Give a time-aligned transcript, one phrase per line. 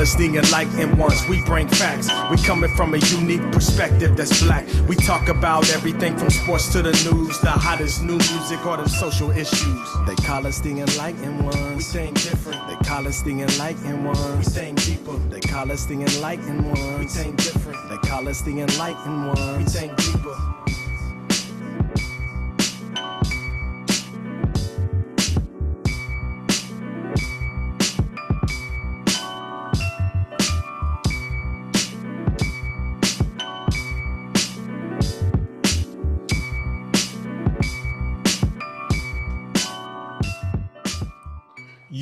[0.00, 1.26] us the enlightened ones.
[1.28, 2.08] We bring facts.
[2.30, 4.66] We coming from a unique perspective that's black.
[4.88, 8.88] We talk about everything from sports to the news, the hottest new music or the
[8.88, 9.88] social issues.
[10.06, 11.76] They call us the enlightened ones.
[11.76, 12.66] We think different.
[12.68, 14.38] They call us the enlightened ones.
[14.38, 15.16] We think deeper.
[15.30, 16.98] They call us the enlightened ones.
[16.98, 17.88] We think different.
[17.88, 19.58] They call us the enlightened ones.
[19.58, 20.15] We think deeper.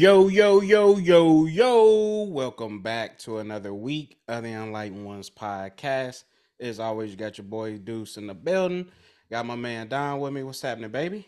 [0.04, 2.24] Yo, yo, yo, yo, yo.
[2.24, 6.24] Welcome back to another week of the Enlightened Ones podcast.
[6.60, 8.88] As always, you got your boy Deuce in the building.
[9.30, 10.42] Got my man Don with me.
[10.42, 11.26] What's happening, baby?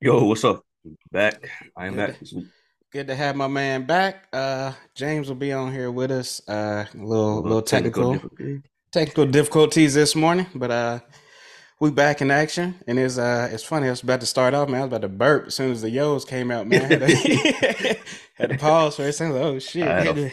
[0.00, 0.64] Yo, what's up?
[1.10, 1.50] Back.
[1.76, 2.44] I am Good back.
[2.92, 4.26] Good to have my man back.
[4.32, 6.40] Uh James will be on here with us.
[6.48, 8.62] Uh a little A little technical difficulty.
[8.90, 11.00] technical difficulties this morning, but uh
[11.82, 13.88] we back in action and it's uh it's funny.
[13.88, 14.82] I was about to start off, man.
[14.82, 16.82] I was about to burp as soon as the yos came out, man.
[16.84, 17.98] I had to,
[18.34, 19.34] had to pause for a second.
[19.34, 19.82] Like, oh shit.
[19.88, 20.32] I had a-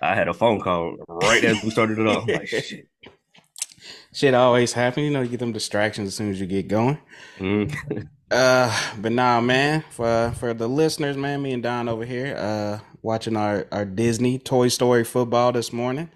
[0.00, 2.26] had a phone call right as we started it off.
[2.26, 2.88] Like, shit.
[4.14, 5.04] Shit always happen.
[5.04, 6.96] You know, you get them distractions as soon as you get going.
[7.38, 8.08] Mm.
[8.30, 9.84] Uh, but nah, man.
[9.90, 14.38] For for the listeners, man, me and Don over here, uh, watching our our Disney
[14.38, 16.08] Toy Story football this morning.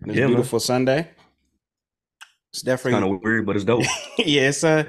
[0.00, 0.30] This Yeah, man.
[0.30, 1.10] beautiful Sunday.
[2.54, 3.82] It's definitely kind of weird, but it's dope.
[4.18, 4.48] yeah.
[4.48, 4.84] It's uh,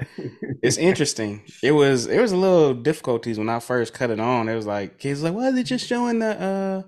[0.62, 1.42] it's interesting.
[1.64, 4.48] It was it was a little difficulties when I first cut it on.
[4.48, 6.82] It was like kids like, why is it just showing the uh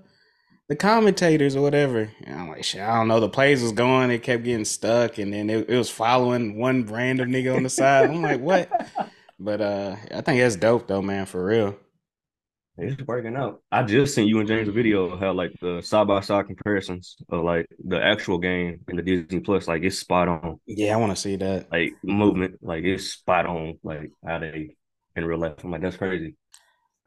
[0.69, 2.09] the commentators or whatever?
[2.23, 3.19] And I'm like, shit, I don't know.
[3.19, 6.85] The plays was going, it kept getting stuck, and then it, it was following one
[6.85, 8.09] random nigga on the side.
[8.09, 8.71] I'm like, what?
[9.41, 11.77] But uh, I think that's dope though, man, for real.
[12.81, 13.61] It's working out.
[13.71, 16.47] I just sent you and James a video of how like the side by side
[16.47, 19.67] comparisons of like the actual game and the Disney Plus.
[19.67, 20.59] Like it's spot on.
[20.65, 21.69] Yeah, I want to see that.
[21.71, 23.79] Like movement, like it's spot on.
[23.83, 24.75] Like how they
[25.15, 25.63] in real life.
[25.63, 26.35] I'm like, that's crazy.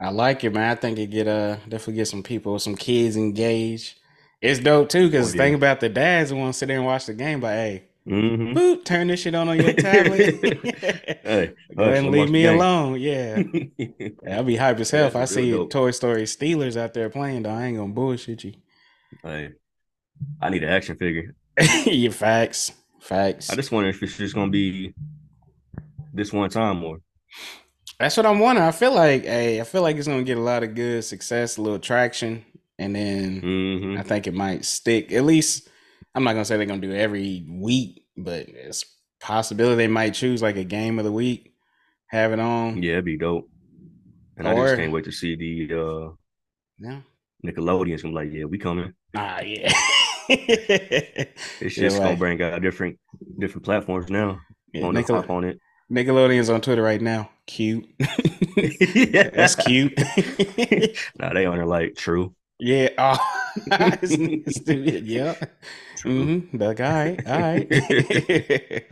[0.00, 0.70] I like it, man.
[0.70, 3.98] I think it get uh definitely get some people, some kids engaged.
[4.40, 5.42] It's dope too, because Oh, yeah.
[5.44, 7.84] thing about the dads who want to sit there and watch the game, but hey,
[8.04, 10.38] hmm boop, turn this shit on on your tablet.
[11.24, 12.98] Hey, Go ahead and leave me alone.
[13.00, 13.42] Yeah.
[14.30, 15.70] I'll be hype as hell if I see dope.
[15.70, 17.50] Toy Story Steelers out there playing, though.
[17.50, 18.54] I ain't gonna bullshit you.
[19.22, 19.50] Hey,
[20.40, 21.34] I need an action figure.
[21.86, 22.72] Your facts.
[23.00, 23.50] Facts.
[23.50, 24.94] I just wonder if it's just gonna be
[26.12, 26.98] this one time or
[27.98, 28.66] That's what I'm wondering.
[28.66, 31.56] I feel like, hey, I feel like it's gonna get a lot of good success,
[31.56, 32.44] a little traction,
[32.78, 33.98] and then Mhm.
[33.98, 35.12] I think it might stick.
[35.12, 35.68] At least
[36.14, 38.84] I'm not gonna say they're gonna do it every week, but it's
[39.20, 41.54] possibility they might choose like a game of the week,
[42.08, 42.82] have it on.
[42.82, 43.48] yeah, it'd be dope.
[44.36, 46.10] And I just can't wait to see the uh
[46.78, 47.00] Yeah.
[47.44, 48.92] Nickelodeon's gonna be like, yeah, we coming.
[49.16, 49.72] Ah, yeah.
[50.28, 52.98] It's just gonna bring out different
[53.38, 54.40] different platforms now.
[54.72, 55.58] Yeah, on Nickel- on it.
[55.90, 57.28] Nickelodeon's on Twitter right now.
[57.46, 57.84] Cute.
[59.12, 59.92] That's cute.
[61.18, 62.34] nah, they on there like true.
[62.62, 63.18] Yeah.
[63.68, 63.98] Oh.
[65.04, 65.34] Yeah.
[66.04, 66.56] Mm-hmm.
[66.56, 68.84] Like, all right, all right.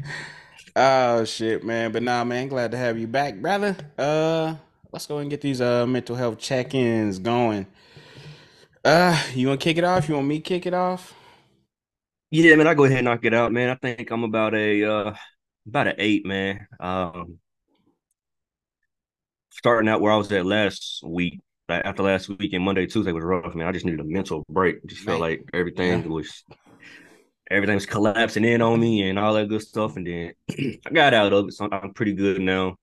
[0.76, 1.92] oh shit, man.
[1.92, 3.76] But nah, man, glad to have you back, brother.
[3.96, 4.56] Uh
[4.92, 7.66] let's go and get these uh mental health check-ins going.
[8.84, 10.08] Uh, you wanna kick it off?
[10.08, 11.14] You want me to kick it off?
[12.30, 13.70] Yeah, man, I go ahead and knock it out, man.
[13.70, 15.14] I think I'm about a uh
[15.66, 16.66] about an eight, man.
[16.78, 17.38] Um
[19.50, 23.24] starting out where I was at last week, like after last weekend, Monday, Tuesday was
[23.24, 23.66] rough, man.
[23.68, 24.84] I just needed a mental break.
[24.86, 26.04] Just felt like everything Yeah.
[26.04, 26.44] was
[27.50, 29.96] everything was collapsing in on me and all that good stuff.
[29.96, 30.32] And then
[30.86, 32.76] I got out of it, so I'm pretty good now.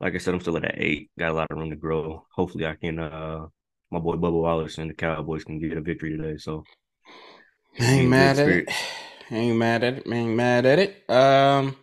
[0.00, 1.10] Like I said, I'm still at an eight.
[1.18, 2.26] Got a lot of room to grow.
[2.34, 2.98] Hopefully, I can.
[2.98, 3.46] uh
[3.90, 6.38] My boy Bubba Wallace and the Cowboys can get a victory today.
[6.38, 6.64] So
[7.80, 8.64] ain't mad at it.
[9.30, 10.06] Ain't mad at it.
[10.06, 11.10] Ain't mad at it.
[11.10, 11.76] Um,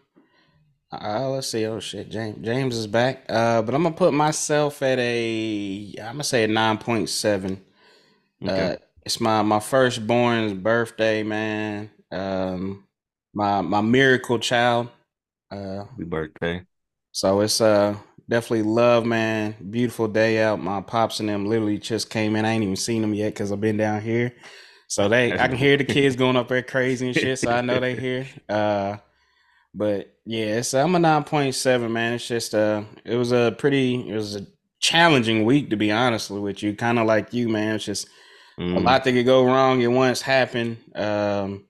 [0.91, 1.66] uh, let's see.
[1.66, 3.25] Oh shit, James James is back.
[3.29, 5.94] Uh, but I'm gonna put myself at a.
[6.00, 7.64] I'm gonna say a nine point seven.
[8.43, 11.91] okay, Uh, it's my my firstborn's birthday, man.
[12.11, 12.88] Um,
[13.34, 14.90] my my miracle child.
[15.52, 16.66] Uh, happy birthday.
[17.11, 17.96] so it's uh
[18.29, 19.55] definitely love, man.
[19.70, 20.61] Beautiful day out.
[20.61, 22.46] My pops and them literally just came in.
[22.46, 24.34] I ain't even seen them yet because I've been down here.
[24.87, 27.40] So they, I can hear the kids going up there crazy and shit.
[27.40, 28.28] So I know they here.
[28.49, 28.97] Uh,
[29.73, 32.14] but yeah, it's I'm a nine point seven, man.
[32.14, 34.46] It's just uh, it was a pretty, it was a
[34.79, 36.76] challenging week to be honest with you.
[36.76, 37.76] Kind of like you, man.
[37.76, 38.08] It's just
[38.72, 40.78] a Mm, lot that could go wrong It once happened.
[40.96, 41.66] Um,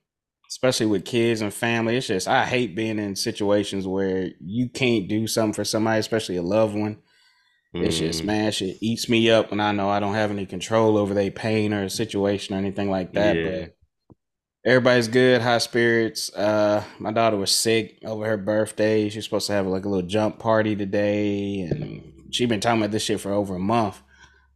[0.49, 1.95] especially with kids and family.
[1.97, 6.35] It's just I hate being in situations where you can't do something for somebody, especially
[6.37, 6.97] a loved one.
[7.79, 10.45] It's just Mm, man, shit eats me up when I know I don't have any
[10.45, 13.41] control over their pain or situation or anything like that.
[13.41, 13.43] Yeah.
[13.43, 13.75] But
[14.65, 16.33] everybody's good, high spirits.
[16.33, 19.09] Uh, my daughter was sick over her birthday.
[19.09, 22.91] She's supposed to have like a little jump party today, and she been talking about
[22.91, 24.01] this shit for over a month.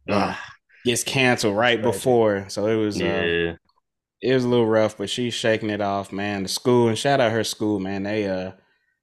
[0.08, 0.34] Uh,
[0.84, 3.56] gets canceled right before, so it was uh, yeah.
[4.22, 6.44] it was a little rough, but she's shaking it off, man.
[6.44, 8.04] The school and shout out her school, man.
[8.04, 8.52] They uh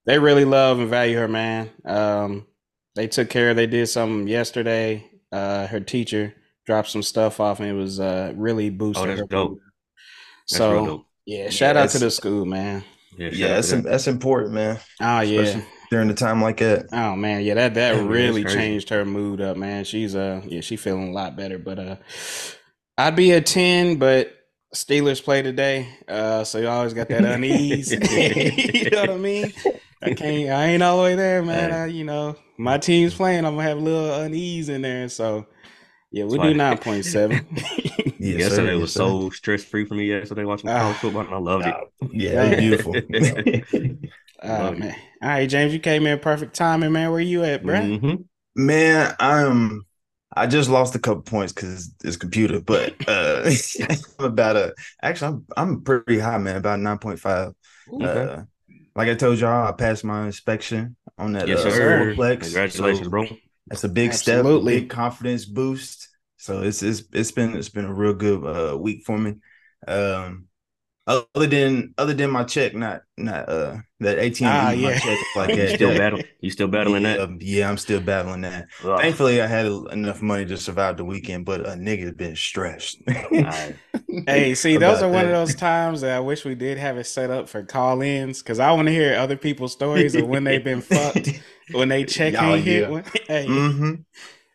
[0.06, 1.70] they really love and value her, man.
[1.86, 2.48] Um
[2.96, 5.06] they took care, they did something yesterday.
[5.32, 6.34] Uh her teacher
[6.66, 9.04] dropped some stuff off and it was uh really boosted.
[9.04, 9.28] Oh, that's her.
[9.28, 9.52] dope.
[9.52, 9.60] mood.
[10.50, 11.06] That's so real dope.
[11.25, 12.84] yeah, shout out to the school, man.
[13.18, 14.80] Yeah, Yeah, that's to that's important, man.
[15.01, 15.42] Oh yeah.
[15.42, 16.88] Especially during the time like that.
[16.92, 19.84] Oh man, yeah, that that Yeah, really changed her mood up, man.
[19.86, 21.57] She's uh yeah, she feeling a lot better.
[21.60, 21.95] But uh
[22.98, 24.34] I'd be a 10, but
[24.74, 25.88] Steelers play today.
[26.07, 27.92] Uh so you always got that unease.
[27.92, 29.54] you know what I mean?
[30.01, 31.69] I can't I ain't all the way there, man.
[31.69, 31.78] Hey.
[31.78, 35.10] I, you know, my team's playing, I'm gonna have a little unease in there.
[35.10, 35.45] So
[36.13, 37.45] yeah, we That's do why- nine point seven.
[38.19, 40.80] Yes, yesterday sir, was yes, so stress free for me yesterday watching Ah.
[40.80, 41.75] college football and I loved it.
[42.13, 42.95] Yeah, it was beautiful.
[44.45, 44.80] Oh Love it.
[44.80, 44.95] man.
[45.21, 47.10] All right, James, you came in perfect timing, man.
[47.10, 48.00] Where are you at, bruh?
[48.00, 48.25] Mhm.
[48.56, 49.86] Man, I'm
[50.36, 53.50] I just lost a couple points because it's computer, but uh
[54.19, 57.54] I'm about a actually I'm I'm pretty high, man, about 9.5.
[57.94, 58.06] Okay.
[58.06, 58.44] Uh
[58.95, 62.13] like I told y'all, I passed my inspection on that Yes, uh, sir.
[62.16, 62.42] fourplex.
[62.44, 63.25] Congratulations, So bro.
[63.69, 64.62] That's a big step, a Absolutely.
[64.62, 66.10] big confidence boost.
[66.38, 69.36] So it's it's it's been it's been a real good uh week for me.
[69.88, 70.48] Um
[71.07, 75.00] other than other than my check, not not uh that ATM Ah, eating my yeah.
[75.00, 75.68] check like You that.
[75.68, 76.21] still that- battle?
[76.42, 77.19] You still battling yeah, that?
[77.19, 78.68] um, yeah, I'm still battling that.
[78.83, 79.00] Ugh.
[79.01, 83.01] Thankfully, I had enough money to survive the weekend, but a nigga has been stressed.
[83.42, 83.80] Alright.
[84.25, 86.98] Hey, see, those About are one of those times that I wish we did have
[86.98, 90.45] it set up for call-ins because I want to hear other people's stories of when
[90.45, 91.33] they've been fucked,
[91.71, 92.88] when they check Y'all, ain't hit.
[92.88, 92.88] yeah.
[92.88, 93.95] When, hey, hmm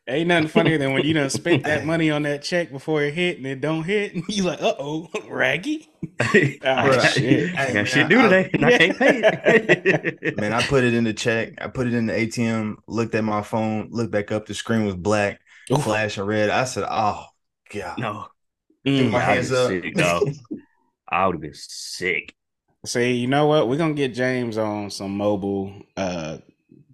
[0.09, 3.15] ain't nothing funnier than when you don't spend that money on that check before it
[3.15, 5.89] hit and it don't hit, and you like, uh oh, raggy.
[6.79, 7.53] Bruh, shit.
[7.69, 10.21] I Hey, got shit man, to do I- today, and I can't pay it.
[10.35, 11.55] Man, I put it in the check.
[11.61, 12.77] I put it in the ATM.
[12.87, 13.89] Looked at my phone.
[13.91, 14.47] Looked back up.
[14.47, 15.41] The screen was black,
[15.73, 15.85] Oof.
[15.85, 16.51] flashing red.
[16.51, 17.27] I said, "Oh
[17.73, 18.29] God." no,
[18.87, 19.13] Mm.
[19.13, 19.81] my I hands would up.
[19.83, 20.35] sick, dog.
[21.09, 22.35] I would have been sick.
[22.87, 23.69] See, you know what?
[23.69, 26.39] We're gonna get James on some mobile uh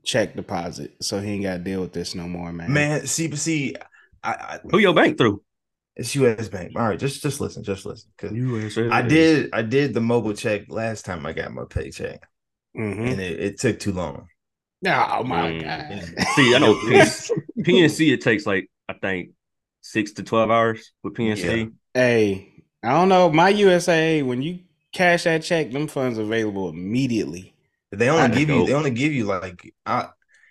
[0.05, 2.73] check deposit, so he ain't got to deal with this no more, man.
[2.73, 3.77] Man, see, see,
[4.23, 5.43] I, I Who your bank through?
[5.97, 6.49] it's U.S.
[6.49, 6.73] Bank.
[6.77, 8.11] All right, just just listen, just listen.
[8.19, 8.89] 'cause USA.
[8.89, 12.21] I did I did the mobile check last time I got my paycheck,
[12.77, 13.13] Mhm.
[13.13, 14.29] and it, it took too long.
[14.87, 15.63] Oh my Mm.
[15.63, 16.27] god.
[16.37, 16.75] See, I know
[17.63, 18.13] PNC.
[18.13, 19.31] It takes like I think
[19.81, 21.71] six to twelve hours with PNC.
[21.95, 22.53] Hey,
[22.83, 23.31] I don't know.
[23.31, 24.61] My USA, when you
[24.93, 27.54] cash that check, them funds available immediately.
[27.97, 30.09] They only Kinda give you they only give you like I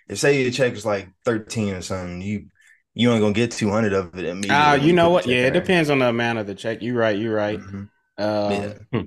[0.08, 2.48] if say your check is like thirteen or something, you
[2.94, 4.54] you ain't gonna get two hundred of it immediately.
[4.54, 5.24] Ah, when you know what?
[5.24, 6.82] the check Yeah, it depends on the amount of the check.
[6.82, 7.18] You're right.
[7.18, 7.60] You're right.
[7.60, 7.88] Mhm.
[8.18, 9.02] Um, Yeah.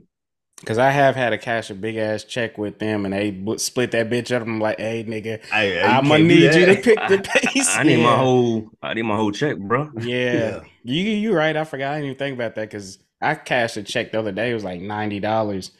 [0.65, 3.59] Cause I have had to cash a big ass check with them, and they b-
[3.59, 4.41] split that bitch up.
[4.41, 7.75] I'm like, hey, nigga, Hey, I'm gonna need you to pick the I, pace.
[7.79, 8.69] I need my whole.
[8.81, 9.91] I need my whole check, bro.
[9.93, 10.61] Yeah, Yeah.
[10.83, 11.55] you you right.
[11.55, 11.91] I forgot.
[11.93, 14.51] I didn't even think about that because I cashed a check the other day.
[14.51, 15.71] It was like ninety dollars,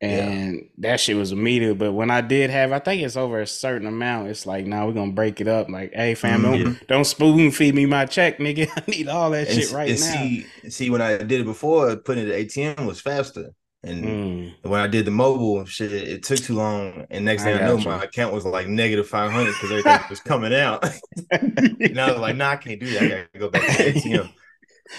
[0.00, 1.76] and that shit was immediate.
[1.78, 4.28] But when I did have, I think it's over a certain amount.
[4.28, 5.68] It's like, nah, we're gonna break it up.
[5.68, 6.62] Like, hey, fam, Mhm.
[6.64, 8.68] don't don't spoon feed me my check, nigga.
[8.76, 10.12] I need all that And, shit right and now.
[10.12, 13.50] see, see, when I did it before, putting it at ATM was faster.
[13.82, 14.54] And Mm.
[14.70, 17.06] when I did the mobile shit, it took too long.
[17.10, 17.84] And next thing I, know, you.
[17.86, 20.84] my account was like negative five hundred because everything was coming out.
[21.30, 23.02] and I was like, nah, I can't do that.
[23.02, 24.30] I gotta go back to the ATM.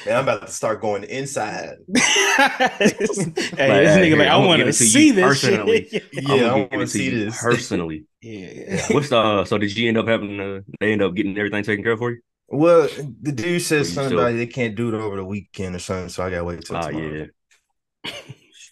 [0.05, 1.75] And I'm about to start going inside.
[1.95, 5.87] hey, this nigga, hey, like, I want to see this personally.
[5.89, 6.03] shit.
[6.13, 7.41] Yeah, I'm I gonna want to see this.
[7.41, 8.05] personally.
[8.21, 8.85] yeah.
[8.91, 9.17] What's the?
[9.17, 10.37] Uh, so did you end up having?
[10.37, 12.21] to they end up getting everything taken care of for you?
[12.47, 12.87] Well,
[13.21, 15.79] the dude says you something still- about they can't do it over the weekend or
[15.79, 17.27] something, so I gotta wait till Ah, tomorrow.
[18.05, 18.11] yeah.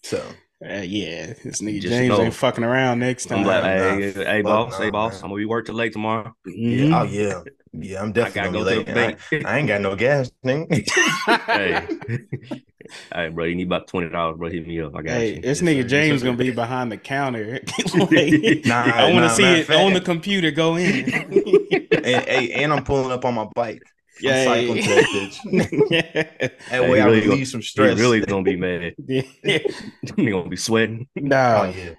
[0.03, 0.23] So
[0.61, 2.21] Uh, yeah, this nigga Just James know.
[2.25, 3.45] ain't fucking around next time.
[3.45, 5.13] like, Nah, hey, hey, boss, hey, boss.
[5.13, 5.23] man.
[5.23, 6.35] I'm gonna be work till late tomorrow.
[6.45, 6.99] yeah, Mhm.
[6.99, 9.19] oh yeah, yeah, I'm I definitely gotta gonna go be to the I, bank.
[9.45, 10.67] I ain't got no gas, thing.
[11.53, 11.87] hey,
[13.13, 14.49] hey, bro, you need about twenty dollars, bro.
[14.49, 14.95] Hit me up.
[14.95, 15.41] I got Hey, you.
[15.41, 15.87] this Yes, nigga sir.
[15.87, 16.25] James sir.
[16.25, 17.59] gonna be behind the counter.
[17.93, 20.51] Like, Nah, I want to nah, see it of on the computer.
[20.51, 21.05] Go in.
[22.03, 23.83] and, hey, and I'm pulling up on my bike.
[24.21, 25.87] I'm Yeah, cycling to that bitch.
[25.91, 26.47] yeah.
[26.69, 27.99] That way he I really relieve gonna- some He stress.
[27.99, 28.95] really gonna be mad.
[29.07, 29.21] yeah.
[30.15, 31.07] He gonna be sweating.
[31.15, 31.37] No.
[31.73, 31.91] Oh yeah,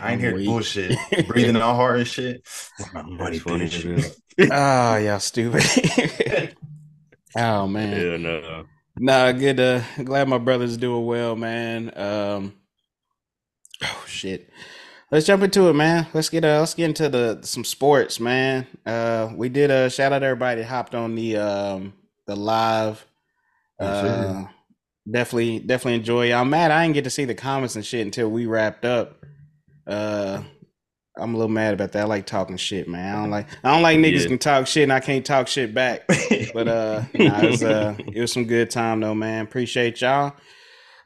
[0.00, 0.46] I ain't here Weak.
[0.46, 0.98] bullshit.
[1.26, 2.42] Breathing all hard and shit.
[2.92, 3.66] My That's money, funny.
[3.68, 4.12] bitch.
[4.50, 6.54] Oh, y'all stupid.
[7.36, 8.00] oh man.
[8.00, 8.64] Yeah, no.
[8.98, 9.60] Nah, good.
[9.60, 11.92] Uh, glad my brother's doing well, man.
[11.96, 12.54] Um,
[13.82, 14.48] oh shit.
[15.10, 16.06] Let's jump into it, man.
[16.12, 18.66] Let's get uh, let's get into the some sports, man.
[18.84, 21.94] Uh, we did a uh, shout out to everybody that hopped on the um
[22.26, 23.04] the live.
[23.78, 24.46] Uh,
[25.10, 26.32] definitely, definitely enjoy.
[26.32, 29.24] I'm mad I didn't get to see the comments and shit until we wrapped up.
[29.86, 30.42] Uh,
[31.18, 32.02] I'm a little mad about that.
[32.02, 33.14] I like talking shit, man.
[33.14, 34.28] I don't like I don't like niggas yeah.
[34.28, 36.06] can talk shit and I can't talk shit back.
[36.52, 39.44] But uh, nah, it was uh, it was some good time though, man.
[39.44, 40.34] Appreciate y'all.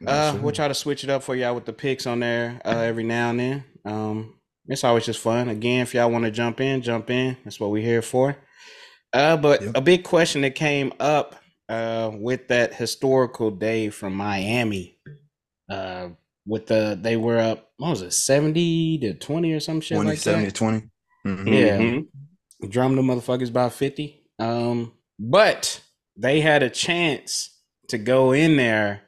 [0.05, 2.69] Uh, we'll try to switch it up for y'all with the picks on there uh,
[2.79, 3.63] every now and then.
[3.85, 4.35] Um,
[4.67, 5.49] it's always just fun.
[5.49, 7.37] Again, if y'all want to jump in, jump in.
[7.43, 8.37] That's what we're here for.
[9.13, 9.71] Uh, but yep.
[9.75, 11.35] a big question that came up
[11.67, 14.97] uh, with that historical day from Miami.
[15.69, 16.09] Uh,
[16.45, 20.09] with the they were up, what was it, seventy to twenty or some shit 20,
[20.09, 20.51] like 70 that?
[20.51, 20.81] to 20
[21.27, 21.47] mm-hmm.
[21.47, 22.67] Yeah, mm-hmm.
[22.67, 24.23] drum the motherfuckers by fifty.
[24.39, 25.81] Um, but
[26.17, 27.57] they had a chance
[27.89, 29.03] to go in there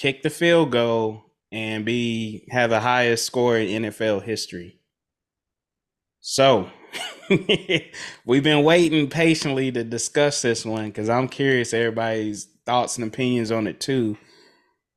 [0.00, 4.80] kick the field goal and be have the highest score in NFL history.
[6.20, 6.70] So
[8.24, 13.50] we've been waiting patiently to discuss this one because I'm curious everybody's thoughts and opinions
[13.50, 14.16] on it too.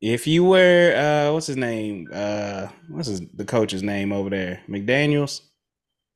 [0.01, 2.09] If you were uh what's his name?
[2.11, 4.61] Uh what's his the coach's name over there?
[4.67, 5.41] McDaniels?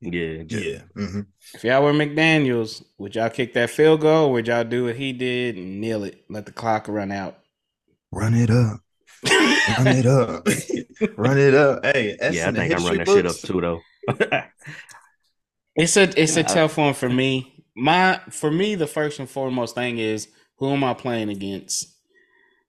[0.00, 0.82] Yeah, yeah.
[0.96, 1.20] Mm-hmm.
[1.54, 4.32] If y'all were McDaniels, would y'all kick that field goal?
[4.32, 7.38] would y'all do what he did and kneel it, let the clock run out?
[8.12, 8.80] Run it up.
[9.24, 10.46] Run it up.
[11.16, 11.84] Run it up.
[11.84, 13.80] Hey, yeah, I think I'm running that shit up too though.
[15.76, 17.64] it's a it's a tough one for me.
[17.76, 21.94] My for me, the first and foremost thing is who am I playing against?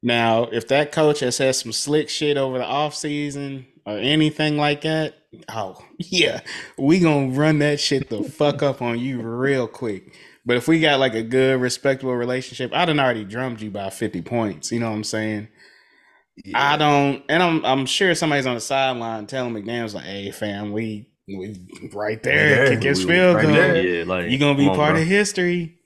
[0.01, 4.81] Now, if that coach has had some slick shit over the offseason or anything like
[4.81, 5.15] that,
[5.49, 6.41] oh yeah,
[6.77, 10.15] we gonna run that shit the fuck up on you real quick.
[10.45, 13.89] But if we got like a good, respectable relationship, I done already drummed you by
[13.89, 14.71] 50 points.
[14.71, 15.49] You know what I'm saying?
[16.45, 16.73] Yeah.
[16.73, 20.71] I don't, and I'm I'm sure somebody's on the sideline telling McDaniel's like, "Hey, fam,
[20.71, 21.59] we we
[21.93, 23.83] right there, yeah, kick his field right goal.
[23.83, 25.79] Yeah, like, you gonna be part on, of history."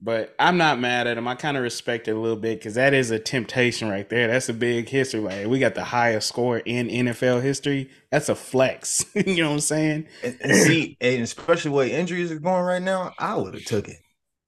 [0.00, 1.26] But I'm not mad at him.
[1.26, 4.28] I kind of respect it a little bit because that is a temptation right there.
[4.28, 5.18] That's a big history.
[5.18, 7.90] Like we got the highest score in NFL history.
[8.12, 9.04] That's a flex.
[9.14, 10.06] you know what I'm saying?
[10.22, 13.88] And, and see, and especially way injuries are going right now, I would have took
[13.88, 13.98] it.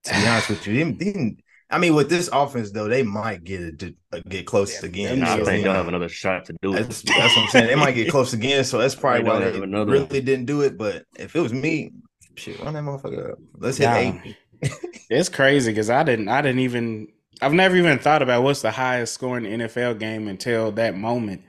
[0.04, 1.36] To be honest with you,
[1.70, 4.88] I mean, with this offense though, they might get it to uh, get close yeah,
[4.88, 5.22] again.
[5.22, 6.82] I think they'll have another shot to do it.
[6.82, 7.66] That's, that's, what I'm saying.
[7.68, 10.76] They might get close again, so that's probably why they really didn't do it.
[10.76, 11.92] But if it was me,
[12.34, 13.38] shit, run that motherfucker up.
[13.56, 14.36] Let's hit nah, eight.
[15.10, 17.08] it's crazy because I didn't, I didn't even,
[17.40, 21.42] I've never even thought about what's the highest scoring NFL game until that moment.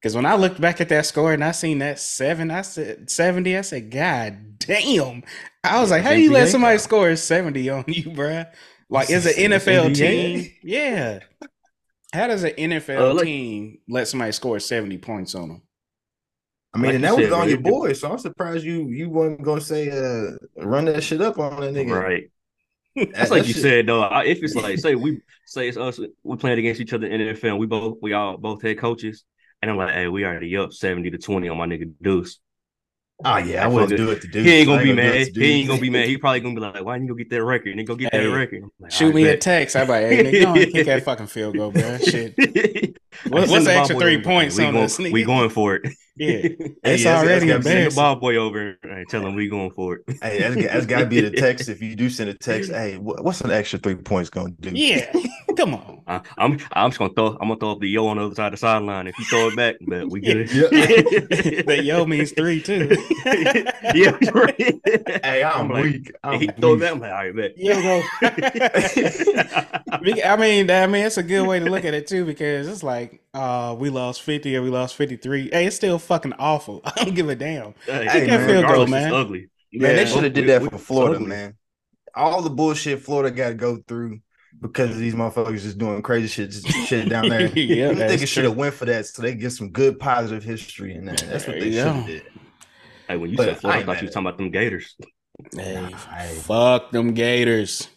[0.00, 3.10] Because when I looked back at that score and I seen that seven, I said
[3.10, 3.56] seventy.
[3.56, 5.24] I said, God damn!
[5.64, 8.46] I was like, how do you let somebody score seventy on you, bruh?
[8.90, 10.50] Like, is an NFL team?
[10.62, 11.20] Yeah.
[12.12, 15.62] How does an NFL uh, like, team let somebody score 70 points on them?
[16.74, 19.42] I mean, like and that was on your boy, so I'm surprised you you weren't
[19.42, 21.98] gonna say uh run that shit up on that nigga.
[21.98, 22.30] Right.
[23.14, 23.62] That's like you shit.
[23.62, 24.04] said though.
[24.20, 27.32] If it's like say we say it's us, we playing against each other in the
[27.32, 27.58] NFL.
[27.58, 29.24] We both we all both head coaches,
[29.62, 32.38] and I'm like, hey, we already up seventy to twenty on my nigga Deuce.
[33.24, 34.42] Oh yeah, I, I wouldn't do it to do.
[34.42, 35.28] He ain't gonna be mad.
[35.34, 36.06] He ain't gonna be mad.
[36.06, 37.76] He probably gonna be like, "Why didn't you go get that record?
[37.76, 39.34] And go get hey, that record." Like, shoot me bet.
[39.34, 39.74] a text.
[39.74, 42.34] I'm like, "Hey, nigga, don't kick that fucking field goal, bro." Shit.
[43.28, 44.98] What's, what's the extra three points we on going, this?
[44.98, 45.12] Nigga?
[45.12, 45.92] We going for it.
[46.18, 46.40] Yeah,
[46.84, 48.76] it's hey, already a Send the ball boy over.
[48.82, 50.18] and tell him we going for it.
[50.20, 51.68] Hey, that's, that's got to be the text.
[51.68, 54.70] If you do send a text, hey, what's an extra three points gonna do?
[54.70, 55.12] Yeah,
[55.56, 56.02] come on.
[56.08, 57.36] I, am I'm just gonna throw.
[57.40, 59.06] I'm gonna throw up the yo on the other side of the sideline.
[59.06, 60.52] If you throw it back, but we get it.
[60.52, 61.62] Yeah.
[61.62, 62.88] that yo means three too.
[63.94, 64.80] yeah, right.
[65.24, 66.06] Hey, I'm, I'm weak.
[66.06, 66.56] Like, I'm he weak.
[66.56, 66.92] throw that.
[66.92, 67.56] I'm like, all right, bet.
[67.56, 68.02] Yo, go.
[69.92, 72.82] I mean, I mean, it's a good way to look at it too because it's
[72.82, 75.50] like uh, we lost 50 or we lost 53.
[75.52, 76.80] Hey, it's still fucking awful.
[76.84, 77.74] I don't give a damn.
[77.86, 79.12] Hey, hey man, field goal, man.
[79.12, 79.50] ugly.
[79.72, 81.54] Man, they should have did that for Florida, man.
[82.14, 84.20] All the bullshit Florida got to go through
[84.60, 87.46] because of these motherfuckers just doing crazy shit, just shit down there.
[87.54, 90.42] yeah, I think it should have went for that so they get some good positive
[90.42, 91.18] history in that.
[91.18, 92.22] That's what they should have did.
[93.08, 94.96] Hey, when you but said Florida, I, I thought you were talking about them Gators.
[95.54, 95.90] Hey,
[96.40, 97.88] fuck them Gators.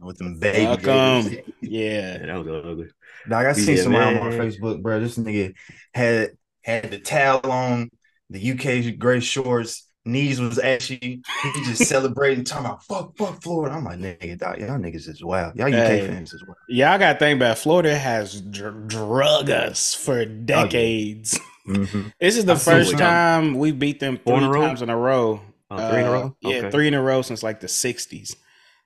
[0.00, 1.30] With them baby fuck Gators.
[1.30, 1.42] Them.
[1.60, 2.18] Yeah.
[2.18, 2.88] yeah, that was ugly.
[3.28, 4.22] Dog, I seen yeah, somebody man.
[4.22, 5.00] on my Facebook, bro.
[5.00, 5.54] This nigga
[5.94, 6.30] had
[6.62, 7.90] had the towel on,
[8.30, 11.22] the UK gray shorts, knees was ashy.
[11.42, 13.74] He just celebrating, talking about fuck, fuck Florida.
[13.74, 15.56] I'm like, nigga, dog, y'all niggas is wild.
[15.56, 16.56] Y'all UK hey, fans as well.
[16.68, 21.38] Y'all got to think about Florida has dr- drug us for decades.
[21.66, 22.08] Mm-hmm.
[22.20, 25.40] this is the I first time we beat them three times in a row.
[25.70, 26.36] Oh, three in a row?
[26.44, 28.36] Uh, yeah, three in a row since like the 60s.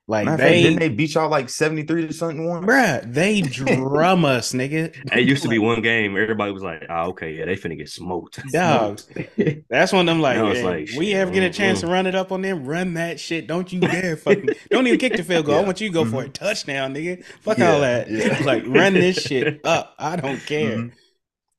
[0.09, 2.65] Like Matter of fact, they, didn't they beat y'all like 73 to something one?
[2.65, 4.95] bruh, they drum us, nigga.
[5.15, 6.17] It used to be one game.
[6.17, 8.99] Everybody was like, "Oh, okay, yeah, they finna get smoked." Dog.
[8.99, 9.69] Smoked.
[9.69, 11.77] That's one of them like, Now it's hey, like, we shit, ever get a chance
[11.77, 11.81] mm.
[11.81, 13.45] to run it up on them, run that shit.
[13.47, 15.59] Don't you dare fucking don't even kick the field goal.
[15.59, 16.31] I want you to go for a Mm-hmm.
[16.33, 17.23] touchdown, nigga.
[17.41, 18.09] Fuck Yeah, all that.
[18.09, 18.39] yeah.
[18.45, 19.93] like run this shit up.
[19.99, 20.77] I don't care.
[20.77, 20.93] Mhm.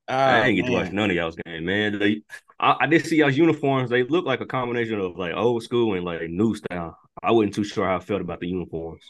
[0.08, 1.98] I Oh, didn't get to watch none of y'all's game, man.
[1.98, 2.22] They,
[2.58, 3.90] I, I did see y'all's uniforms.
[3.90, 6.98] They look like a combination of like old school and like new style.
[7.22, 9.02] I wasn't too sure how I felt about the uniforms.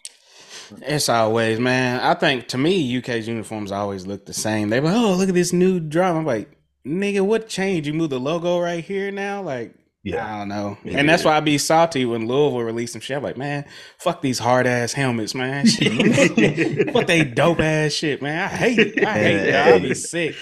[0.83, 2.01] It's always, man.
[2.01, 4.69] I think to me, UK's uniforms always look the same.
[4.71, 6.17] They like, oh, look at this new drop.
[6.17, 6.51] I'm like,
[6.87, 7.87] nigga, what changed?
[7.87, 9.43] You moved the logo right here now?
[9.43, 10.25] Like, Yeah.
[10.35, 10.79] I don't know.
[10.85, 10.99] Yeah.
[10.99, 13.17] And that's why I be salty when Louisville released some shit.
[13.17, 13.65] I'm like, man,
[13.99, 15.67] fuck these hard ass helmets, man.
[16.93, 18.43] Fuck they dope ass shit, man.
[18.45, 19.05] I hate it.
[19.05, 19.55] I hate it.
[19.55, 20.35] I'll be sick.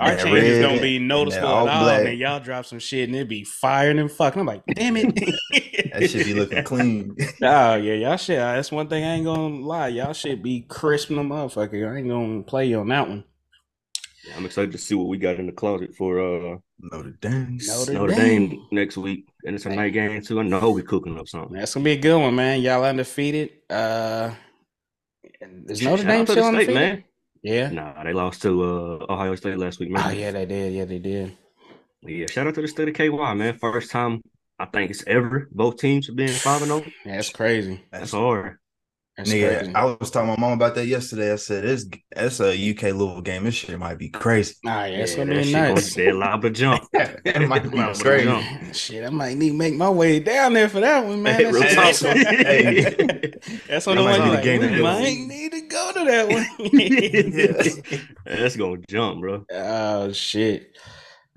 [0.00, 1.84] Our And that changes red don't be noticeable that all at all.
[1.84, 2.06] black.
[2.06, 4.40] And y'all drop some shit and it be firing and fucking.
[4.40, 5.12] I'm like, damn it.
[5.96, 7.16] That should be looking clean.
[7.42, 8.36] Oh yeah, y'all shit.
[8.38, 9.88] That's one thing I ain't gonna lie.
[9.88, 11.90] Y'all should be crisp in the motherfucker.
[11.90, 13.24] I ain't gonna play you on that one.
[14.36, 17.58] I'm excited to see what we got in the closet for uh Notre Dame.
[17.66, 18.48] Notre Notre Dame.
[18.50, 20.40] Dame next week, and it's a night game too.
[20.40, 21.56] I know we cooking up something.
[21.56, 22.60] That's gonna be a good one, man.
[22.60, 23.50] Y'all undefeated.
[23.70, 24.32] Uh,
[25.68, 26.74] is Notre Shout out Dame to the still state, undefeated?
[26.74, 27.04] man.
[27.42, 27.70] Yeah.
[27.70, 30.02] Nah, they lost to uh Ohio State last week, man.
[30.06, 30.72] Oh yeah, they did.
[30.72, 31.36] Yeah, they did.
[32.02, 33.58] Yeah, shout out to the state of KY, man.
[33.58, 34.22] First time
[34.58, 36.84] I think it's ever both teams have been five and zero.
[37.04, 37.84] Yeah, that's crazy.
[37.90, 38.58] That's hard.
[39.16, 39.74] That's Nigga.
[39.74, 41.32] I was talking to my mom about that yesterday.
[41.32, 43.44] I said, "This that's a UK Louisville game.
[43.44, 44.54] This shit might be crazy.
[44.66, 45.94] Ah, yeah, it's Yeah, gonna that be shit nuts.
[45.94, 46.84] Gonna, they're liable to jump.
[46.92, 48.74] it might be crazy." jump.
[48.74, 51.34] Shit, I might need to make my way down there for that one, man.
[51.34, 52.16] Hey, That's, real that's, talk.
[52.16, 53.32] Hey.
[53.66, 56.04] that's one I of the might to like, gain we might need to go to
[56.04, 58.06] that one.
[58.26, 59.46] That's gonna jump, bro.
[59.50, 60.76] Oh shit.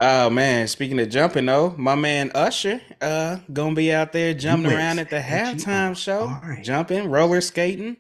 [0.02, 4.68] Oh man, speaking of jumping though, my man Usher uh gonna be out there jumping
[4.68, 6.64] went around at the halftime show, Alright.
[6.64, 7.98] jumping, roller skating.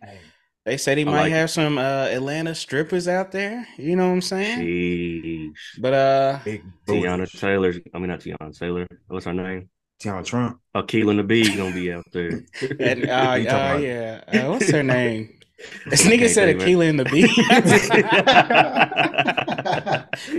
[0.65, 4.07] They said he I might like have some uh Atlanta strippers out there, you know
[4.07, 4.59] what I'm saying?
[4.59, 5.53] Jeez.
[5.81, 7.29] But uh Big Teyana.
[7.37, 7.73] Taylor.
[7.93, 8.87] I mean, not Teyana Taylor.
[9.07, 9.69] What's her name?
[10.01, 10.59] Tiana Trump.
[10.75, 12.43] Akila the Bee gonna be out there.
[12.79, 15.35] and, uh, You uh yeah, uh, what's her name?
[15.89, 16.63] This I nigga said think of it.
[16.63, 17.27] Aquila and the Bee.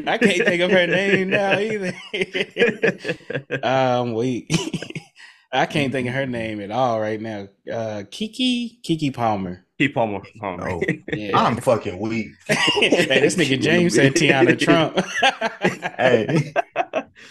[0.07, 1.93] I can't think of her name now either.
[3.63, 4.51] um, wait,
[5.53, 7.49] I can't think of her name at all right now.
[7.71, 9.65] Uh, Keke, Keke Palmer.
[9.81, 10.23] Keke Palmer.
[10.39, 10.71] Palmer.
[10.71, 10.83] No.
[11.13, 11.37] Yeah.
[11.39, 12.29] I'm fucking weak.
[12.47, 14.99] hey, this nigga James said Tiana Trump.
[15.97, 16.53] Hey,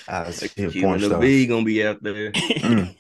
[0.08, 1.20] I was a Akila porn the star.
[1.20, 2.32] Bee gonna be out there.
[2.32, 2.96] Mm.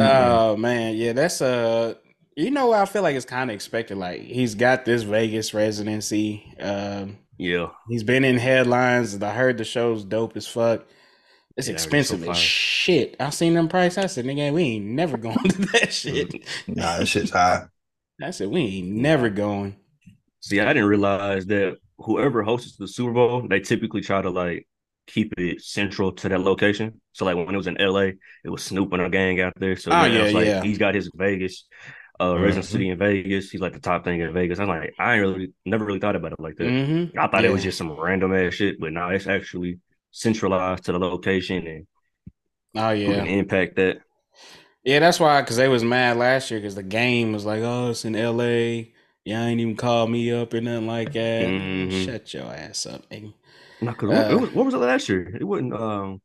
[0.00, 1.94] Oh man, yeah, that's uh
[2.34, 3.98] you know I feel like it's kind of expected.
[3.98, 6.54] Like he's got this Vegas residency.
[6.58, 7.68] Um, Yeah.
[7.88, 9.20] he's been in headlines.
[9.22, 10.86] I heard the show's dope as fuck.
[11.56, 13.16] It's Yeah, it's so expensive as shit.
[13.20, 13.98] I seen them price.
[13.98, 16.34] I said, nigga, we ain't never going to that shit.
[16.66, 17.66] Nah, that shit's high.
[18.22, 19.76] I said, we ain't never going.
[20.40, 24.66] See, I didn't realize that whoever hosts the Super Bowl, they typically try to like
[25.06, 27.00] keep it central to that location.
[27.12, 28.12] So like when it was in LA,
[28.44, 29.76] it was Snoop and a gang out there.
[29.76, 30.62] So Oh, yeah, it's like yeah.
[30.62, 31.64] he's got his Vegas,
[32.20, 32.42] uh Mhm.
[32.42, 33.50] residency in Vegas.
[33.50, 34.58] He's like the top thing in Vegas.
[34.58, 36.68] I'm like, I ain't really never really thought about it like that.
[36.68, 37.18] Mm-hmm.
[37.18, 40.92] I thought it was just some random ass shit, but now it's actually centralized to
[40.92, 41.86] the location and
[42.74, 43.98] Oh yeah, impact that.
[44.84, 44.98] yeah.
[45.00, 48.04] That's why because they was mad last year because the game was like, oh, it's
[48.04, 48.92] in L.A.
[49.24, 51.46] Y'all ain't even called me up or nothing like that.
[51.48, 52.04] Mhm.
[52.04, 53.32] Shut your ass up, nigga.
[53.80, 55.36] No, cause Uh, what, was, what was it last year?
[55.38, 56.20] It wasn't um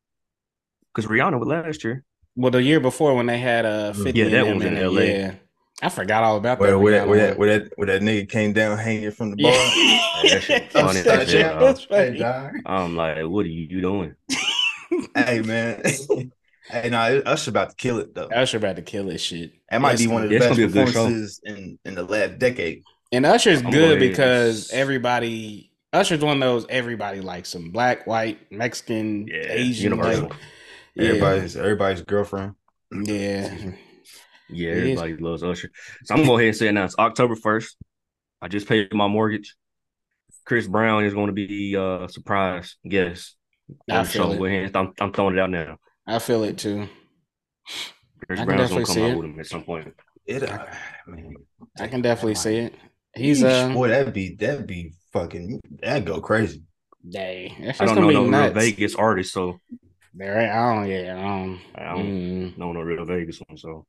[0.93, 2.03] because Rihanna was last year.
[2.35, 5.01] Well, the year before when they had uh, 50 Yeah, that was them in LA.
[5.01, 5.33] Yeah,
[5.81, 6.65] I forgot all about that.
[6.67, 9.31] Where, where, that, Rihanna where, that, where, that, where that nigga came down hanging from
[9.31, 9.51] the bar.
[10.23, 11.65] Yeah, that shit That's funny as funny.
[11.65, 12.17] That's funny.
[12.19, 12.51] dog.
[12.67, 14.13] I'm like, what are you doing?
[15.15, 15.81] hey man.
[16.69, 18.27] hey, nah, Usher about to kill it though.
[18.27, 19.53] Usher about to kill this shit.
[19.71, 20.93] That might Yes, be one of the best gonna be a good show.
[21.05, 22.83] performances in, in the last decade.
[23.11, 27.71] And Usher's I'm good gonna- because everybody Usher's one of those everybody likes him.
[27.71, 29.91] Black, white, Mexican, Yeah, Asian.
[29.91, 30.29] universal.
[30.29, 30.37] Like,
[30.93, 32.53] yeah, Everybody's everybody's girlfriend.
[32.91, 33.71] yeah.
[34.51, 35.01] Yeah, It is.
[35.01, 35.69] everybody loves Usher.
[36.03, 36.85] So I'm gonna go ahead and say it now.
[36.85, 37.75] It's October 1st.
[38.41, 39.55] I just paid my mortgage.
[40.45, 43.35] Chris Brown is going to be uh surprise guest.
[43.89, 44.27] I on the show.
[44.29, 44.49] feel Go it.
[44.49, 44.75] ahead.
[44.75, 45.77] I'm, I'm throwing it out now.
[46.07, 46.89] I feel it too.
[48.27, 49.17] Chris I can Brown's gonna definitely come see out it.
[49.17, 49.93] with him at some point.
[50.25, 50.65] It uh,
[51.07, 51.33] man.
[51.79, 52.75] I can definitely see it.
[53.15, 56.63] He's Yeesh, uh, boy, that'd be that'd be fucking that'd go crazy.
[57.09, 58.53] dang, that's I don't gonna know be no real.
[58.53, 59.59] Vegas artist, so
[60.13, 61.61] There, I don't, yeah, I don't.
[61.75, 62.57] I don't mm.
[62.57, 63.57] know no real Vegas one.
[63.57, 63.85] So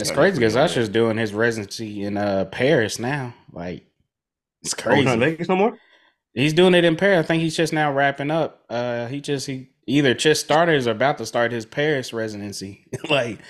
[0.00, 3.34] It's crazy because Usher's doing his residency in uh Paris now.
[3.52, 3.84] Like,
[4.62, 5.16] it's oh, crazy.
[5.16, 5.78] Vegas no more.
[6.34, 7.24] He's doing it in Paris.
[7.24, 8.64] I think he's just now wrapping up.
[8.70, 12.86] Uh, he just he either just started or is about to start his Paris residency.
[13.10, 13.40] like,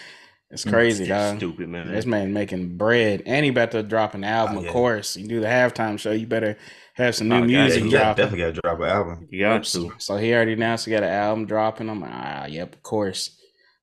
[0.51, 1.37] It's crazy, It's dog.
[1.37, 1.93] stupid, man.
[1.93, 4.59] This man making bread, and he about to drop an album.
[4.59, 4.69] Oh, yeah.
[4.69, 6.13] Of course, you do the halftime show.
[6.13, 6.57] You better
[6.95, 8.25] have some new Oh, Yeah, music got, dropping.
[8.25, 9.29] definitely got to drop an album.
[9.31, 9.93] You got to.
[9.99, 11.91] So he already announced he got an album dropping.
[11.91, 13.37] I'm like, ah, yep, of course.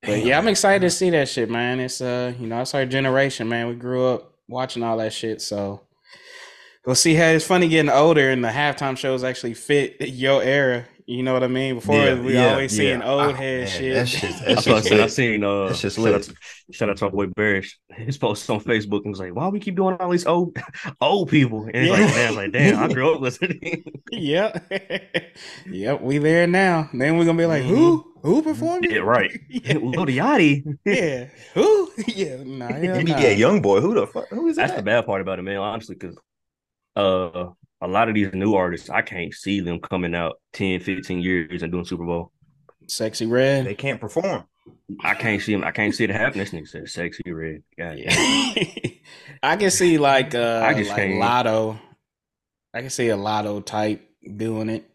[0.08, 1.80] But yeah, I'm excited to see that shit, man.
[1.80, 3.67] It's uh, you know, it's our generation, man.
[3.67, 5.82] We grew up watching all that shit, so
[6.86, 10.86] we'll see how it's funny getting older and the halftime shows actually fit your era.
[11.10, 11.76] You know what I mean?
[11.76, 13.10] Before Yeah, we yeah, always seeing yeah.
[13.10, 13.93] old Ah, head man, shit.
[13.93, 15.00] that shit's- That's that what I shit's said.
[15.00, 15.12] I lit.
[15.13, 16.24] seen uh That shit's shout out, lit.
[16.24, 16.36] to,
[16.74, 17.70] shout out to our boy Barish.
[17.96, 20.58] His post on Facebook and was like, Why we keep doing all these old
[21.02, 21.63] old people?
[21.74, 22.06] And he's Yeah.
[22.06, 23.86] like, man, like, damn, I grew up listening.
[24.12, 24.70] yep,
[25.65, 26.89] yep, we there now.
[26.93, 28.86] Then we're gonna be like, who, who performed?
[28.86, 28.91] it?
[28.95, 29.32] yeah, right.
[29.49, 30.77] yeah, Lil Yachty.
[30.86, 31.91] yeah, who?
[32.08, 33.17] Yeah, nah, hell Maybe nah.
[33.19, 33.82] yeah, young boy.
[33.82, 34.27] Who the fuck?
[34.30, 34.77] Who is That's that?
[34.77, 36.15] the bad part about it, man, honestly, because
[36.95, 37.49] uh
[37.82, 41.62] a lot of these new artists, I can't see them coming out 10, 15 years
[41.62, 42.32] and doing Super Bowl.
[42.88, 43.65] Sexy red.
[43.65, 44.45] They can't perform.
[45.03, 45.63] I can't see him.
[45.63, 46.45] I can't see it happening.
[46.45, 47.62] This nigga said sexy red.
[47.77, 48.15] God, Yeah.
[49.43, 51.80] I can see like uh I just like can't- Latto.
[52.73, 54.89] I can see a Latto type doing it.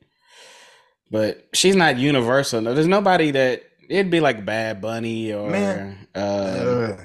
[1.12, 2.60] But she's not universal.
[2.62, 6.08] No, There's nobody that it'd be like Bad Bunny or Man.
[6.14, 6.96] uh Uh,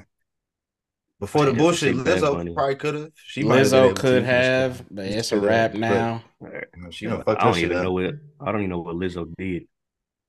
[1.20, 2.54] before the bullshit, definitely think Bad Lizzo Bunny.
[2.54, 3.10] probably could have.
[3.14, 6.24] She might have been Lizzo could have, but it's a Could have, rap but- now.
[6.40, 6.64] Right.
[6.76, 7.82] You She I done fucked don't even up.
[7.84, 9.64] know what I don't even know what Lizzo did.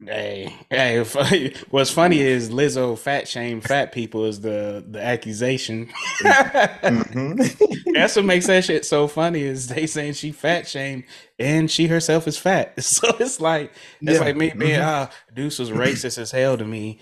[0.05, 1.03] Hey, hey,
[1.71, 5.87] what's funny is Lizzo fat shame fat people is the the accusation.
[6.21, 7.93] Mhm.
[7.93, 11.03] That's what makes that shit so funny is they saying she fat shamed
[11.37, 12.73] and she herself is fat.
[12.81, 14.19] So it's like it's Yeah.
[14.25, 14.85] like me being Mhm.
[14.85, 16.99] ah Deuce was racist as hell to me,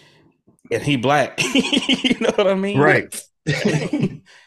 [0.72, 1.40] and he black.
[1.54, 2.80] you know what I mean?
[2.80, 3.14] Right.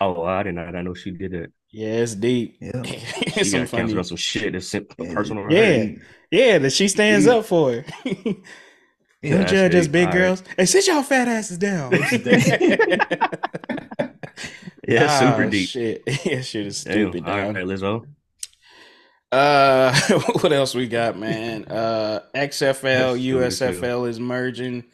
[0.01, 0.75] oh, I did not.
[0.75, 1.53] I know she did that.
[1.72, 2.56] Yeah, it's deep.
[2.61, 2.83] Yeah.
[2.85, 3.83] She it's some got funny.
[3.85, 5.14] canceled some shit that's sim- Yeah.
[5.14, 5.50] personal.
[5.50, 5.85] Yeah.
[5.85, 5.94] her.
[6.30, 7.87] Yeah, that she stands up for it.
[9.22, 9.92] Yeah, Don't judge us big.
[9.92, 10.18] big All right.
[10.18, 10.42] girls.
[10.56, 11.92] Hey, sit y'all fat asses down.
[14.88, 15.68] Yeah, Ah, super deep.
[15.68, 16.02] Shit.
[16.24, 16.92] yeah, shit is Damn.
[16.94, 17.24] stupid.
[17.28, 17.54] All dog.
[17.54, 18.06] right, Lizzo.
[19.30, 19.94] Uh,
[20.40, 21.64] what else we got, man?
[21.66, 23.80] Uh, XFL, That's stupid, too.
[23.83, 24.85] USFL is merging.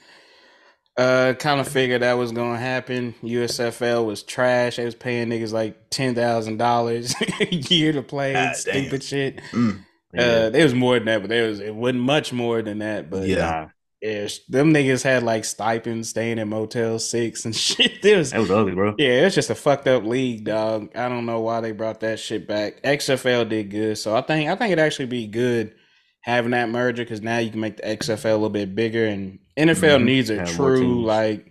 [0.99, 3.15] Uh, kind of figured that was gonna happen.
[3.23, 4.77] USFL was trash.
[4.77, 9.01] They was paying niggas like ten thousand dollars a year to play God stupid damn.
[9.01, 9.41] shit.
[9.53, 9.81] Mm.
[10.17, 13.11] Uh, there was more than that, but there was it wasn't much more than that.
[13.11, 13.37] But Yeah.
[13.37, 13.69] Nah,
[14.01, 18.01] yeah, them niggas had like stipends, staying at Motel Six and shit.
[18.01, 18.95] There was that was ugly, bro.
[18.97, 20.97] yeah, it was just a fucked up league, dog.
[20.97, 22.83] I don't know why they brought that shit back.
[22.83, 25.75] XFL did good, so I think I think it'd actually be good
[26.27, 29.39] having that merger because now you can make the XFL a little bit bigger, and
[29.57, 30.05] NFL Mhm.
[30.05, 31.47] needs a true like.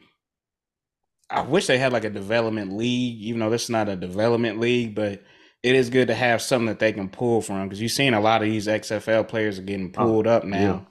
[1.29, 4.59] I wish they had like a development league, even though this is not a development
[4.59, 5.23] league, but
[5.63, 8.19] it is good to have something that they can pull from because you've seen a
[8.21, 10.85] lot of these XFL players are getting Oh, pulled up now.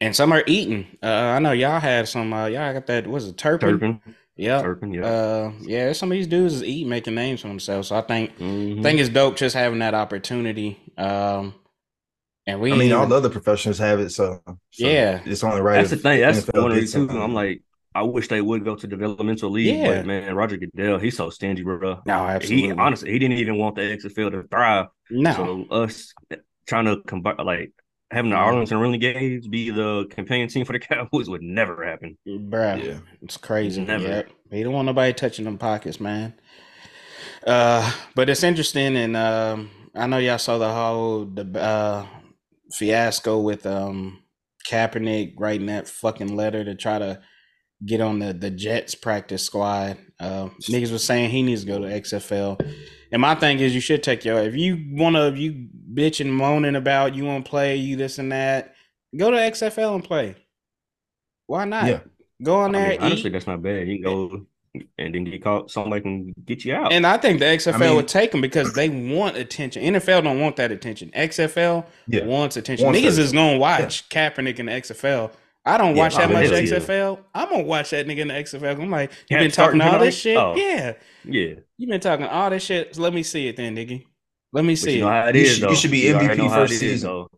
[0.00, 0.86] And some are eating.
[1.02, 2.32] Uh, I know y'all had some.
[2.32, 3.08] Uh, y'all got that.
[3.08, 3.70] Was it Turpin?
[3.80, 4.00] Turpin.
[4.36, 4.62] Yeah.
[4.62, 5.04] Turpin, yeah.
[5.04, 7.88] Uh, yeah, some of these dudes is eating, making names for themselves.
[7.88, 8.84] So I think Mhm.
[8.84, 10.78] Think it's dope just having that opportunity.
[10.96, 11.54] Um,
[12.48, 14.56] and we, I mean, all the other professionals have it, so, so
[14.88, 15.20] Yeah.
[15.24, 15.76] it's only right.
[15.76, 16.20] That's the thing.
[16.20, 16.86] That's NFL one of the two.
[16.88, 17.20] something.
[17.22, 17.62] I'm like,
[17.94, 19.88] I wish they would go to developmental league, Yeah.
[19.98, 22.00] but man, Roger Goodell, he's so stingy, bro.
[22.06, 24.86] no, absolutely, He honestly, he didn't even want the XFL to thrive.
[25.10, 26.12] no, So us
[26.66, 27.72] trying to combine, like
[28.10, 28.36] having the.
[28.36, 32.16] Arlington Renegades be the companion team for the Cowboys would never happen.
[32.26, 32.74] bro.
[32.76, 32.98] Yeah.
[33.22, 33.84] it's crazy.
[33.84, 34.06] Never.
[34.08, 34.30] Yep.
[34.50, 36.34] He don't want nobody touching them pockets, man.
[37.46, 42.06] Uh, but it's interesting, and um, I know y'all saw the whole the uh
[42.72, 44.22] fiasco with um
[44.68, 47.20] Kaepernick writing that fucking letter to try to
[47.84, 49.98] get on the the Jets practice squad.
[50.20, 52.60] Uh, niggas was saying he needs to go to XFL.
[53.12, 56.76] And my thing is, you should take your if you want to you bitching moaning
[56.76, 58.74] about you want to play you this and that,
[59.16, 60.34] go to XFL and play.
[61.46, 61.86] Why not?
[61.86, 62.00] Yeah.
[62.42, 63.32] Go on I there, mean, honestly, eat.
[63.32, 63.88] that's not bad.
[63.88, 64.46] You can go
[64.98, 65.70] and then get caught.
[65.70, 66.92] Somebody can get you out.
[66.92, 69.82] And I think the XFL mean- would take them because they want attention.
[69.82, 71.10] NFL don't want that attention.
[71.14, 72.24] XFL Yeah.
[72.24, 72.86] wants attention.
[72.86, 75.30] Wants Niggas that is gonna watch Kaepernick in the XFL.
[75.64, 76.78] I don't Yeah, watch that I much will, yeah.
[76.78, 77.18] XFL.
[77.34, 78.80] I'm gonna watch that nigga in the XFL.
[78.80, 80.36] I'm like, you Yeah, been talking all this shit?
[80.36, 80.54] Oh.
[80.56, 82.94] Yeah, yeah, you been talking all this shit.
[82.94, 84.02] So let me see it then, nigga.
[84.52, 85.12] Let me see you know it.
[85.12, 85.56] how it You is.
[85.58, 87.08] should- you should be already MVP first season.
[87.10, 87.30] though.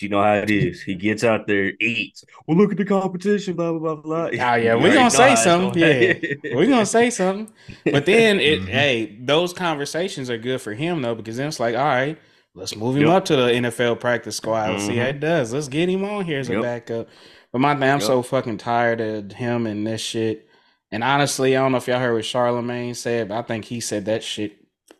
[0.00, 0.82] You know how it is.
[0.82, 2.24] He gets out there, eats.
[2.46, 3.54] Well, look at the competition.
[3.54, 4.24] Blah blah blah blah.
[4.26, 5.80] Oh yeah, we already gonna say something.
[5.82, 7.52] Yeah, we're gonna say something.
[7.84, 8.68] But then it, Mhm.
[8.68, 12.18] hey, those conversations are good for him though because then it's like, all right,
[12.54, 13.10] let's move him Yep.
[13.12, 14.70] up to the NFL practice squad.
[14.70, 15.10] Let's see how Mhm.
[15.10, 15.52] it does.
[15.52, 16.62] Let's get him on here as a Yep.
[16.62, 17.08] backup.
[17.52, 18.02] But my thing, I'm Yep.
[18.02, 20.46] so fucking tired of him and this shit.
[20.92, 23.80] And honestly, I don't know if y'all heard what Charlemagne said, but I think he
[23.80, 24.52] said that shit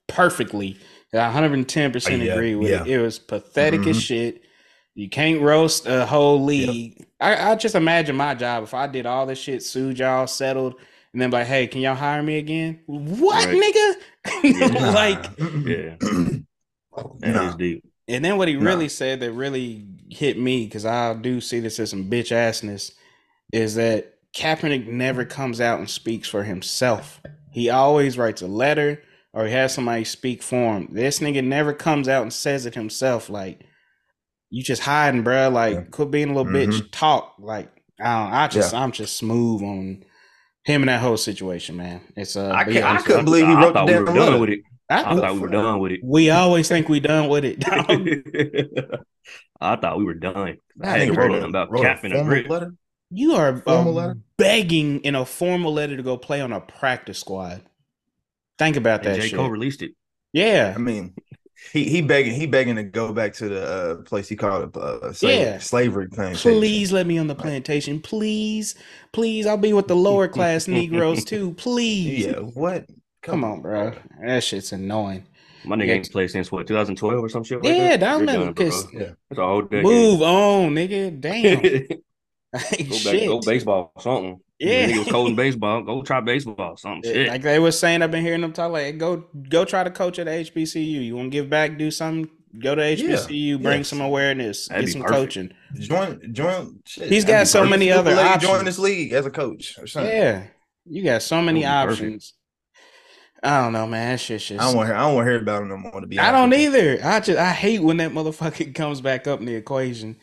[0.07, 0.77] perfectly.
[1.15, 2.83] I 110 percent Uh, yeah, agree with yeah.
[2.83, 2.89] it.
[2.89, 4.01] It was pathetic as Mhm.
[4.01, 4.43] shit.
[4.99, 7.07] You can't roast a whole league.
[7.21, 10.75] I, I just imagine my job if I did all this shit, sued y'all, settled,
[10.75, 10.83] and
[11.13, 12.81] and then like, hey, can y'all hire me again?
[12.87, 13.63] What, Right.
[13.63, 13.95] nigga?
[14.81, 14.93] Nah.
[14.93, 15.31] like,
[15.65, 15.95] Yeah.
[17.21, 17.57] That is Nah.
[17.57, 17.85] deep.
[18.09, 18.65] and then what he Nah.
[18.65, 22.91] really said that really hit me because I do see this as some bitch assness
[23.53, 27.23] is that Kaepernick never comes out and speaks for himself.
[27.53, 29.01] He always writes a letter
[29.33, 30.89] or he has somebody speak for him.
[30.91, 33.31] This nigga never comes out and says it himself.
[33.31, 33.61] Like
[34.51, 35.53] you just hiding, bruh.
[35.53, 35.81] Like Yeah.
[35.91, 36.91] quit being a little bitch.
[36.93, 37.35] Talk.
[37.39, 37.69] Like
[38.01, 38.33] I don't.
[38.33, 40.05] I just I'm just smooth on
[40.65, 42.01] him and that whole situation, man.
[42.17, 42.51] It's uh.
[42.51, 44.51] I can't- yeah, I couldn't believe he wrote thought the we damn were done with
[44.51, 44.61] it.
[44.91, 46.01] I- I thought we were done with it.
[46.03, 47.63] we always think we done with it.
[49.61, 50.59] I thought we were done.
[50.77, 52.51] That I nigga ain't wrote heard nothing about wrote a Cap and a formal grit.
[52.51, 52.75] letter.
[53.11, 57.19] You are Formal uh, begging in a formal letter to go play on a practice
[57.19, 57.63] squad.
[58.59, 59.29] Think about And that J.
[59.29, 59.37] shit.
[59.39, 59.93] Cole released it.
[60.33, 61.15] yeah, I mean,
[61.73, 64.77] he he begging he begging to go back to the uh, place he called it
[64.77, 65.59] uh, slavery, Yeah.
[65.59, 66.53] slavery plantation.
[66.53, 68.75] please let me on the plantation, please,
[69.13, 69.47] please.
[69.47, 72.27] I'll be with the lower class Negroes too, please.
[72.27, 72.87] Yeah, what?
[73.23, 73.93] Come on, bro.
[74.25, 75.25] That shit's annoying.
[75.65, 75.95] My nigga Yeah.
[75.95, 77.63] ain't played since what 2012 or some shit.
[77.63, 78.01] Like Yeah, that?
[78.01, 78.53] that You're man, done, bro.
[78.53, 79.01] because Yeah.
[79.29, 79.83] That's a whole decade.
[79.85, 81.21] move on, nigga.
[81.21, 81.61] Damn.
[82.53, 83.29] go back, Shit.
[83.29, 84.41] go baseball, something.
[84.59, 84.89] Yeah.
[84.89, 85.83] nigga was cold in baseball.
[85.83, 87.15] Go try baseball, something.
[87.15, 89.91] Yeah, Like they was saying, I've been hearing them talk like, go go try to
[89.91, 91.05] coach at HBCU.
[91.05, 93.89] You want to give back, do something, go to HBCU, bring yes.
[93.89, 95.19] some awareness, That'd get some perfect.
[95.21, 95.53] coaching.
[95.79, 96.81] Join join.
[96.87, 97.71] Shit, He's that'd got so perfect.
[97.71, 98.51] many other let options.
[98.53, 100.11] Join this league as a coach or something.
[100.13, 100.45] Yeah,
[100.87, 102.07] you got so many That would be perfect.
[102.15, 102.35] options.
[103.41, 104.15] I don't know, man.
[104.15, 104.61] That shit's just.
[104.61, 104.97] I don't want to hear.
[105.01, 106.01] I don't want to hear about him no more.
[106.01, 106.99] To be I don't either.
[107.05, 110.17] I just I hate when that motherfucker comes back up in the equation.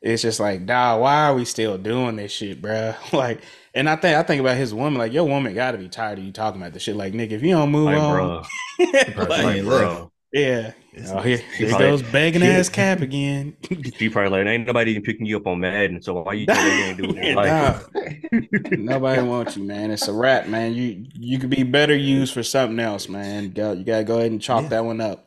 [0.00, 2.96] It's just like, dog, why are we still doing this shit, bruh?
[3.12, 3.42] Like,
[3.74, 6.18] and I think I think about his woman, like your woman got to be tired
[6.18, 6.96] of you talking about this shit.
[6.96, 8.42] Like, nigga, if you don't move Like, on, bro.
[9.26, 10.12] like, Like, bro.
[10.32, 13.56] yeah, It's- oh, here, here probably- goes begging ass cap again.
[13.96, 16.98] She probably like, ain't nobody even picking you up on Madden, so why you ain't
[16.98, 17.34] doing it?
[17.36, 17.48] Like,
[18.32, 18.40] Nah.
[18.70, 19.90] Nobody wants you, man.
[19.90, 20.74] It's a wrap, man.
[20.74, 23.50] You you could be better used for something else, man.
[23.52, 24.68] Go, you gotta go ahead and chalk Yeah.
[24.70, 25.26] that one up.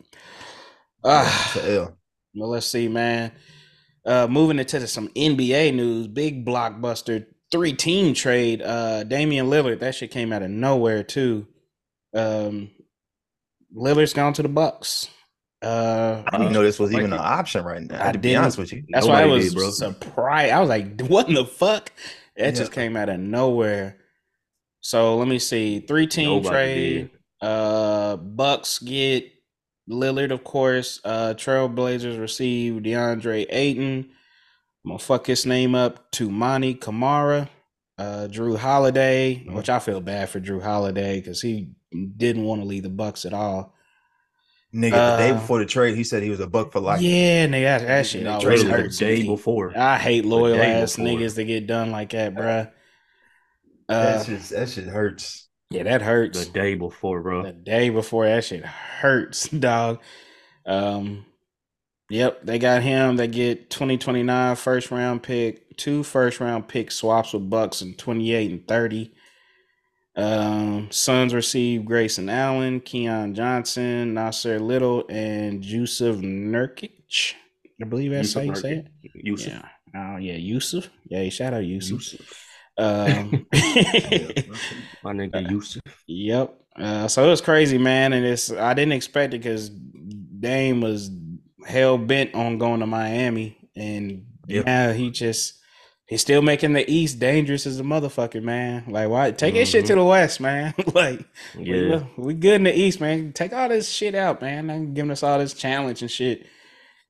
[1.04, 1.92] Ah, it's
[2.36, 3.32] well, let's see, man.
[4.06, 8.62] Uh, moving into some NBA news, big blockbuster three team trade.
[8.62, 11.48] Uh, Damian Lillard, that shit came out of nowhere too.
[12.14, 12.72] Um,
[13.76, 15.10] Lillard's gone to the Bucks.
[15.62, 17.16] Uh, I didn't even know this was like even it.
[17.16, 18.08] an option right now.
[18.08, 18.44] I to be didn't.
[18.44, 19.70] honest with you, That's why I was did, bro.
[19.72, 20.52] surprised.
[20.54, 21.92] I was like, "What in the fuck?"
[22.38, 23.98] That just came out of nowhere.
[24.82, 27.10] So let me see, three team Nobody trade.
[27.42, 29.32] Uh, Bucks get
[29.90, 31.00] Lillard, of course.
[31.04, 34.10] Uh, Trailblazers receive DeAndre Ayton.
[34.86, 36.12] I'm gonna fuck his name up.
[36.12, 37.50] to Toumani Camara.
[37.98, 39.54] Uh, Jrue Holiday, Mhm.
[39.54, 41.70] which I feel bad for Jrue Holiday because he
[42.18, 43.74] didn't want to leave the Bucks at all.
[44.74, 47.02] nigga, the day Uh, before the trade, he said he was a buck for life.
[47.02, 49.28] yeah, nigga, that, that shit always hurts the day me.
[49.28, 49.72] before.
[49.78, 51.12] I hate loyal ass before.
[51.14, 52.70] niggas that get done like that, bruh.
[53.88, 55.48] Uh, That shit, that shit hurts.
[55.70, 56.46] yeah, that hurts.
[56.46, 57.44] The day before, bro.
[57.44, 60.02] The day before that shit hurts, dog.
[60.66, 61.26] Um,
[62.10, 63.16] yep, they got him.
[63.16, 68.52] They get 2029 first round pick, two first round pick swaps with Bucks in 28
[68.52, 69.14] and 30.
[70.18, 77.34] Um, Suns receive Grayson Allen, Keon Johnson, Nassir Little, and Jusuf Nurkic.
[77.82, 79.26] I believe that's Jusuf how you say it.
[79.26, 79.48] Jusuf.
[79.48, 79.68] Yeah.
[79.96, 80.88] Oh yeah, Jusuf.
[81.06, 82.18] Yeah, shout out Jusuf.
[82.18, 82.42] Jusuf.
[82.78, 83.46] Um,
[85.04, 85.82] My nigga Jusuf.
[86.08, 86.62] Yep.
[86.78, 91.10] Uh, so it was crazy, man, and it's I didn't expect it because Dame was
[91.66, 94.66] hell bent on going to Miami, and Yep.
[94.66, 95.54] now he just
[96.08, 98.84] he's still making the East dangerous as a motherfucker, man.
[98.88, 100.74] Like, why take that shit to the West, man?
[100.94, 101.26] like,
[101.58, 102.04] we, Yeah.
[102.18, 103.34] we good in the East, man.
[103.34, 104.68] Take all this shit out, man.
[104.68, 106.46] They giving us all this challenge and shit.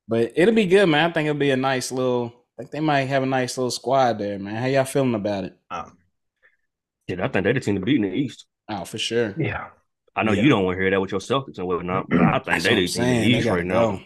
[0.07, 1.09] But it'll be good, man.
[1.09, 2.31] I think it'll be a nice little.
[2.57, 4.55] I think they might have a nice little squad there, man.
[4.55, 5.57] How y'all feeling about it?
[5.69, 5.97] Um,
[7.09, 8.45] Shit, I think they're the team to beat in the East.
[8.69, 9.35] Oh, for sure.
[9.37, 9.67] yeah,
[10.15, 10.43] I know Yeah.
[10.43, 12.75] you don't want to hear that with your Celtics and whatnot, but I think they
[12.75, 13.99] the team in the East right go.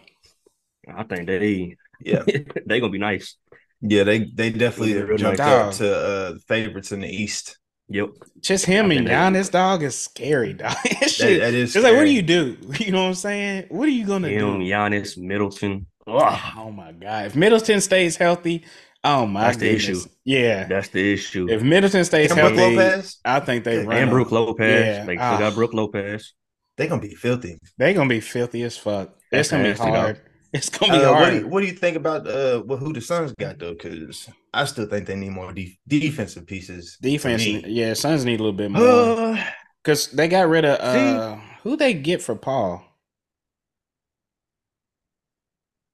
[0.90, 1.00] Now.
[1.00, 2.24] I think they yeah,
[2.66, 3.36] they gonna be nice.
[3.82, 4.04] yeah.
[4.04, 5.50] They they definitely Real jumped nice.
[5.50, 7.58] up to uh, favorites in the East.
[7.92, 8.10] Yep.
[8.42, 10.76] Just him I and think they- Giannis, dog, is scary, dog.
[10.84, 12.56] That That, shit- that is it's like, what do you do?
[12.80, 13.66] You know what I'm saying?
[13.70, 14.66] What are you gonna Him, do?
[14.66, 15.88] Giannis, Middleton.
[16.08, 17.26] Ugh, Oh my god!
[17.28, 18.66] If Middleton stays healthy,
[19.04, 20.00] oh my That's the issue.
[20.24, 21.48] Yeah, that's the issue.
[21.50, 23.98] if Middleton stays And healthy, Lopez, I think they And run.
[23.98, 24.10] and.
[24.12, 24.86] Brook Lopez.
[24.86, 25.06] Yeah.
[25.06, 25.38] They still Ah.
[25.40, 26.34] got Brook Lopez.
[26.78, 27.58] they gonna be filthy.
[27.78, 29.10] They gonna be filthy as fuck.
[29.10, 30.18] It's That's gonna be nasty, dog.
[30.54, 30.54] Hard.
[30.62, 31.34] It's gonna be Uh, what, hard.
[31.34, 33.74] do you, what do you think about uh what who the Suns got though?
[33.74, 36.98] Because I still think they need more def- defensive pieces.
[37.02, 39.44] to Defense, yeah, Suns need a little bit more Uh,
[39.84, 42.84] because they got rid of uh who they get for Paul.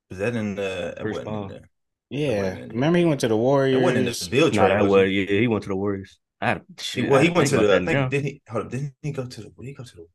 [0.10, 0.94] was that in the?
[0.98, 1.24] it Chris in
[2.10, 4.20] Yeah, in- remember he went to the It wasn't in Warriors.
[4.20, 4.72] the bill Nah, trade.
[4.72, 5.26] that was was yeah.
[5.26, 6.20] He went to the Warriors.
[6.42, 7.64] I, shit, well, he didn't went to the.
[7.74, 8.42] I about think did he?
[8.50, 9.48] Hold up, didn't he go to the?
[9.56, 10.06] Where did he go to the?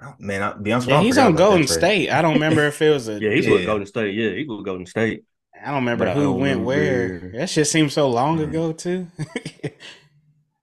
[0.00, 1.66] I don't- Man, I, be honest, with you, Yeah, he's on Golden.
[1.66, 2.10] State.
[2.10, 3.12] I don't remember if it was a.
[3.20, 3.66] Yeah, he's with Yeah.
[3.66, 4.14] Golden State.
[4.14, 5.24] Yeah, he with Golden State.
[5.62, 7.30] I don't remember But who don't went where.
[7.34, 8.48] That shit seems so long Mhm.
[8.48, 9.06] ago too.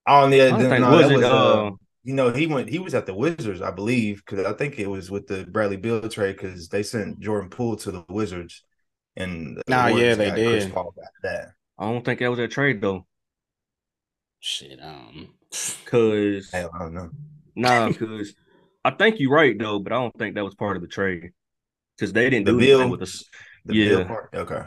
[0.10, 1.16] Oh yeah, I don't no, was that it.
[1.18, 1.72] was, uh, uh,
[2.04, 2.70] you know, he went.
[2.70, 5.76] He was at the Wizards, I believe, because I think it was with the Bradley
[5.76, 8.64] Beal trade because they sent Jordan Poole to the Wizards,
[9.18, 10.74] and the Nah, yeah, they got Chris did.
[10.74, 11.50] Paul that.
[11.78, 13.06] I don't think that was a trade though,
[14.40, 15.34] shit, um,
[15.86, 17.10] cause Hell, I don't know.
[17.56, 18.34] nah, cause
[18.88, 21.32] I think you're right though, but I don't think that was part of the trade,
[22.00, 23.24] cause they didn't The do Bill- anything with us.
[23.66, 23.90] The Yeah.
[23.90, 24.30] Beal part?
[24.34, 24.62] Okay.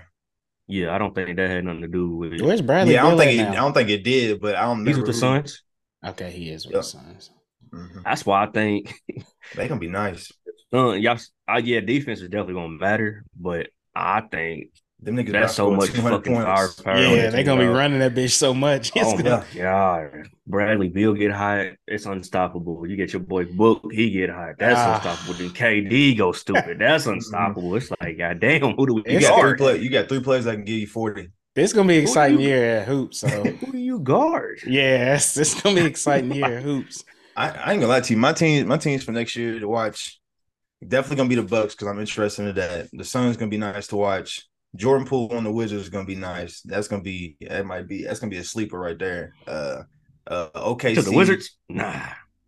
[0.68, 2.42] Yeah, I don't think that had nothing to do with it.
[2.42, 2.94] where's Bradley?
[2.94, 4.84] yeah, I don't Beal think at it, I don't think it did, but I don't.
[4.84, 4.88] Know.
[4.88, 5.62] He's with the who- Suns.
[6.06, 6.82] Okay, he is with Yep.
[6.82, 7.30] the Suns.
[7.72, 8.02] Mhm.
[8.04, 8.92] That's why I think
[9.56, 10.30] They gonna be nice.
[10.72, 11.18] uh, y'all.
[11.48, 14.70] I, yeah, defense is definitely gonna matter, but I think
[15.02, 16.74] Them niggas that's so much to score 200 fucking points.
[16.82, 17.02] firepower.
[17.02, 18.92] Yeah, they're gonna be running that bitch so much.
[18.94, 22.86] It's Oh gonna- my god, Bradley Beal get hot, it's unstoppable.
[22.86, 24.96] You get your boy Book, he get hot, that's Ah.
[24.96, 25.34] unstoppable.
[25.38, 27.74] Then KD go stupid, that's unstoppable.
[27.76, 30.56] It's like, goddamn, who do we You got three play, You got three players that
[30.56, 31.30] can give you forty.
[31.54, 33.18] This gonna be an exciting you- year at hoops.
[33.20, 34.60] So Who do you guard?
[34.66, 37.04] yes, it's gonna be an exciting year at hoops.
[37.36, 38.18] I, I ain't gonna lie to you.
[38.18, 40.20] My team, my teams for next year to watch,
[40.86, 42.88] definitely gonna be the Bucks because I'm interested in that.
[42.92, 44.46] The Suns gonna be nice to watch.
[44.76, 46.60] Jordan Poole on the Wizards is gonna be nice.
[46.62, 49.34] That's gonna be that might be that's gonna be a sleeper right there.
[49.46, 49.82] Uh,
[50.26, 50.94] uh, okay.
[50.94, 51.56] To the Wizards?
[51.68, 52.00] Nah.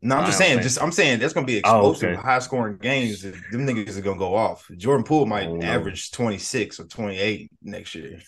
[0.05, 0.51] No, I'm I just saying.
[0.55, 2.21] think- Just I'm saying that's gonna be Oh, explosive, okay.
[2.23, 3.23] high scoring games.
[3.23, 3.35] Them
[3.67, 4.69] niggas are gonna go off.
[4.77, 8.19] Jordan Poole might Oh, average 26 or 28 next year.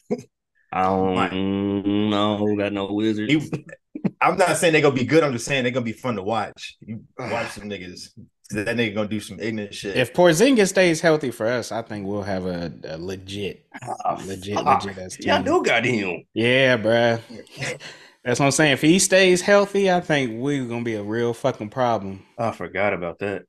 [0.73, 1.33] I don't Might.
[1.33, 2.57] know.
[2.57, 3.33] Got no Wizards.
[3.33, 3.43] You-
[4.21, 5.23] I'm not saying they're gonna be good.
[5.25, 6.77] I'm just saying they're gonna be fun to watch.
[6.81, 8.11] You watch some niggas.
[8.51, 9.97] That nigga gonna do some ignorant shit.
[9.97, 14.55] If Porzingis stays healthy for us, I think we'll have a, a legit, Ah, legit,
[14.57, 14.85] fuck.
[14.85, 16.25] legit as Y'all do got him.
[16.35, 17.21] Yeah, bruh.
[18.23, 18.73] That's what I'm saying.
[18.75, 22.23] If he stays healthy, I think we're gonna be a real fucking problem.
[22.39, 23.45] I forgot about that.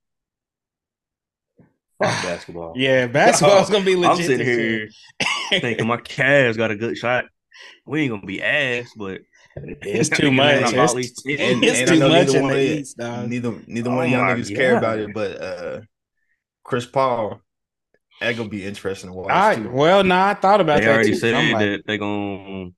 [2.02, 2.74] Fuck basketball.
[2.76, 4.12] Yeah, basketball's gonna be legit.
[4.18, 4.90] I'm sitting here
[5.60, 7.26] thinking my Cavs got a good shot.
[7.86, 9.22] We ain't gonna be ass, but
[9.58, 10.58] It's too much.
[10.58, 12.76] About It's, at least and- it's and too much neither in one the of you-
[12.76, 13.30] East, dog.
[13.30, 15.82] neither neither Oh one of y'all my niggas care about it, but uh
[16.64, 17.42] Chris Paul,
[18.22, 19.32] that gonna be interesting to watch.
[19.32, 19.70] I too.
[19.70, 21.16] well, no, I thought about they that already too.
[21.18, 22.70] said I'm like, that they gonna.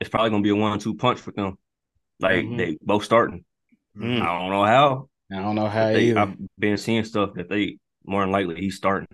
[0.00, 1.58] It's probably gonna be a one-two punch for them.
[2.20, 2.56] Like Mhm.
[2.58, 3.44] they both starting.
[3.96, 4.20] Mm.
[4.22, 5.08] I don't know how.
[5.32, 6.14] I don't know how they.
[6.14, 9.08] I've been seeing stuff that they more than likely he's starting.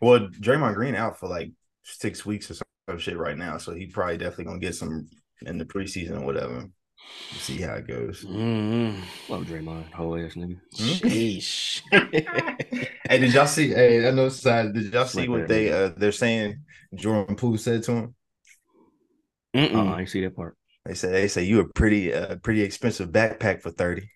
[0.00, 1.50] Well, Draymond Green out for like
[1.82, 5.08] six weeks or some shit right now, so he probably definitely gonna get some
[5.46, 6.66] in the preseason or whatever.
[7.32, 8.24] See how it goes.
[8.24, 9.32] Mm-hmm.
[9.32, 10.58] Love Draymond, whole ass nigga.
[10.74, 11.82] Sheesh.
[13.10, 13.70] Hey, did y'all see?
[13.70, 14.72] Hey, I know side.
[14.72, 16.62] Did y'all see Like what that, they uh they're saying?
[16.94, 18.14] Jordan Poole said to him.
[19.56, 19.74] Mm-mm.
[19.74, 20.56] Oh, I see that part.
[20.84, 24.08] They said they say you a pretty uh pretty expensive backpack for thirty.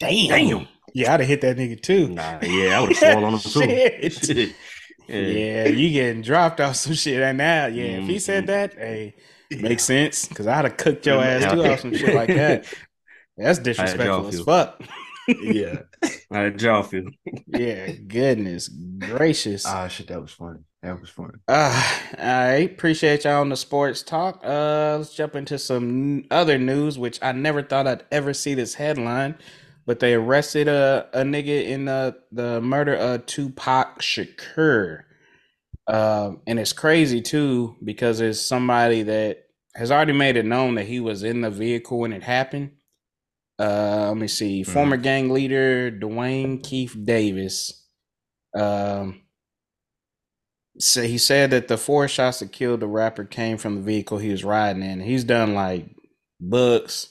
[0.00, 0.28] Damn.
[0.28, 0.68] Damn.
[0.94, 2.08] Yeah, I'd have hit that nigga too.
[2.08, 3.60] Nah, yeah, I would have swallowed on him too.
[3.60, 4.12] Shit.
[4.24, 4.54] Shit.
[5.06, 5.68] Yeah.
[5.68, 7.66] you getting dropped off some shit right now.
[7.66, 9.14] Yeah, if he said that, hey,
[9.50, 10.28] makes sense.
[10.28, 12.66] Cause I'd have cooked your ass too off some shit like that.
[13.36, 14.82] That's disrespectful as fuck.
[15.28, 15.82] yeah.
[16.32, 17.04] How did y'all feel?
[17.46, 19.66] yeah, goodness gracious.
[19.66, 20.60] Ah, shit, that was funny.
[20.82, 21.34] That was funny.
[21.46, 22.70] Uh, all right.
[22.70, 24.40] Appreciate y'all on the sports talk.
[24.42, 28.74] Uh, let's jump into some other news, which I never thought I'd ever see this
[28.74, 29.36] headline,
[29.84, 35.02] but they arrested a, a nigga in the, the murder of Tupac Shakur.
[35.90, 40.86] Um, and it's crazy too because it's somebody that has already made it known that
[40.86, 42.72] he was in the vehicle when it happened.
[43.58, 44.62] Uh, let me see.
[44.62, 47.86] Former gang leader Dwayne Keith Davis.
[48.56, 49.22] Um,
[50.78, 54.18] so he said that the four shots that killed the rapper came from the vehicle
[54.18, 55.00] he was riding in.
[55.00, 55.86] He's done like
[56.40, 57.08] books,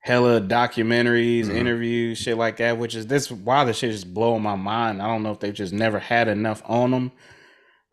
[0.00, 1.54] hella documentaries, Mhm.
[1.54, 2.78] interviews, shit like that.
[2.78, 5.02] Which is this why the shit is blowing my mind.
[5.02, 7.12] I don't know if they've just never had enough on them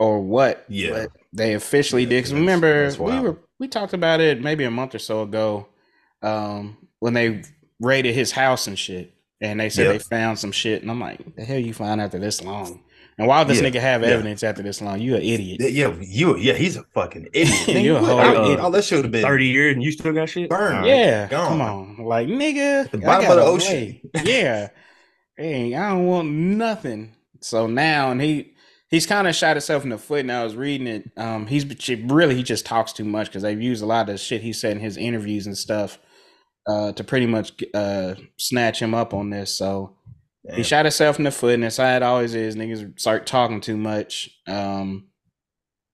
[0.02, 0.66] or what.
[0.68, 0.92] Yeah.
[0.92, 2.22] but they officially Yeah, did.
[2.24, 5.68] 'Cause that's- remember we were we talked about it maybe a month or so ago
[6.24, 7.44] um, when they
[7.80, 9.92] raided his house and shit, and they said Yeah.
[9.94, 12.82] they found some shit, and I'm like, the hell you find after this long?
[13.18, 14.10] And why would this Yeah, nigga have yeah.
[14.10, 15.00] evidence after this long?
[15.00, 15.60] You an idiot.
[15.62, 17.68] Yeah, yeah, you, yeah, he's a fucking idiot.
[17.84, 18.60] You a whole all- idiot.
[18.60, 20.50] all that should have been 30 years and you still got shit?
[20.50, 20.86] burned.
[20.88, 21.48] yeah, gone.
[21.50, 24.00] come on, like nigga, The bottom of the gotta ocean.
[24.24, 24.70] Yeah,
[25.38, 27.14] hey, I don't want nothing.
[27.42, 28.51] So now, and he
[28.92, 30.20] he's kind of shot himself in the foot.
[30.20, 31.10] And I was reading it.
[31.18, 31.66] Um, he's
[32.04, 34.74] really he just talks too much because they've used a lot of shit he said
[34.74, 35.98] in his interviews and stuff
[36.68, 39.52] uh, to pretty much uh snatch him up on this.
[39.56, 39.96] So
[40.56, 42.56] he shot himself in the foot, and that's how it always is.
[42.56, 44.30] Niggas start talking too much.
[44.48, 45.08] Um,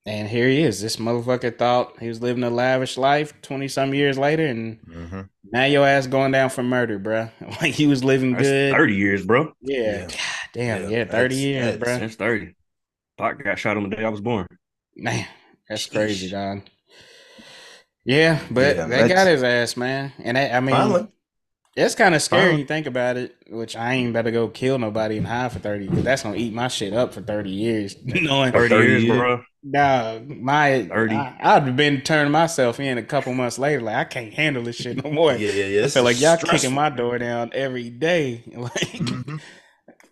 [0.06, 0.80] And here he is.
[0.80, 5.20] This motherfucker thought he was living a lavish life 20 some years later, and Mm-hmm.
[5.52, 7.30] now your ass going down for murder, bruh.
[7.60, 8.72] Like he was living That's good.
[8.72, 9.52] 30 years, bro.
[9.60, 9.82] Yeah.
[9.82, 10.00] Yeah.
[10.06, 10.16] God
[10.54, 10.82] damn.
[10.90, 11.04] Yeah, Yeah.
[11.04, 12.00] 30 years, bruh.
[12.00, 12.54] That's 30.
[13.18, 14.46] Pac got shot on the day I was born.
[14.96, 15.26] Man,
[15.68, 15.92] that's Sheesh.
[15.92, 16.62] crazy, Don.
[18.04, 20.12] Yeah, but Yeah, they got his ass, man.
[20.22, 21.08] And that, I mean, Finally.
[21.76, 22.42] it's kind of scary.
[22.42, 22.60] Finally.
[22.62, 25.88] You think about it, which I ain't better go kill nobody and hide for thirty
[25.88, 27.96] because that's gonna eat my shit up for thirty years.
[28.04, 29.18] Knowing 30, 30 years, years.
[29.18, 29.42] bro.
[29.64, 31.14] Nah, my 30.
[31.16, 33.82] I, I'd have been turning myself in a couple months later.
[33.82, 35.34] Like I can't handle this shit no more.
[35.34, 35.84] Yeah, yeah, yeah.
[35.84, 36.58] I feel like y'all stressful.
[36.60, 38.44] kicking my door down every day.
[38.56, 39.40] Like, Mhm.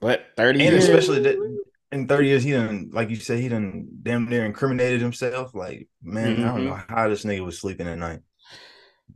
[0.00, 1.55] but thirty And years, especially that
[1.92, 5.54] in 30 years, he done, like you said, he done damn near incriminated himself.
[5.54, 8.20] Like, man, I don't know how this nigga was sleeping at night.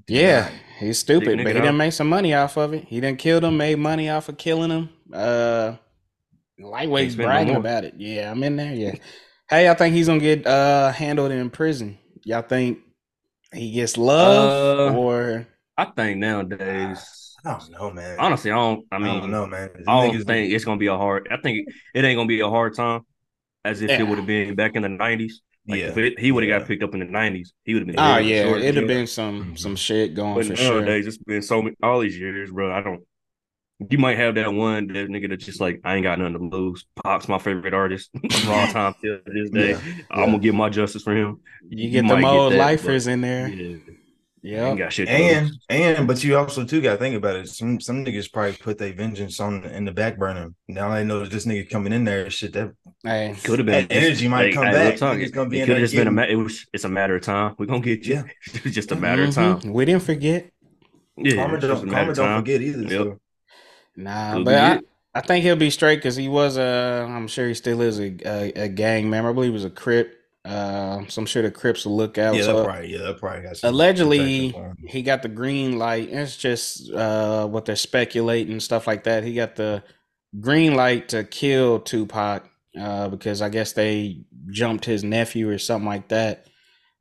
[0.08, 1.62] yeah, he's stupid, but he out.
[1.62, 2.84] didn't make some money off of it.
[2.84, 4.90] He didn't kill them, made money off of killing them.
[5.12, 5.76] Uh,
[6.60, 7.94] lightweight's spend no about it.
[7.98, 8.74] Yeah, I'm in there.
[8.74, 8.94] Yeah.
[9.48, 11.98] Hey, I think he's gonna get uh handled in prison.
[12.24, 12.78] Y'all think
[13.52, 14.54] he gets love
[14.90, 15.46] Uh, or?
[15.76, 17.04] I think nowadays,
[17.44, 18.16] I don't know, man.
[18.18, 18.86] honestly, I don't.
[18.92, 19.70] I mean, I, mean, don't know, man.
[19.76, 21.28] These I don't niggas- think it's gonna be a hard.
[21.30, 23.02] I think it ain't gonna be a hard time,
[23.64, 24.00] as if Yeah.
[24.00, 25.42] it would have been back in the nineties.
[25.68, 25.86] Like yeah.
[25.88, 26.58] if it, he would have yeah.
[26.58, 27.98] got picked up in the nineties, he would have been.
[27.98, 29.58] Oh dead yeah, short, it'd have been some Mhm.
[29.58, 30.76] some shit going But for sure.
[30.80, 32.72] nowadays, it's been so many all these years, bro.
[32.72, 33.02] I don't.
[33.90, 36.56] You might have that one that nigga that's just like I ain't got nothing to
[36.56, 36.84] lose.
[37.02, 39.70] Pop's my favorite artist from all time till this day.
[39.70, 39.80] Yeah,
[40.10, 41.40] I'm gonna get my justice for him.
[41.68, 43.48] You You get might them get old that, lifers but- in there.
[44.42, 44.68] Yeah, Yeah.
[44.68, 45.08] ain't got shit.
[45.08, 45.58] And lose.
[45.68, 47.48] and but you also too got to think about it.
[47.48, 50.50] Some some niggas probably put their vengeance on in the back burner.
[50.66, 52.54] Now they know that this nigga coming in there, shit.
[52.54, 52.72] That
[53.04, 54.96] Hey, could have been That energy might come real back.
[54.96, 56.66] talk, Niggas it gonna be it could have just been a getting- ma- it was.
[56.72, 57.54] It's a matter of time.
[57.58, 58.14] We're gonna get you.
[58.14, 58.22] Yeah.
[58.64, 59.02] it's just a mm-hmm.
[59.02, 59.60] matter of time.
[59.72, 60.50] We didn't forget.
[61.16, 62.82] Yeah, Karma it's just a don't, matter karma don't forget either.
[62.82, 62.90] Yep.
[62.90, 63.20] So.
[63.96, 64.80] Nah, Could but I.
[65.12, 67.06] I think he'll be straight because he was a.
[67.10, 69.30] I'm sure he still is a, a, a gang member.
[69.30, 70.16] I believe he was a Crip.
[70.44, 72.34] Uh, so I'm sure the Crips will look out.
[72.34, 74.76] Yeah, so probably yeah, probably got allegedly, protection for him.
[74.88, 76.08] he got the green light.
[76.10, 79.22] It's just uh, what they're speculating stuff like that.
[79.22, 79.82] He got the
[80.40, 82.48] green light to kill Tupac
[82.80, 86.46] uh, because I guess they jumped his nephew or something like that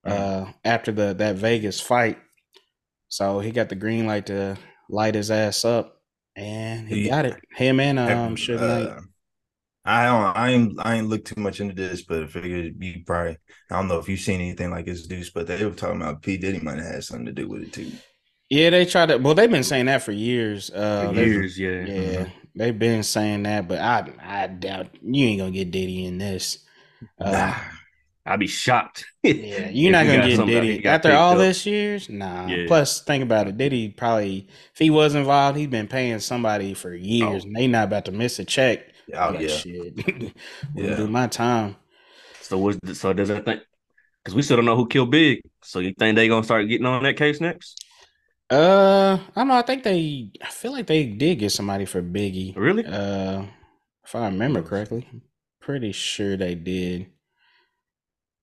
[0.04, 2.18] uh, after the that Vegas fight.
[3.08, 4.58] So he got the green light to
[4.90, 6.02] light his ass up,
[6.36, 7.38] and he He- got it.
[7.56, 9.04] Him and um, Uh, Suge Knight.
[9.90, 13.04] I don't I ain't I ain't looked too much into this, but I figured you
[13.06, 13.38] probably
[13.72, 16.22] I don't know if you've seen anything like this deuce, but they were talking about
[16.22, 16.38] P.
[16.38, 17.92] Diddy might have had something to do with it too.
[18.50, 19.18] Yeah, they tried to.
[19.18, 20.70] Well, they've been saying that for years.
[20.70, 21.86] Uh, For they've- years, yeah.
[21.86, 26.18] Yeah, they've been saying that, but I I doubt you ain't gonna get Diddy in
[26.18, 26.60] this.
[27.20, 27.56] Uh, Nah.
[28.26, 29.06] I'd be shocked.
[29.24, 31.38] yeah, you're not gonna get something that he Diddy after all up.
[31.40, 32.10] this years.
[32.10, 32.46] Nah.
[32.48, 32.66] Yeah.
[32.68, 33.58] Plus, think about it.
[33.58, 37.48] Diddy probably, if he was involved, he's been paying somebody for years, Oh.
[37.48, 38.82] and they not about to miss a check.
[39.14, 39.48] Oh Like, yeah.
[39.48, 39.94] shit.
[40.76, 40.90] yeah.
[40.90, 40.96] Yeah.
[40.96, 41.76] do my time.
[42.42, 43.62] So what's the, so does that think?
[44.24, 45.42] Because we still don't know who killed Big.
[45.64, 47.80] So you think they gonna start getting on that case next?
[48.50, 49.56] Uh, I don't know.
[49.56, 50.32] I think they.
[50.42, 52.56] I feel like they did get somebody for Biggie.
[52.56, 52.86] Really?
[52.86, 53.46] Uh,
[54.04, 55.08] if I remember correctly,
[55.60, 57.08] pretty sure they did.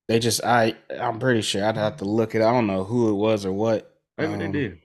[0.09, 2.43] They just I I'm pretty sure I'd have to look it.
[2.43, 3.93] I don't know who it was or what.
[4.17, 4.79] Maybe um, they did.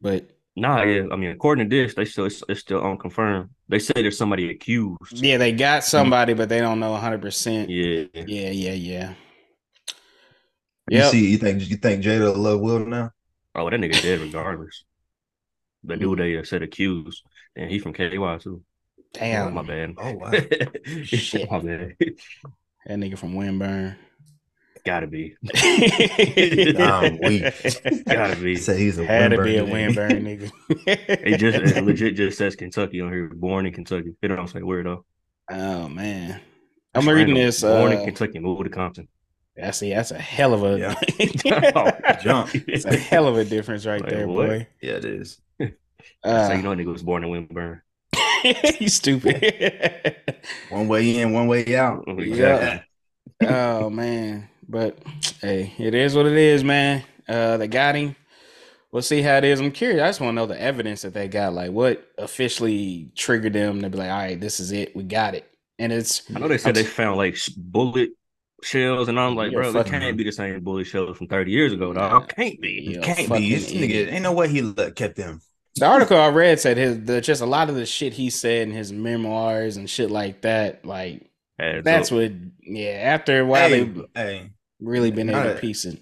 [0.00, 1.04] But Nah, yeah.
[1.12, 3.50] I mean, according to this, they still it's, it's still unconfirmed.
[3.68, 4.98] They say there's somebody accused.
[5.12, 7.22] yeah, they got somebody, but they don't know 100.
[7.22, 8.04] percent Yeah.
[8.14, 9.14] Yeah, yeah, yeah.
[10.90, 13.10] You see, you think you think Jada love Will now?
[13.54, 14.84] Oh, that nigga dead regardless.
[15.84, 17.22] The dude they uh, said accused,
[17.56, 18.62] and he from KY too.
[19.12, 19.94] Damn, my bad.
[19.98, 20.32] Oh wow.
[21.04, 21.50] Shit.
[21.50, 21.94] my bad.
[21.98, 23.96] that nigga from Winburn.
[24.84, 25.36] Gotta be.
[25.54, 27.42] I'm weak.
[28.06, 28.56] Gotta be.
[28.56, 30.50] Say he's a Had to be a Winburn Winburn nigga.
[30.70, 31.20] nigga.
[31.26, 33.28] It just it legit just says Kentucky on here.
[33.28, 34.14] Born in Kentucky.
[34.22, 35.04] It don't say where though.
[35.50, 36.40] Oh man,
[36.94, 37.60] I'm That's reading this.
[37.62, 39.08] Born in Uh, Kentucky, moved to Compton.
[39.62, 39.90] I see.
[39.90, 40.78] That's a hell of a.
[40.78, 40.94] Yeah.
[42.22, 42.50] Jump.
[42.54, 44.48] it's a hell of a difference right Like, there, what?
[44.48, 44.66] boy.
[44.80, 45.40] Yeah, it is.
[45.60, 45.68] so
[46.24, 47.82] Uh, you know, nigga was born in Winburn.
[48.80, 50.16] you stupid.
[50.70, 52.04] One way in, one way out.
[52.18, 52.82] Yeah.
[53.42, 54.98] oh man, but
[55.40, 57.02] hey, it is what it is, man.
[57.28, 58.16] Uh, they got him.
[58.92, 59.60] We'll see how it is.
[59.60, 60.02] I'm curious.
[60.02, 61.52] I just want to know the evidence that they got.
[61.52, 64.96] Like, what officially triggered them to be like, all right, this is it.
[64.96, 65.48] We got it.
[65.78, 68.10] And it's I know they said I'm they found like bullet
[68.62, 71.72] shells, and I'm like, bro, it can't be the same bullet shells from 30 years
[71.72, 72.28] ago, dog.
[72.34, 72.90] Can't be.
[72.92, 73.54] You're Can't be.
[73.54, 74.08] This idiot.
[74.08, 75.40] nigga ain't no way he let, kept them.
[75.76, 78.68] The article I read said his the just a lot of the shit he said
[78.68, 80.84] in his memoirs and shit like that.
[80.84, 82.18] Like Adds that's up.
[82.18, 82.90] what yeah.
[82.90, 84.50] After a while, hey, they hey,
[84.80, 86.00] really been able to piece it.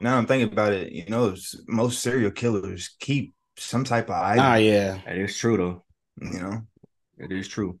[0.00, 0.92] now I'm thinking about it.
[0.92, 1.34] You know,
[1.66, 4.98] most serial killers keep some type of Ah, yeah.
[5.06, 5.84] That is true though.
[6.20, 6.62] You know,
[7.18, 7.78] It is true.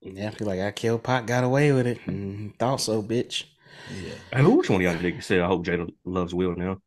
[0.00, 1.98] Yeah, feel like I killed Pot, got away with it.
[2.06, 3.44] Mm, thought so, bitch.
[3.88, 4.14] Yeah.
[4.32, 6.78] Hey, who which one of y'all niggas said I hope Jada loves Will now?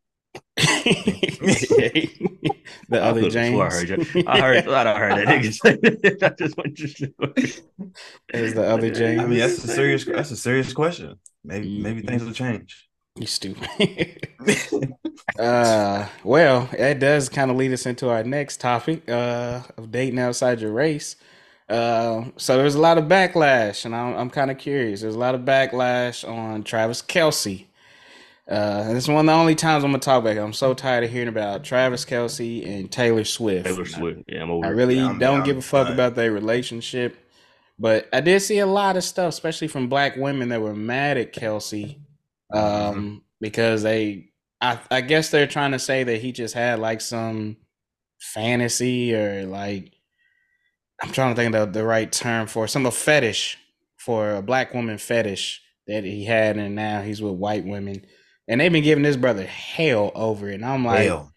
[0.57, 2.09] the
[2.93, 3.59] I other could've James.
[3.59, 4.23] I heard, you.
[4.27, 6.23] I heard, I heard that nigga say that.
[6.23, 7.33] I just want you to know.
[8.33, 9.21] Is the other James.
[9.21, 10.05] I mean, that's a serious.
[10.05, 11.15] That's a serious question.
[11.49, 12.07] Maybe, maybe Mhm.
[12.07, 12.87] things will change.
[13.15, 13.67] You stupid.
[15.39, 20.19] uh, well, that does kind of lead us into our next topic uh, of dating
[20.19, 21.15] outside your race.
[21.67, 25.01] Uh, so there's a lot of backlash, and I'm, I'm kind of curious.
[25.01, 27.65] There's a lot of backlash on Travis Kelce.
[28.47, 30.35] Uh, this is one of the only times I'm gonna talk about.
[30.35, 30.39] It.
[30.39, 33.67] I'm so tired of hearing about Travis Kelce and Taylor Swift.
[33.67, 34.21] Taylor Swift.
[34.27, 34.65] Yeah, I'm over.
[34.65, 35.93] I really Yeah, I'm- don't I'm give a fuck fine.
[35.93, 37.15] about their relationship.
[37.80, 41.17] But I did see a lot of stuff, especially from black women that were mad
[41.17, 41.95] at Kelce
[42.53, 43.17] um, Mm-hmm.
[43.39, 47.55] because they, I, I guess they're trying to say that he just had like some
[48.19, 49.93] fantasy or like,
[51.01, 53.57] I'm trying to think of the, the right term for some a fetish
[53.95, 58.05] for a black woman fetish that he had, and now he's with white women,
[58.47, 61.07] and they've been giving this brother hell over it, and I'm like.
[61.07, 61.34] Hell.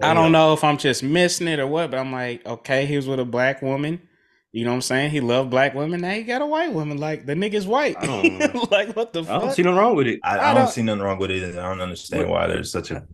[0.00, 2.94] I don't know if I'm just missing it or what, but I'm like, okay, he
[2.94, 4.00] was with a black woman.
[4.52, 5.10] You know what I'm saying?
[5.10, 6.00] He loved black women.
[6.00, 6.96] Now he got a white woman.
[6.98, 7.96] Like the nigga's white.
[8.70, 9.42] Like what the I fuck?
[9.42, 10.20] don't see nothing wrong with it.
[10.24, 11.56] I, I I don't don't- see nothing wrong with it.
[11.58, 13.06] I don't understand What- why there's such a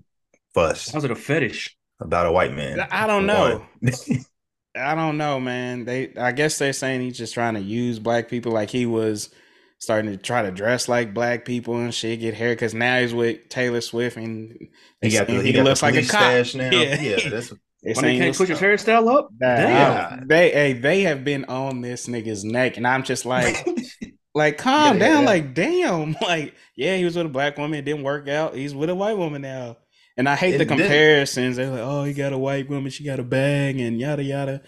[0.54, 1.76] fuss How's it a fetish?
[2.00, 2.80] about a white man.
[2.90, 3.64] I don't know.
[4.76, 5.84] I don't know, man.
[5.84, 9.30] They I guess they're saying he's just trying to use black people like he was
[9.78, 13.14] starting to try to dress like black people and shit, get hair because now he's
[13.14, 14.56] with Taylor Swift and
[15.00, 16.20] he got the, and he got looks the like a police cop.
[16.20, 16.70] stash now.
[16.72, 17.00] Yeah.
[17.00, 17.52] Yeah, that's
[17.84, 19.28] They're When saying he can't put your his hairstyle up?
[19.56, 20.18] Damn.
[20.18, 20.28] Damn.
[20.28, 23.66] They hey, they have been on this nigga's neck, and I'm just like,
[24.34, 25.26] like, calm Yeah, yeah, down, yeah.
[25.26, 28.54] like, damn, like, yeah, he was with a black woman, it didn't work out.
[28.56, 29.76] He's with a white woman now,
[30.16, 30.78] and I hate It the didn't.
[30.80, 31.56] comparisons.
[31.56, 34.62] They're like, oh, he got a white woman, she got a bag, and yada yada.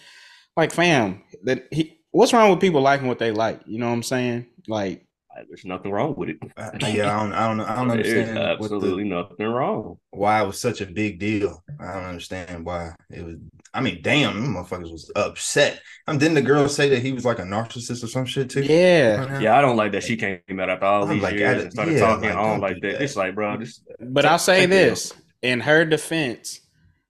[0.57, 3.61] Like, fam, that he, what's wrong with people liking what they like?
[3.67, 4.47] You know what I'm saying?
[4.69, 5.06] Like,
[5.49, 6.39] There's nothing wrong with it.
[6.57, 7.65] Uh, yeah, I don't, I don't know.
[7.67, 9.99] I don't understand what absolutely the, nothing wrong.
[10.11, 11.63] why it was such a big deal.
[11.81, 13.37] I don't understand why it was.
[13.75, 15.83] I mean, damn, them motherfuckers was upset.
[16.07, 18.63] Um, didn't the girl say that he was like a narcissist or some shit too?
[18.63, 19.39] yeah.
[19.41, 21.63] Yeah, I don't like that she came out after all I'm these like, years I-
[21.65, 22.93] and started yeah, talking like, on like that.
[22.93, 23.03] that.
[23.03, 25.13] It's like, bro, this But I'll say Take the this
[25.43, 26.61] in her defense,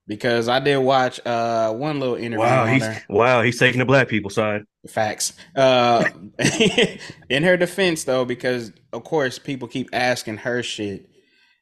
[0.07, 3.03] because I did watch uh one little interview wow, on he's her.
[3.09, 4.63] wow, he's taking the black people side.
[4.89, 5.33] Facts.
[5.57, 6.05] Uh,
[7.29, 11.09] in her defense, though, because of course people keep asking her shit,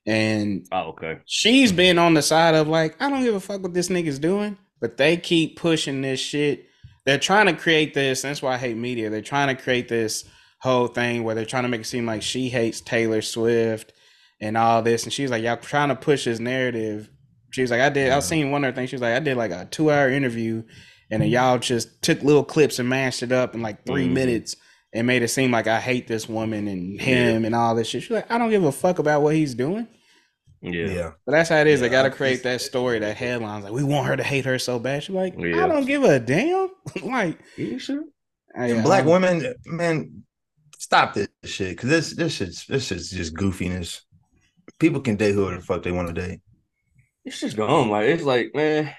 [0.07, 1.19] and Oh, okay.
[1.25, 4.19] she's been on the side of like, I don't give a fuck what this nigga's
[4.19, 6.67] doing, but they keep pushing this shit.
[7.07, 8.23] They're trying to create this.
[8.23, 9.11] That's why I hate media.
[9.11, 10.25] They're trying to create this
[10.61, 13.93] whole thing where they're trying to make it seem like she hates Taylor Swift
[14.41, 15.05] and all this.
[15.05, 17.11] And she's like, y'all trying to push this narrative.
[17.55, 18.11] She's like, I did.
[18.11, 18.91] I seen one of her things.
[18.91, 20.63] She was like, I did like a two hour interview,
[21.11, 24.13] and then y'all just took little clips and mashed it up in like 3 Mhm.
[24.13, 24.57] minutes
[24.93, 28.03] and made it seem like I hate this woman and him and all this shit.
[28.03, 29.87] She's like, I don't give a fuck about what he's doing.
[30.61, 30.87] Yeah.
[30.87, 31.11] yeah.
[31.27, 31.81] But that's how it is.
[31.81, 33.65] they got to create that story, that headlines.
[33.65, 35.03] Like, we want her to hate her so bad.
[35.05, 35.63] She's like, Yeah.
[35.65, 36.71] I don't give a damn.
[37.05, 38.03] like, You sure?
[38.57, 40.23] I- And black women, man,
[40.79, 44.01] stop this shit because this this shit's this shit's just goofiness.
[44.79, 46.41] People can date whoever the fuck they want to date.
[47.25, 47.89] It's just gone.
[47.89, 48.95] Like it's like, man,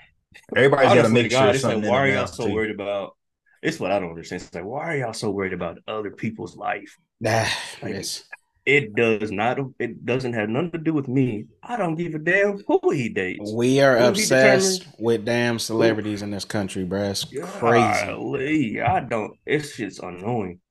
[0.55, 2.53] Everybody's got to make sure God, it's something like, why are y'all so too.
[2.53, 3.15] worried about?
[3.61, 4.41] It's what I don't understand.
[4.41, 6.97] It's like, why are y'all so worried about other people's life?
[7.19, 7.45] Nah,
[7.81, 8.23] Like, yes.
[8.65, 9.59] It does not.
[9.77, 11.45] It doesn't have nothing to do with me.
[11.61, 13.51] I don't give a damn who he dates.
[13.53, 17.11] We are Who obsessed with damn celebrities in this country, bruh.
[17.11, 17.25] It's
[17.59, 18.05] crazy.
[18.07, 19.37] Golly, I don't.
[19.45, 20.61] It's just annoying.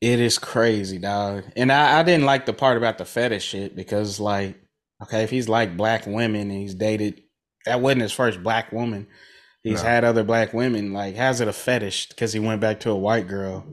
[0.00, 1.44] It is crazy, dog.
[1.56, 4.54] And I, I didn't like the part about the fetish shit because, like,
[5.02, 7.22] okay, if he's like black women and he's dated,
[7.66, 9.06] that wasn't his first black woman.
[9.62, 9.88] He's No.
[9.88, 10.92] had other black women.
[10.92, 12.08] Like, how's it a fetish?
[12.08, 13.64] Because he went back to a white girl.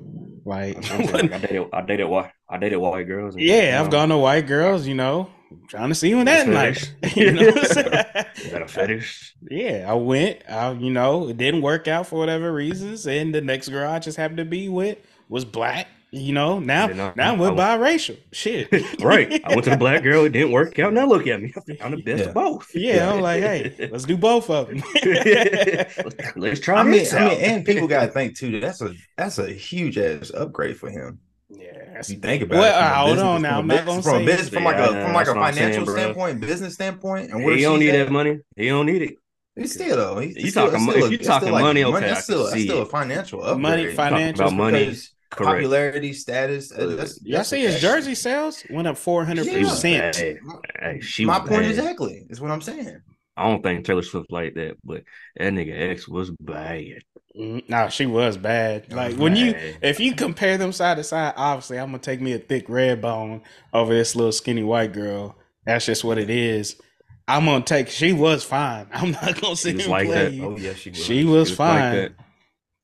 [0.43, 1.67] Like, I dated.
[1.73, 2.32] I dated white.
[2.49, 3.36] I dated white girls.
[3.38, 5.30] yeah, I've know, gone to white girls, you know,
[5.69, 6.91] trying to see That's that fetish.
[7.15, 8.26] You know what I'm saying?
[8.45, 9.36] Is that a fetish?
[9.49, 10.41] Yeah, I went.
[10.49, 13.99] I, you know, it didn't work out for whatever reasons, and the next girl I
[13.99, 14.97] just happened to be with
[15.30, 15.88] was black.
[16.18, 18.18] You know, now Did not- now I'm with I biracial.
[18.32, 18.70] Shit,
[19.01, 19.41] right.
[19.43, 20.24] I went to the black girl.
[20.24, 20.93] It didn't work out.
[20.93, 21.53] Now look at me.
[21.82, 22.28] I'm the best Yeah.
[22.30, 22.72] of both.
[22.74, 24.82] Yeah, I'm like, hey, let's do both of them.
[25.03, 28.59] let's, let's try I mean, this I mean, and people got to think too.
[28.61, 31.20] That's a that's a huge ass upgrade for him.
[31.49, 33.59] yeah, you think about Well, it, from a hold business- on now.
[33.59, 35.34] from a I'm not gonna from a say business, from like a from like a
[35.34, 38.39] that's saying, financial standpoint, business standpoint, and where he don't need at, that money.
[38.55, 39.16] He don't need it.
[39.57, 40.20] He's still though.
[40.20, 41.84] He's You still, talking it's mo- still if a- you it's still talking like money,
[41.84, 43.61] okay, that's I still can that's see still a financial upgrade.
[43.61, 44.45] money, financial.
[44.47, 44.95] about money.
[45.36, 45.58] Because Correct.
[45.64, 46.72] popularity, status.
[46.72, 50.42] uh, Y'all that's see his jersey sales went up four hundred She percent.
[50.82, 51.04] bad.
[51.04, 51.66] She My point bad.
[51.72, 53.02] exactly is what I'm saying.
[53.38, 55.04] I don't think Taylor Swift like that, but
[55.36, 57.00] that nigga X was bad.
[57.38, 58.94] Mm, No, she was bad.
[58.94, 62.32] Like when you, if you compare them side to side, obviously I'm gonna take me
[62.32, 63.42] a thick red bone
[63.74, 65.36] over this little skinny white girl.
[65.66, 66.80] That's just what it is.
[67.28, 67.90] I'm gonna take.
[67.90, 68.88] She was fine.
[68.94, 70.44] I'm not gonna sit here and like play that.
[70.46, 71.04] Oh yeah, she was.
[71.04, 71.96] She was Just like fine.
[71.96, 72.12] that.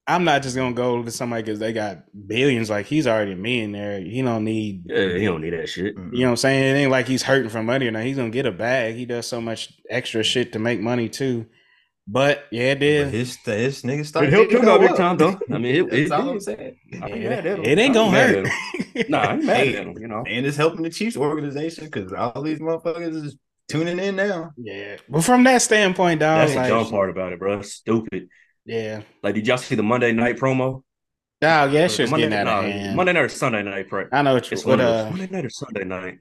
[0.07, 2.69] I'm not just gonna go to somebody because they got billions.
[2.69, 3.99] Like he's already a millionaire.
[4.01, 4.83] He don't need.
[4.85, 5.95] Yeah, he don't need that shit.
[5.95, 6.75] You know what I'm saying?
[6.75, 8.03] It ain't like he's hurting for money or not.
[8.03, 8.95] He's gonna get a bag.
[8.95, 11.45] He does so much extra shit to make money too.
[12.07, 13.07] But yeah, it But did.
[13.13, 15.39] his his niggas It started helped getting him out go big time though.
[15.51, 16.75] I mean, it, That's it all I'm saying.
[17.01, 17.65] I ain't Yeah, mad at him.
[17.65, 18.45] it ain't gonna ain't mad hurt.
[18.95, 19.09] at.
[19.09, 19.97] Nah, I ain't mad at him.
[19.99, 20.23] You know.
[20.27, 23.37] And it's helping the Chiefs organization because all these motherfuckers is
[23.69, 24.51] tuning in now.
[24.57, 27.59] Yeah, but from that standpoint, dog, That's the dumb part about it, bro.
[27.59, 28.27] It's stupid.
[28.65, 30.83] Yeah, Like, did y'all see the Monday night promo?
[31.41, 32.95] dog, yeah, Or shit's Monday, getting out of hand.
[32.95, 34.07] Monday night or Sunday night, right?
[34.11, 35.09] I know what you, It's of uh.
[35.09, 36.19] Monday night or Sunday night.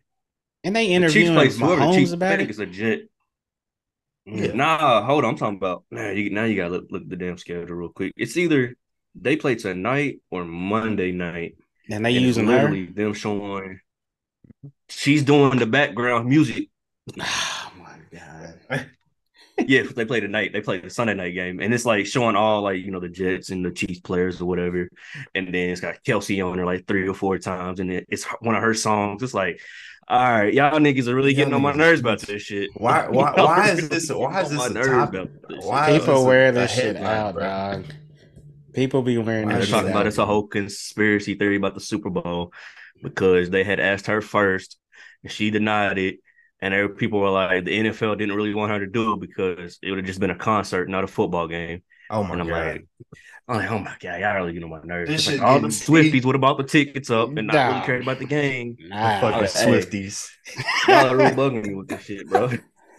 [0.64, 2.12] and they The Chiefs interviewing plays whoever the Mahomes Chiefs.
[2.12, 2.50] I about think it.
[2.50, 3.10] it's legit.
[4.26, 4.52] Yeah.
[4.52, 5.30] Nah, hold on.
[5.30, 6.44] I'm talking about nah, you, now.
[6.44, 8.12] You gotta look, look at the damn schedule real quick.
[8.16, 8.76] It's either
[9.14, 11.56] they play tonight or Monday night.
[11.90, 12.52] And they and it's using her.
[12.52, 13.80] literally them showing
[14.88, 16.68] she's doing the background music.
[19.60, 19.66] My.
[19.68, 20.52] Yeah, they play tonight.
[20.52, 23.08] They play the Sunday night game, and it's like showing all like you know the
[23.08, 24.88] Jets and the Chiefs players or whatever.
[25.34, 28.24] And then it's got Kelce on there like three or four times, and it, it's
[28.40, 29.22] one of her songs.
[29.22, 29.60] It's like,
[30.08, 32.70] all right, y'all niggas are really Y'all getting on my nerves about this shit.
[32.76, 35.64] Why why Y'all why is this why is this my a nerves about this.
[35.64, 37.44] Why is People wear this shit out, bro?
[37.44, 37.84] dog.
[38.72, 41.74] People be wearing Why they're this is talking about it's a whole conspiracy theory about
[41.74, 42.52] the Super Bowl
[43.02, 44.78] because they had asked her first
[45.22, 46.18] and she denied it.
[46.62, 49.78] And there, people were like, the NFL didn't really want her to do it because
[49.82, 51.82] it would have just been a concert, not a football game.
[52.10, 52.66] Oh my And I'm god.
[52.74, 52.86] like,
[53.48, 55.26] I'm like, oh my god, y'all really get on my nerves.
[55.26, 56.24] Like all the Swifties deep.
[56.24, 57.86] would have bought the tickets up and not really Nah.
[57.86, 58.76] cared about the game.
[58.78, 59.46] Nah, Fucking hey.
[59.48, 60.28] Swifties.
[60.88, 62.50] Y'all are really bugging me with this shit, bro.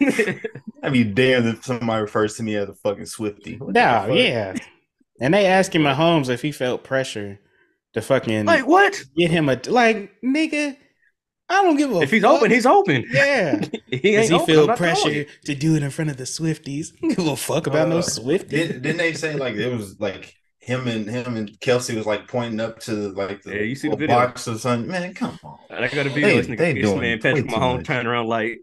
[0.82, 3.56] I'd be damned if somebody refers to me as a fucking Swifty.
[3.58, 4.16] What the no, fuck?
[4.16, 4.54] yeah.
[5.20, 7.38] And they asking Mahomes if he felt pressure
[7.94, 9.02] to fucking like what?
[9.16, 10.76] get him a like nigga.
[11.52, 12.36] I don't give a If he's fuck.
[12.38, 13.04] open, he's open.
[13.12, 13.60] yeah.
[13.90, 16.10] he Does ain't he open, feel I'm not doing pressure to do it in front
[16.10, 16.92] of the Swifties?
[17.02, 18.48] I give a fuck about no Uh, Swifties.
[18.48, 22.28] Did, didn't they say like it was like him and him and Kelce was like
[22.28, 24.16] pointing up to like the Yeah, you see the little video.
[24.16, 24.90] box or something?
[24.90, 25.58] Man, come on.
[25.70, 26.28] And I got a video.
[26.28, 27.86] They- this nigga, they this doing man way Patrick too Mahomes much.
[27.86, 28.60] turning around like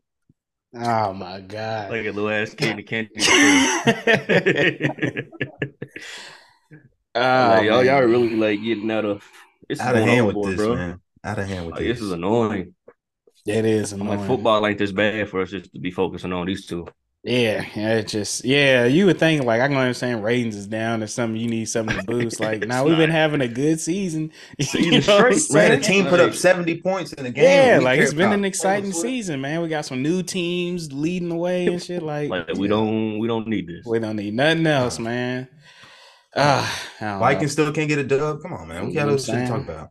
[0.76, 1.90] Oh my god.
[1.92, 3.10] like a little ass kid in the candy.
[7.16, 9.24] Oh, like, y'all, y'all are really like getting out of
[9.68, 10.76] it's Out of hand with overboard, this, bro.
[10.76, 11.02] man.
[11.24, 11.98] Out of hand with Like, this.
[11.98, 12.74] this is annoying.
[13.50, 14.20] It is I'm annoying.
[14.20, 16.88] like football ain't this bad for us just to be focusing on these two.
[17.22, 18.86] Yeah, yeah, it just yeah.
[18.86, 21.36] You would think like I can understand ratings is down or something.
[21.36, 22.40] You need something to boost.
[22.50, 24.32] Like now It's we've been having a good season.
[24.62, 27.44] Season You know straight, Man, the team put up 70 points in the game.
[27.44, 29.62] Yeah, like it's been an exciting season, man.
[29.62, 32.02] We got some new teams leading the way and shit.
[32.04, 33.86] Like, Like we don't we don't need this.
[33.86, 35.50] we don't need nothing else, man.
[36.36, 37.20] Ah, I don't know.
[37.20, 38.42] Vikings still can't get a dub.
[38.42, 38.88] Come on, man.
[38.88, 39.90] We got what shit to talk about.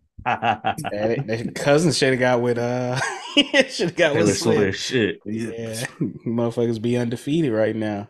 [0.92, 3.00] Yeah, they, they cousin should have got with uh
[3.68, 4.78] should have got with Swift.
[4.78, 5.20] shit.
[5.24, 5.86] Yeah,
[6.26, 8.08] motherfuckers be undefeated right now.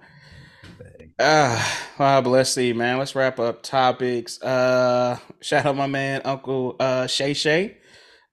[1.21, 2.99] Ah, well, but let's see, man.
[2.99, 4.41] Let's wrap up topics.
[4.41, 7.77] Uh, shout out my man Uncle uh Shay Shay.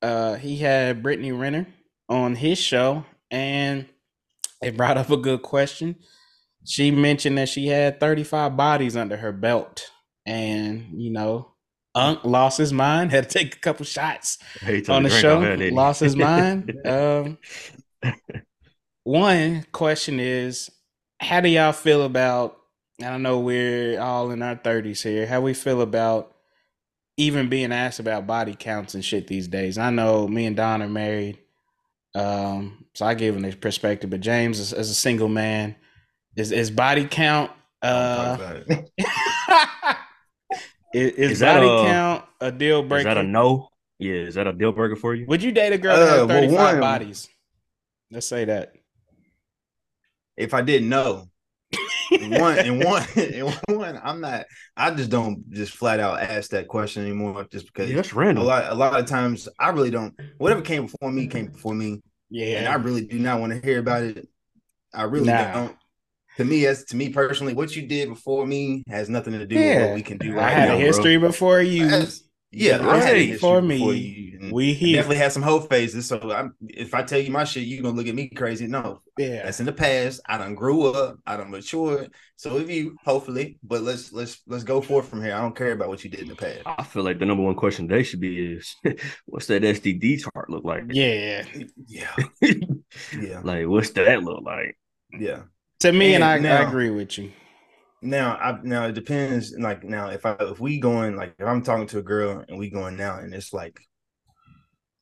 [0.02, 1.66] Uh, he had Brittany Renner
[2.10, 3.88] on his show, and
[4.62, 5.96] it brought up a good question.
[6.64, 9.90] She mentioned that she had 35 bodies under her belt,
[10.26, 11.55] and you know,
[11.96, 15.10] Unc lost his mind, had to take a couple shots Hey, he took on the
[15.10, 16.74] show, that, lost his mind.
[16.86, 17.38] Um,
[19.04, 20.70] one question is,
[21.20, 22.58] how do y'all feel about?
[23.02, 25.26] I don't know we're all in our thirties here.
[25.26, 26.36] How we feel about
[27.18, 29.78] even being asked about body counts and shit these days?
[29.78, 31.39] I know me and Don are married,
[32.14, 34.10] um, so I give him this perspective.
[34.10, 35.76] But James, as, as a single man,
[36.36, 37.52] is is body count?
[37.82, 39.98] Uh, talk about it.
[40.96, 43.10] is, is, Is that body a- count a deal breaker?
[43.10, 43.70] Is that a no?
[44.00, 45.26] Yeah, is that a deal breaker for you?
[45.28, 47.28] Would you date a girl that Uh, has well, 35 one- bodies?
[48.12, 48.74] Let's say that.
[50.38, 51.30] if I didn't know,
[52.12, 54.46] one and one and one, I'm not.
[54.78, 58.16] I just don't just flat out ask that question anymore, just because Yeah, that's a
[58.16, 58.43] random.
[58.43, 60.14] lot a lot of times I really don't.
[60.38, 62.60] Whatever came before me came before me, Yeah.
[62.60, 64.28] and I really do not want to hear about it.
[64.93, 65.54] I really Nah.
[65.54, 65.78] don't.
[66.38, 69.56] To me, as to me personally, what you did before me has nothing to do
[69.56, 70.76] with what we can do I had now.
[70.76, 70.86] a bro.
[70.86, 71.88] history before you.
[71.88, 72.22] That's-
[72.52, 74.96] yeah, You I had a history For before me, you, we here.
[74.98, 76.08] definitely had some hoe phases.
[76.08, 78.66] So I'm, if I tell you my shit, you gonna look at me crazy.
[78.66, 79.44] No, Yeah.
[79.44, 80.22] that's in the past.
[80.30, 81.18] I done grew up.
[81.26, 82.14] I done matured.
[82.38, 85.34] So if you hopefully, but let's let's let's go forth from here.
[85.36, 86.62] I don't care about what you did in the past.
[86.66, 88.74] I feel like the number one question they should be is,
[89.26, 90.84] what's that STD chart look like?
[90.92, 91.44] Yeah.
[91.88, 92.16] Yeah,
[93.20, 94.78] yeah, like, what's that look like?
[95.20, 95.42] yeah.
[95.86, 97.32] To me, and, And I, I agree with you.
[98.02, 99.54] now I now it depends.
[99.56, 102.58] Like now, if I if we going like if I'm talking to a girl and
[102.58, 103.80] we going now and it's like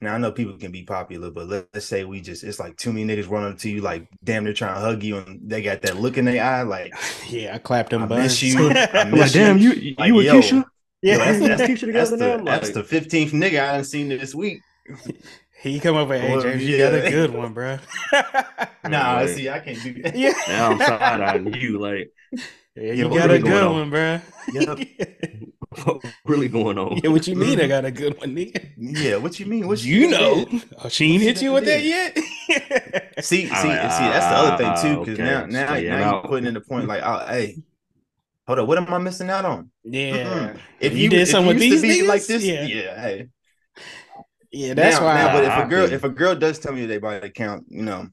[0.02, 2.76] now I know people can be popular, but let, us say we just it's like
[2.76, 5.40] too many niggas running up to you like damn they're trying to hug you and
[5.50, 6.94] they got that look in their eye like
[7.30, 8.04] yeah I clapped them.
[8.04, 8.24] I buns.
[8.42, 8.70] miss you.
[8.70, 10.66] I miss like, damn, you you, Like, you and yo, Keisha?
[11.02, 14.10] Yeah, Yo, that's, that's, Keisha together that's, the, that's the fifteenth nigga I done seen
[14.10, 14.60] this week.
[15.64, 16.18] he come over.
[16.18, 17.80] Hey Well, James, you got a good one, bro.
[18.86, 19.28] Nah, Right.
[19.28, 20.16] see, I can't do that.
[20.16, 21.80] yeah, Now I'm side eyeing you.
[21.80, 22.12] Like,
[22.76, 23.72] yeah, you Yo, got what a really good on?
[23.72, 24.22] one, bro.
[25.86, 27.02] what really going on?
[27.04, 27.60] yeah, what you mean?
[27.60, 28.70] I got a good one, nigga.
[28.78, 29.68] Yeah, what you mean?
[29.68, 30.50] What You know,
[30.84, 32.18] oh, she ain't hit you with that yet.
[33.20, 34.10] See, see, see.
[34.10, 36.54] That's the other thing too, ah, because okay, now, now, straighten now you're putting in
[36.54, 37.60] the point like, oh, hey,
[38.48, 39.72] hold up, what am I missing out on?
[39.84, 40.62] yeah, Mm-mm.
[40.80, 42.62] If You you, did if some with used to these be like this, Yeah.
[42.62, 43.30] yeah, hey.
[44.54, 44.74] Yeah.
[44.74, 45.16] That's now, why.
[45.16, 47.32] Now, but if I a girl, if a girl does tell me they buy body
[47.32, 48.08] count, you know,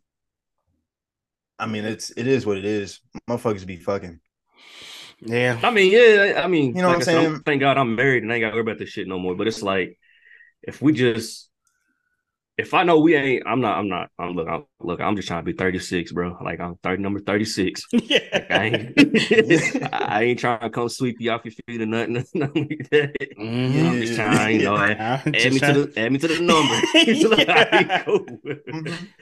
[1.59, 3.01] I mean, it's it is what it is.
[3.29, 4.21] Motherfuckers be fucking.
[5.21, 7.41] yeah, I mean, yeah, I mean, You know like what I I'm said, saying?
[7.45, 9.35] Thank God I'm married and I ain't got to worry about this shit no more.
[9.35, 9.99] But it's like,
[10.63, 11.50] if we just,
[12.61, 15.29] if I know we ain't, I'm not, I'm not, I'm look, I'm, look, I'm just
[15.29, 16.37] trying to be 36, bro.
[16.43, 17.83] Like I'm 30, number 36.
[17.93, 18.19] yeah.
[18.33, 18.99] Like, I ain't,
[19.93, 23.17] I ain't trying to come sweep you off your feet or nothing, nothing like that.
[23.39, 23.89] Mhm.
[23.91, 26.29] I'm just trying, you know, add, I'm add just me to the, add me to
[26.29, 26.75] the number.
[27.37, 28.27] like, cool.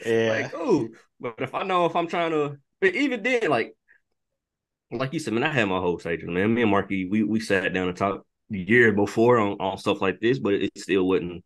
[0.05, 0.30] Yeah.
[0.30, 0.89] Like, cool.
[1.20, 3.74] But if I know if I'm trying to, but even then, like,
[4.91, 6.55] like you said, man, I had my whole stage, man.
[6.55, 10.20] Me and Marky, we we sat down and talked year before on, on stuff like
[10.20, 11.45] this, but it still wasn't.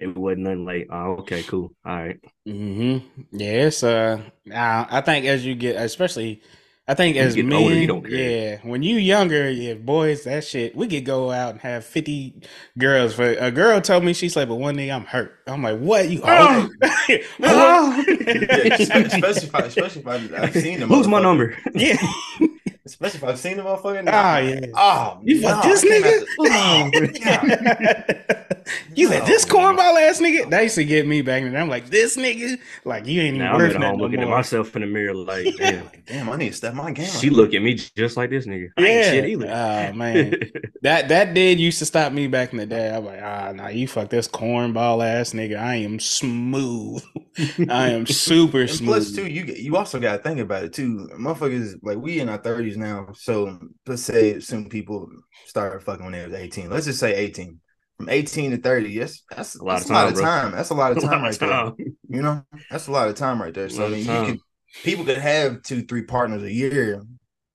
[0.00, 2.20] It wasn't nothing like, oh, okay, cool, all right.
[2.46, 2.98] hmm
[3.32, 4.20] Yeah, it's uh,
[4.52, 6.42] I I think as you get, especially,
[6.86, 8.12] I think When you as get men, older, you don't care.
[8.18, 12.40] yeah, when you younger, yeah, boys, that shit, we could go out and have fifty
[12.78, 13.12] girls.
[13.14, 15.34] For a girl told me she slept with one nigga, I'm hurt.
[15.46, 16.08] I'm like, what?
[16.08, 16.70] You Oh.
[16.78, 17.22] hurt?
[17.48, 20.90] Yeah, especially if I, especially if I, I've seen them.
[20.90, 21.56] Lose my number.
[21.74, 21.96] yeah,
[22.84, 24.04] Especially if I've seen the motherfucker.
[24.06, 24.60] Ah, yeah.
[24.74, 26.26] Oh, You fuck no, this nigga?
[26.44, 28.54] have to-
[28.94, 29.76] you let this man.
[29.76, 30.48] cornball ass nigga.
[30.50, 31.60] That used to get me back in the day.
[31.60, 34.28] I'm like, this nigga, like you ain't even Now I'm at home no looking at
[34.28, 35.90] myself in the mirror, like, damn.
[36.06, 37.06] Damn, I need to step my game.
[37.06, 37.34] She up.
[37.36, 38.68] look at me just like this nigga.
[38.78, 39.46] I ain't shit either.
[39.46, 40.34] Oh man,
[40.82, 42.94] that that did used to stop me back in the day.
[42.94, 45.58] I'm like, ah, nah, you fuck this cornball ass nigga.
[45.58, 47.02] I am smooth.
[47.68, 48.88] I am super And smooth.
[48.88, 51.08] plus, too, you you also got to think about it too.
[51.18, 53.08] Motherfuckers, like we in our thirties now.
[53.14, 55.08] So let's say some people
[55.46, 56.70] started fucking when they was eighteen.
[56.70, 57.60] Let's just say eighteen.
[57.98, 60.52] From eighteen to thirty, yes, that's A lot that's of a lot time, of time.
[60.52, 61.72] That's a lot of A lot time of right there.
[62.08, 63.68] You know, that's a lot of time right there.
[63.68, 64.38] So I mean, you could
[64.84, 67.02] people could have two, three partners a year,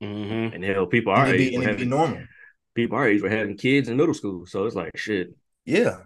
[0.01, 0.53] Mhm.
[0.53, 2.23] And hell, people are our age be, and be having, normal.
[2.75, 4.45] people our age were having kids in middle school.
[4.45, 5.29] So it's like shit.
[5.65, 5.99] Yeah,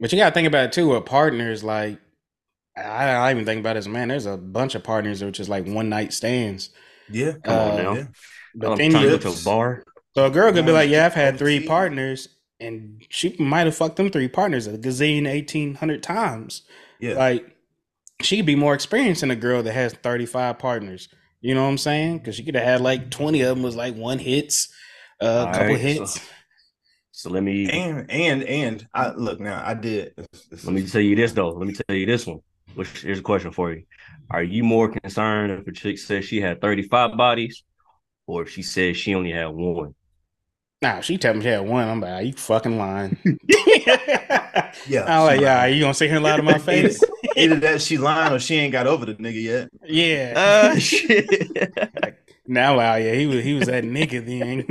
[0.00, 0.88] But you gotta think about it too.
[0.88, 2.00] With partners, like
[2.76, 4.08] I, I even think about it as a man.
[4.08, 6.70] There's a bunch of partners which is like one night stands.
[7.10, 7.32] yeah.
[7.44, 7.94] Come on Uh, now.
[7.94, 8.06] yeah.
[8.54, 9.84] But I'm then you, to go to a bar.
[10.16, 12.28] so a girl could be like, yeah, I've had three partners,
[12.64, 16.62] and she might have fucked them three partners a gazillion, eighteen hundred times.
[17.00, 17.14] Yeah.
[17.14, 17.54] Like
[18.20, 21.08] she could be more experienced than a girl that has 35 partners.
[21.40, 22.18] You know what I'm saying?
[22.18, 24.72] Because she could have had like 20 of them was like one hits,
[25.20, 26.14] uh, a All couple right, hits.
[26.14, 26.20] So,
[27.12, 29.62] so let me and and and I look now.
[29.64, 30.14] I did.
[30.16, 31.50] let me tell you this though.
[31.50, 32.40] Let me tell you this one.
[32.74, 33.84] Which here's a question for you:
[34.30, 37.62] Are you more concerned if a chick says she had 35 bodies,
[38.26, 39.94] or if she says she only had one?
[40.82, 41.88] Nah, she tell me she had one.
[41.88, 43.16] I'm like, are you fucking lying?
[44.86, 47.02] Yeah, I'm like, yeah, you gonna sit here and lie to my face?
[47.36, 49.68] Either that she lying or she ain't got over the nigga yet.
[49.84, 50.34] yeah.
[50.74, 51.26] Uh, shit.
[52.46, 54.64] now, wow, yeah, he was he was that nigga then.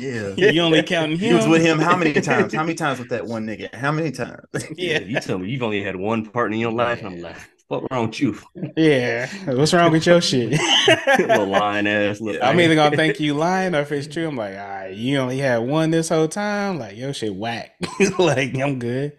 [0.00, 0.50] Yeah, yeah.
[0.50, 1.28] You only counting him.
[1.28, 2.54] He was with him how many times?
[2.54, 3.74] How many times with that one nigga?
[3.74, 4.40] How many times?
[4.76, 5.00] Yeah.
[5.00, 7.02] You tell me you've only had one partner in your life.
[7.04, 7.36] I'm like,
[7.68, 8.38] what wrong with you?
[8.76, 9.28] Yeah.
[9.54, 10.50] What's wrong with your shit?
[11.18, 12.20] little lying ass.
[12.20, 14.94] Little I'm either gonna think you lying or if it's true, I'm like, all right,
[14.94, 16.78] you only had one this whole time.
[16.78, 17.72] Like your shit whack.
[18.18, 19.12] like I'm good.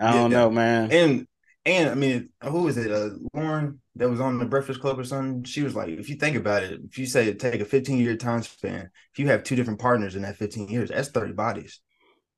[0.00, 0.38] I don't Yeah.
[0.38, 0.92] know, man.
[0.92, 1.26] And
[1.66, 2.90] and I mean, who was it?
[2.90, 5.44] Uh, Lauren that was on the Breakfast Club or something.
[5.44, 8.16] She was like, if you think about it, if you say take a 15 year
[8.16, 11.80] time span, if you have two different partners in that 15 years, that's 30 bodies.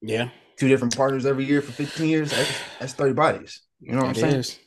[0.01, 2.51] Yeah, Two different partners every year for 15 years, that's,
[2.81, 3.63] that's 30 bodies.
[3.81, 4.35] You know what I'm saying?
[4.37, 4.59] is.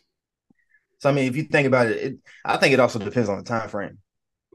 [1.00, 3.38] So I mean, if you think about it, it, I think it also depends on
[3.38, 3.98] the time frame.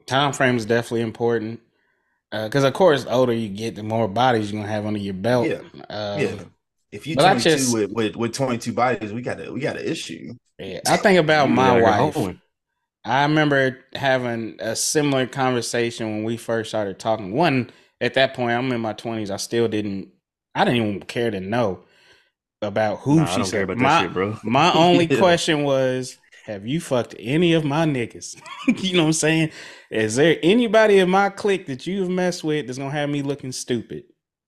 [0.07, 1.59] Time frame is definitely important.
[2.31, 5.13] Because of course, the older you get, the more bodies you're gonna have under your
[5.13, 5.47] belt.
[5.47, 5.59] Yeah.
[5.89, 6.43] Um, yeah.
[6.91, 9.77] If you but 22 just- with, with with 22 bodies, we got a we got
[9.77, 10.33] an issue.
[10.57, 10.79] yeah.
[10.87, 12.35] I think about my wife.
[13.03, 17.33] I remember having a similar conversation when we first started talking.
[17.33, 19.31] One, at that point, I'm in my 20s.
[19.31, 20.09] I still didn't,
[20.53, 21.79] I didn't even care to know
[22.61, 23.51] about who Nah, I she don't said.
[23.53, 24.37] care about my, that shit, bro.
[24.43, 25.17] my only Yeah.
[25.17, 26.17] question was,
[26.51, 28.35] have you fucked any of my niggas?
[28.83, 29.51] you know what I'm saying?
[29.89, 33.51] Is there anybody in my clique that you've messed with that's gonna have me looking
[33.51, 34.03] stupid?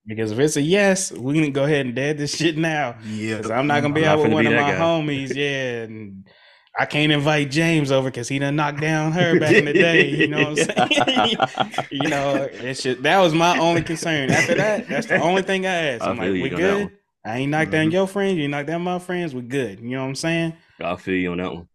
[0.06, 2.96] Because if it's a yes, we can go ahead and dead this shit now.
[3.06, 4.78] Yeah, Because I'm not gonna be I'm out with one of my guy.
[4.78, 5.34] homies.
[5.34, 6.28] Yeah, and
[6.78, 10.08] I can't invite James over because he done knocked down her back in the day.
[10.10, 11.36] You know what I'm saying?
[11.90, 14.30] you know, it's just, that was my only concern.
[14.30, 16.02] After that, that's the only thing I asked.
[16.02, 16.90] I I'm like, we good?
[17.24, 17.92] I ain't knocked down Mhm.
[17.92, 18.36] your friends.
[18.38, 19.34] You knocked down my friends.
[19.34, 19.80] We good.
[19.80, 20.54] You know what I'm saying?
[20.82, 21.68] I feel you on that one.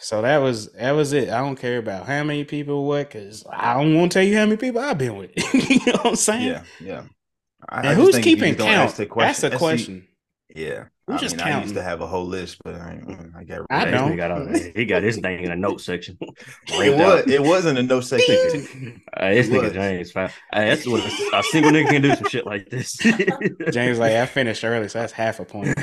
[0.00, 1.28] So that was that was it.
[1.30, 4.36] I don't care about how many people what because I don't want to tell you
[4.36, 5.30] how many people I've been with.
[5.54, 6.46] you know what I'm saying?
[6.48, 7.02] yeah, yeah.
[7.68, 8.88] I, And I who's think if you keeping don't count?
[8.90, 10.06] ask the That's the that's question.
[10.54, 13.00] yeah, Who's I just mean, I used to have a whole list, but I,
[13.38, 13.62] I got.
[13.70, 14.12] I rid This don't.
[14.12, 16.18] nigga got a- he got his thing in a note section.
[16.68, 17.26] It was.
[17.26, 19.00] It wasn't a no section.
[19.16, 19.72] Uh, this nigga.
[19.72, 20.28] James, fam.
[20.52, 22.92] Hey, that's what a, a single nigga can do some shit like this.
[23.72, 25.74] James like I finished early, so that's half a point.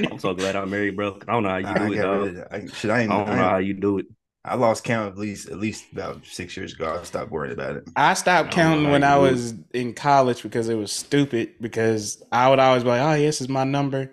[0.00, 1.18] I'm so glad I'm married, bro.
[1.26, 2.20] I don't know how you I, do it, got dog.
[2.20, 2.48] rid of it.
[2.50, 4.06] I, shit, I, ain't, I don't I, know how you do it.
[4.44, 6.98] I lost count at least at least about six years ago.
[6.98, 7.88] I stopped worrying about it.
[7.96, 9.32] I stopped I counting when I do it.
[9.32, 11.54] was in college because it was stupid.
[11.60, 14.10] Because I would always be like, "Oh, yeah, this is my number,"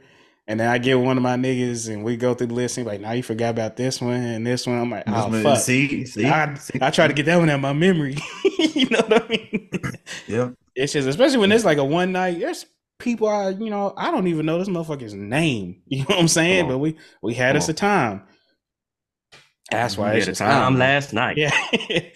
[0.48, 2.78] and then I get one of my niggas, and we go through the list.
[2.78, 5.30] And he like, "Now you forgot about this one and this one." I'm like, "Oh
[5.32, 6.80] Just- fuck." See, see, I, see?
[6.82, 8.18] I try to get that one out of my memory.
[8.60, 9.70] you know what I mean?
[10.28, 10.50] yeah.
[10.76, 12.40] It's just, especially when it's like a one night.
[12.40, 12.66] There's
[13.00, 15.82] people I, you know, I don't even know this motherfucker's name.
[15.88, 16.68] You know what I'm saying?
[16.68, 18.24] But we we had Come us a time.
[19.72, 21.38] That's why We it's had a just time last night.
[21.38, 21.52] Yeah.
[21.72, 22.14] it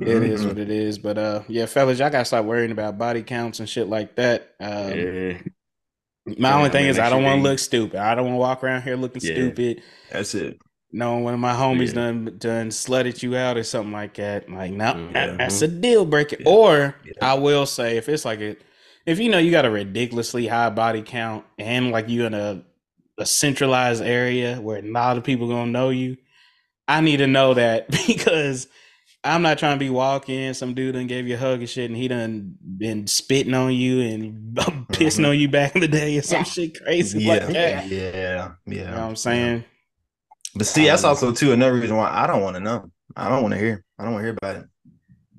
[0.00, 0.98] is what it is.
[0.98, 4.54] But uh yeah, fellas, y'all gotta stop worrying about body counts and shit like that.
[4.60, 5.38] Um Yeah.
[6.26, 7.98] my Yeah, only thing mean, is I don't want to look stupid.
[8.00, 9.34] I don't want to walk around here looking Yeah.
[9.34, 9.82] stupid.
[10.10, 10.58] That's it.
[10.92, 11.94] No, one of my homies Yeah.
[11.94, 14.48] done done slutted you out or something like that.
[14.48, 15.12] Like, no, Mhm.
[15.14, 16.36] that- that's a deal breaker.
[16.38, 16.48] Yeah.
[16.48, 17.12] Or Yeah.
[17.20, 18.56] I will say, if it's like a,
[19.06, 22.62] if you know you got a ridiculously high body count and like you in a
[23.18, 26.16] a centralized area where a lot of people gonna know you,
[26.88, 28.66] I need to know that because
[29.22, 30.52] I'm not trying to be walking.
[30.52, 33.72] Some dude done gave you a hug and shit, and he done been spitting on
[33.72, 34.54] you and
[34.88, 35.28] pissing Mhm.
[35.30, 37.88] on you back in the day or some shit crazy Yeah, like that.
[37.88, 38.50] yeah, yeah.
[38.66, 39.64] You know what I'm saying?
[40.56, 42.90] But see, that's also too another reason why I don't want to know.
[43.16, 43.84] I don't want to hear.
[43.98, 44.68] I don't want to hear about it.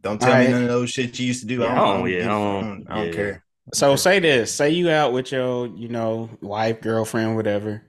[0.02, 0.48] Don't tell Alright.
[0.48, 1.60] me none of those shit you used to do.
[1.60, 3.14] Yeah, I I don't, don't- I don't, yeah, I I don't- don't, I don't yeah.
[3.14, 3.44] care.
[3.74, 7.82] So say this, say you out with your, you know, wife, girlfriend, whatever,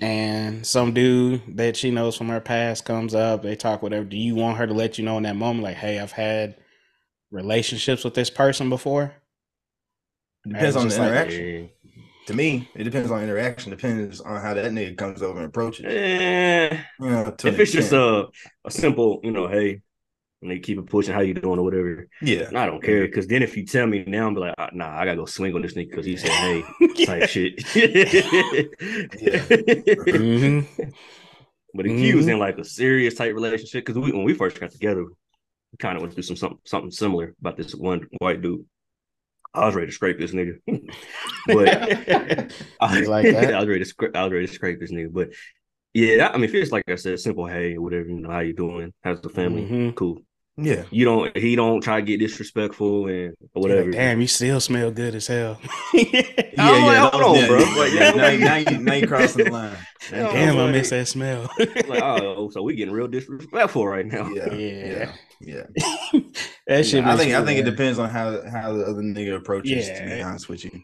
[0.00, 4.04] and some dude that she knows from her past comes up, they talk whatever.
[4.04, 6.56] Do you want her to let you know in that moment, like, hey, I've had
[7.30, 9.12] relationships with this person before?
[10.46, 11.44] It depends on the like- interaction.
[11.44, 12.02] Yeah.
[12.28, 13.70] to me, it depends on interaction.
[13.70, 15.84] Depends on how that nigga comes over and approaches.
[15.86, 18.28] Eh, You know, if it's just a
[18.64, 19.82] a simple, you know, hey,
[20.42, 22.08] and they keep it pushing, how you doing or whatever.
[22.20, 24.70] yeah, And I don't care because then if you tell me now, I'm like, ah,
[24.72, 26.62] nah, I gotta go swing on this nigga because he said hey
[27.06, 27.62] type shit.
[30.12, 30.66] Mhm.
[31.74, 32.32] But if you was Mhm.
[32.32, 35.96] in like a serious type relationship, because we, when we first got together, we kind
[35.96, 38.64] of went through some something, something similar about this one white dude.
[39.54, 40.58] I was ready to scrape this nigga,
[41.46, 41.90] but
[42.80, 43.54] I, like that?
[43.54, 44.16] I was ready to scrape.
[44.16, 45.30] I was ready to scrape this nigga, but
[45.94, 48.54] yeah, I mean, if it's like I said, simple, hey, whatever, you know, how you
[48.54, 48.92] doing?
[49.02, 49.62] How's the family?
[49.62, 49.94] Mhm.
[49.94, 50.22] Cool.
[50.56, 50.84] Yeah.
[50.90, 51.36] You don't.
[51.36, 53.84] He don't try to get disrespectful and whatever.
[53.84, 55.60] like, Damn, you still smell good as hell.
[55.94, 57.58] Yeah, Yeah, yeah, hold on, yeah, bro.
[57.58, 59.76] yeah, Like, yeah, yeah, now, you- now you now you crossing the line.
[60.10, 61.48] Yeah, Damn, I like- miss that smell.
[61.58, 64.28] like, oh, so we getting real disrespectful right now.
[64.28, 65.12] Yeah, Yeah.
[65.40, 65.62] yeah,
[66.12, 66.20] yeah.
[66.66, 67.04] that shit.
[67.04, 69.88] I think I think it depends on how how the other nigga approaches.
[69.88, 70.80] To be honest with you,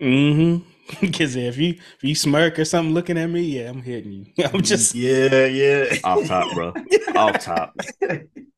[0.00, 0.66] Mm-hmm.
[1.00, 4.44] Because if you if you smirk or something looking at me, yeah, I'm hitting you.
[4.44, 5.96] I'm just yeah, yeah.
[6.04, 6.72] Off top, bro.
[7.14, 7.76] Off top.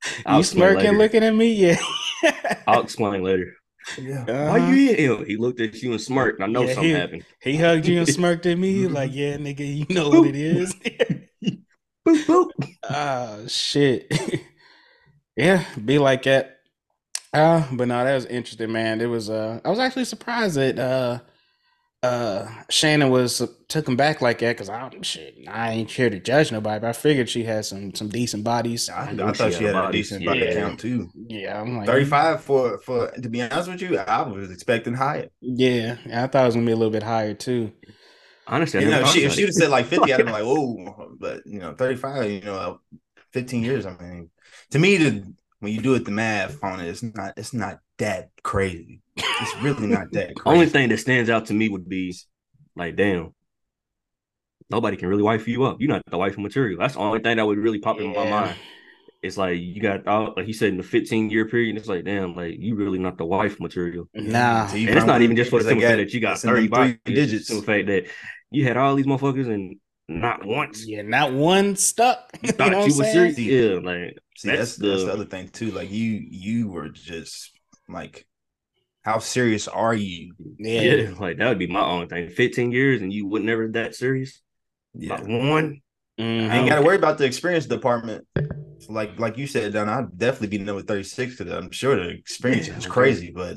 [0.18, 0.98] you I'll explain smirking later.
[0.98, 1.76] looking at me, yeah.
[2.66, 3.54] I'll explain later.
[4.00, 4.24] yeah.
[4.48, 5.24] Why you hit him?
[5.26, 6.40] He looked at you and smirked.
[6.40, 7.24] I know Yeah, something he- happened.
[7.40, 8.92] He hugged you and smirked at me, Mhm.
[8.94, 10.74] like, yeah, nigga, you know what it is.
[12.06, 12.50] Boop, boop.
[12.88, 14.12] Ah, shit.
[15.36, 16.58] yeah, be like that.
[17.32, 19.00] Uh, but no, that was interesting, man.
[19.00, 21.20] It was uh I was actually surprised that uh
[22.02, 26.18] uh Shannon was took him back like that because I shit, I ain't here to
[26.18, 28.88] judge nobody, but I figured she had some some decent bodies.
[28.88, 30.54] I, I knew thought she she had had a decent body Yeah.
[30.54, 31.10] count too.
[31.14, 34.94] Yeah, I'm like Thirty five for for to be honest with you, I was expecting
[34.94, 35.28] higher.
[35.40, 37.72] Yeah, I thought it was gonna be a little bit higher too.
[38.46, 39.44] Honestly, You never know, she, if she it.
[39.44, 42.30] would have said like fifty, I'd have been like, "Whoa!" But you know, thirty five,
[42.30, 42.80] you know,
[43.32, 43.86] fifteen years.
[43.86, 44.30] I mean,
[44.70, 47.78] to me, the when you do it, the math on it, it's not it's not
[47.98, 49.01] that crazy.
[49.16, 50.54] It's really not that crazy.
[50.54, 52.14] Only thing that stands out to me would be
[52.76, 53.34] like, damn,
[54.70, 55.76] nobody can really wife you up.
[55.80, 56.78] You're not the wife material.
[56.80, 58.56] That's the only thing that would really pop in my mind.
[59.22, 61.76] It's like you got all like he said in the 15 year period.
[61.76, 64.08] It's like, damn, like you really not the wife material.
[64.14, 66.32] Nah, So And it's probably not even just for the simple fact that you got
[66.32, 66.96] it's 30 bodies.
[67.04, 67.48] digits.
[67.50, 68.06] It's the fact that
[68.50, 69.76] you had all these motherfuckers and
[70.08, 70.84] not once.
[70.88, 72.30] Yeah, not one stuck.
[72.42, 73.34] You thought you, know was what I'm saying?
[73.34, 73.82] serious?
[73.84, 75.70] Yeah, like See, that's That's that's the- the other thing too.
[75.70, 77.52] Like you, you were just
[77.88, 78.26] like,
[79.02, 80.34] how serious are you?
[80.58, 80.80] yeah.
[80.80, 81.10] Yeah.
[81.18, 82.28] like that would be my own thing.
[82.30, 84.40] Fifteen years and you would never that serious.
[84.94, 85.81] Yeah, Not one.
[86.18, 86.50] Mhm.
[86.50, 88.26] I ain't got to worry about the experience department.
[88.88, 92.10] Like like you said, Don, I'd definitely be number thirty six because I'm sure the
[92.10, 92.90] experience Yeah, is okay.
[92.92, 93.30] crazy.
[93.30, 93.56] But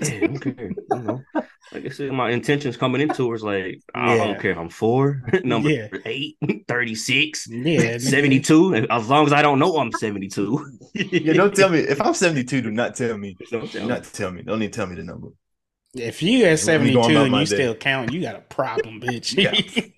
[0.00, 0.70] Yeah, okay.
[0.88, 1.26] You know,
[1.72, 4.24] like I said, my intentions coming into it was like, I Yeah.
[4.24, 5.88] don't care if I'm four, number Yeah.
[6.06, 7.98] eight, 36, Yeah.
[7.98, 8.74] 72.
[8.90, 10.78] As long as I don't know I'm 72.
[10.94, 12.62] yeah, don't tell me if I'm seventy two.
[12.62, 13.36] Do not tell me.
[13.50, 14.00] Don't Do tell me.
[14.02, 14.42] tell me.
[14.42, 15.28] Don't even tell me the number.
[15.94, 17.56] If you at me seventy go two on about and you day.
[17.56, 19.36] still count, you got a problem, bitch.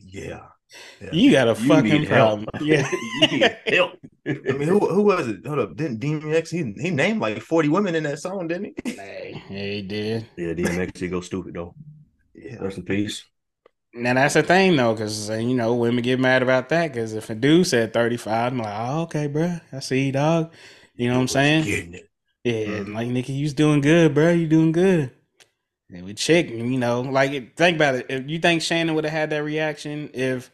[0.03, 0.49] Yeah,
[1.01, 1.07] yeah.
[1.07, 1.11] yeah.
[1.13, 2.45] you got a You fucking need help.
[2.45, 2.47] problem.
[2.67, 2.91] Yeah.
[2.91, 3.93] You need help.
[4.27, 5.47] I mean, who who was it?
[5.47, 6.51] Hold up, didn't DMX?
[6.51, 8.93] He he named like forty women in that song, didn't he?
[8.93, 10.27] hey, yeah, he did.
[10.37, 11.75] Yeah, DMX he go stupid though.
[12.35, 13.25] Yeah, Rest in peace.
[13.93, 16.93] Now that's the thing though, because you know women get mad about that.
[16.93, 20.13] Because if a dude said thirty five, I'm like, oh, okay, bro, I see, you,
[20.13, 20.53] dog.
[20.95, 21.95] You know what I'm saying?
[22.45, 22.95] Yeah, Mm.
[22.95, 24.31] like Nikki, you's doing good, bro.
[24.33, 25.11] You doing good.
[25.91, 28.07] And with chick, you know, like think about it.
[28.09, 30.51] If you think Shannon would have had that reaction if,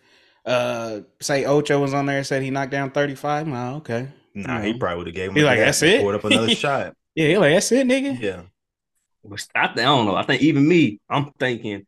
[0.47, 4.09] uh, say Ocho was on there and said he knocked down thirty five, well, okay.
[4.35, 5.37] Nah, You he probably would have gave him.
[5.37, 6.95] He like, "That's it?" Poured up another shot.
[7.15, 8.21] Yeah, he like that's it, nigga.
[8.21, 8.43] Yeah,
[9.25, 10.15] But I, think, I don't know.
[10.15, 11.87] I think even me, I'm thinking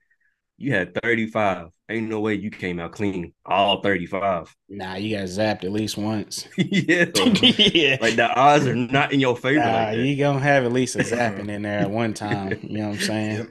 [0.57, 1.69] you had 35.
[1.91, 3.33] Ain't no way you came out clean.
[3.47, 4.55] All 35.
[4.69, 6.47] Nah, you got zapped at least once.
[6.57, 7.07] yeah.
[7.15, 7.97] yeah.
[8.01, 9.61] Like the odds are not in your favor.
[9.61, 12.59] Nah, like you gonna have at least a zapping in there at one time.
[12.63, 13.37] You know what I'm saying?
[13.37, 13.49] Yep.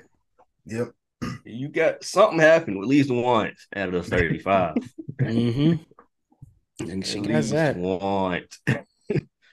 [0.66, 0.88] yep.
[1.46, 4.76] You got something happened at least once out of those 35.
[5.22, 5.84] Mm-hmm.
[6.90, 7.78] And she At got least zapped.
[7.78, 8.60] once.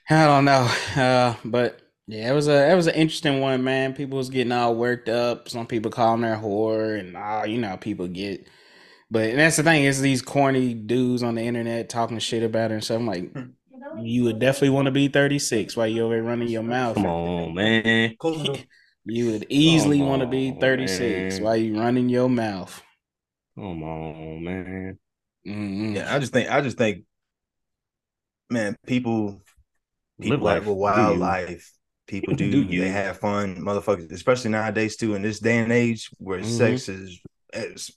[0.09, 3.95] I don't know, uh, but yeah, it was a it was an interesting one, man.
[3.95, 5.49] People was getting all worked up.
[5.49, 8.47] Some people calling her whore, and all you know, people get.
[9.09, 12.69] But and that's the thing is these corny dudes on the internet talking shit about
[12.69, 12.99] her and stuff.
[12.99, 13.31] I'm like,
[13.99, 16.95] you would definitely want to be 36 while you're there running your mouth.
[16.95, 18.15] Come on, man.
[19.05, 21.43] You would easily Come want to be 36 man.
[21.43, 22.81] while you running your mouth.
[23.55, 24.99] Come on, man.
[25.47, 25.95] Mm-mm.
[25.95, 27.03] Yeah, I just think I just think,
[28.49, 29.41] man, people
[30.17, 30.67] Live people have life.
[30.67, 31.71] a wild Do life.
[32.07, 32.81] People do, Do you.
[32.81, 36.45] they have fun, motherfuckers, especially nowadays too, in this day and age where Mhm.
[36.45, 37.19] sex is
[37.53, 37.91] as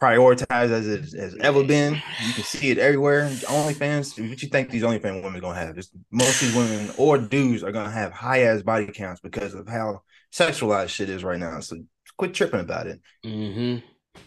[0.00, 1.94] prioritized as it has ever been.
[1.94, 3.28] You can see it everywhere.
[3.46, 5.78] OnlyFans, what you think these OnlyFans women gonna have?
[5.78, 9.54] It's, most of these women or dudes are gonna have high ass body counts because
[9.54, 10.02] of how
[10.32, 11.60] sexualized shit is right now.
[11.60, 11.76] So
[12.16, 13.00] quit tripping about it.
[13.24, 13.76] hmm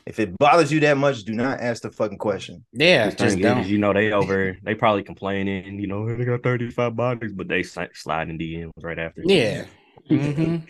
[0.06, 2.66] If it bothers you that much, do not ask the fucking question.
[2.74, 3.60] Yeah, just don't.
[3.60, 7.48] is, you know, they over, they probably complaining, you know, they got 35 bodies, but
[7.48, 9.24] they si- slide in DMs right after.
[9.24, 9.66] Yeah.
[10.10, 10.58] hmm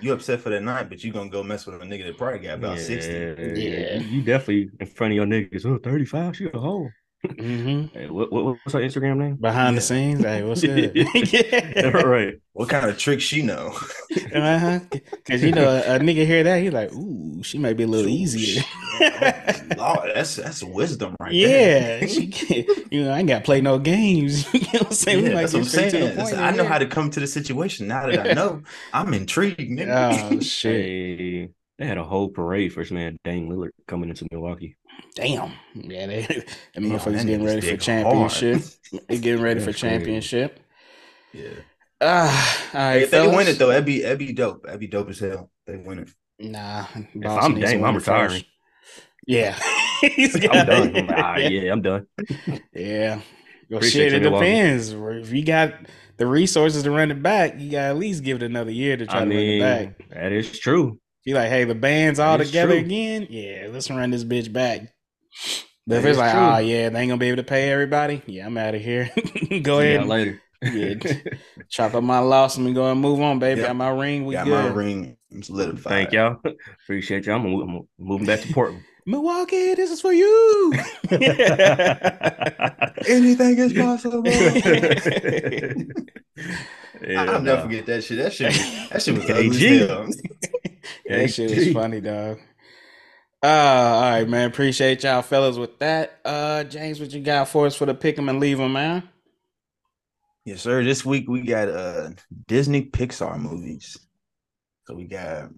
[0.00, 2.38] You upset for that night, but you gonna go mess with a nigga that probably
[2.38, 3.32] got about yeah, 60.
[3.38, 4.00] Yeah.
[4.00, 5.66] You, you definitely in front of your niggas.
[5.66, 6.94] Oh, 35, she a hoe.
[7.24, 9.36] Hmm Hey, what, what, what's her Instagram name?
[9.36, 9.80] Behind Yeah.
[9.80, 10.92] the scenes, hey, what's good?
[11.32, 11.88] yeah.
[11.88, 12.34] right.
[12.52, 13.76] What kind of tricks she know?
[14.34, 14.80] Uh-huh.
[15.24, 17.86] Cause you know a, a nigga hear that he's like, ooh, she might be a
[17.86, 18.62] little easier.
[19.76, 21.72] Lord, that's that's wisdom right there.
[22.00, 22.30] yeah, she
[22.90, 24.52] you know I ain't got to play no games.
[24.54, 25.24] you know what I'm saying?
[25.24, 26.08] Yeah, might that's what I'm get straight to saying.
[26.08, 26.36] the point.
[26.36, 28.62] I know how to come to the situation now that I know.
[28.92, 30.36] I'm intrigued, nigga.
[30.36, 31.50] Oh shit!
[31.78, 34.76] They had a whole parade for this man Dame Lillard coming into Milwaukee.
[35.14, 35.52] Damn.
[35.74, 36.22] Yeah, they
[36.74, 38.62] the Damn, motherfuckers getting ready for championship.
[39.08, 40.60] They getting ready for championship.
[41.32, 41.50] yeah.
[42.00, 44.62] Ah, all right, if they win it though, that'd be that'd be dope.
[44.64, 45.50] That'd be dope as hell.
[45.66, 46.10] They win it.
[46.38, 48.34] Nah, If I'm needs to Dame, win I'm it first.
[48.34, 48.44] retiring.
[49.26, 49.58] Yeah,
[50.00, 50.96] He's I'm done.
[50.96, 52.06] I'm ah, yeah, I'm done.
[52.72, 53.20] Yeah.
[53.68, 54.46] Well, Appreciate shit, it Milwaukee.
[54.46, 54.92] depends.
[54.92, 55.74] If you got
[56.16, 58.96] the resources to run it back, you got to at least give it another year
[58.96, 60.08] to try I to mean, run it back.
[60.10, 61.00] that is true.
[61.28, 62.80] If you like, hey, the band's all That is together true.
[62.86, 64.80] again, yeah, let's run this bitch back.
[65.86, 66.40] But That if it's like, true.
[66.40, 69.10] oh yeah, they ain't gonna be able to pay everybody, yeah, I'm out of here.
[69.60, 70.40] go See ahead, later.
[70.62, 70.94] Yeah.
[71.68, 73.60] chop up my loss and go and move on, baby.
[73.60, 73.66] Yeah.
[73.66, 74.52] Got my ring, we Got good.
[74.52, 75.82] my ring solidified.
[75.92, 76.40] Thank y'all.
[76.84, 77.36] Appreciate y'all.
[77.36, 77.44] I'm,
[77.76, 78.82] I'm moving back to Portland.
[79.04, 80.72] Milwaukee, this is for you.
[83.06, 84.22] Anything is possible.
[87.00, 87.38] Yeah, I'll nah.
[87.38, 88.18] never forget that shit.
[88.18, 90.08] That shit, was- that shit was ugly as hell.
[91.04, 92.38] Yeah, that shit was funny, dog.
[93.42, 94.48] Uh, all right, man.
[94.48, 96.18] Appreciate y'all fellas with that.
[96.24, 99.08] Uh, James, what you got for us for the pick 'em and leave 'em, man?
[100.44, 100.82] Yes, sir.
[100.82, 102.10] This week we got uh
[102.46, 103.96] Disney Pixar movies.
[104.86, 105.50] So we got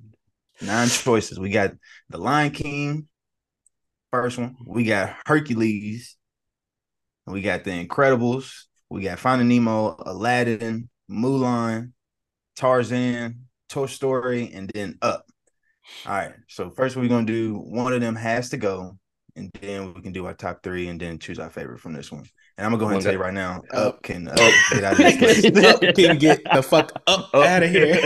[0.63, 1.39] nine choices.
[1.39, 1.73] We got
[2.11, 3.09] The Lion King,
[4.11, 4.57] first one.
[4.67, 6.17] We got Hercules.
[7.27, 8.65] We got The Incredibles.
[8.89, 11.93] We got Finding Nemo, Aladdin, Mulan,
[12.57, 15.27] Tarzan, Toy Story, and then Up.
[16.07, 16.35] All right.
[16.49, 18.99] So first we're gonna do one of them has to go,
[19.37, 22.13] and then we can do our top three, and then choose our favorite from this
[22.13, 22.27] one.
[22.61, 23.95] And I'm gonna go ahead and tell you right now, Up.
[23.95, 24.35] Up can uh,
[24.71, 25.57] get out of this list.
[25.65, 27.47] up can get the fuck up, Up.
[27.47, 27.95] out of here.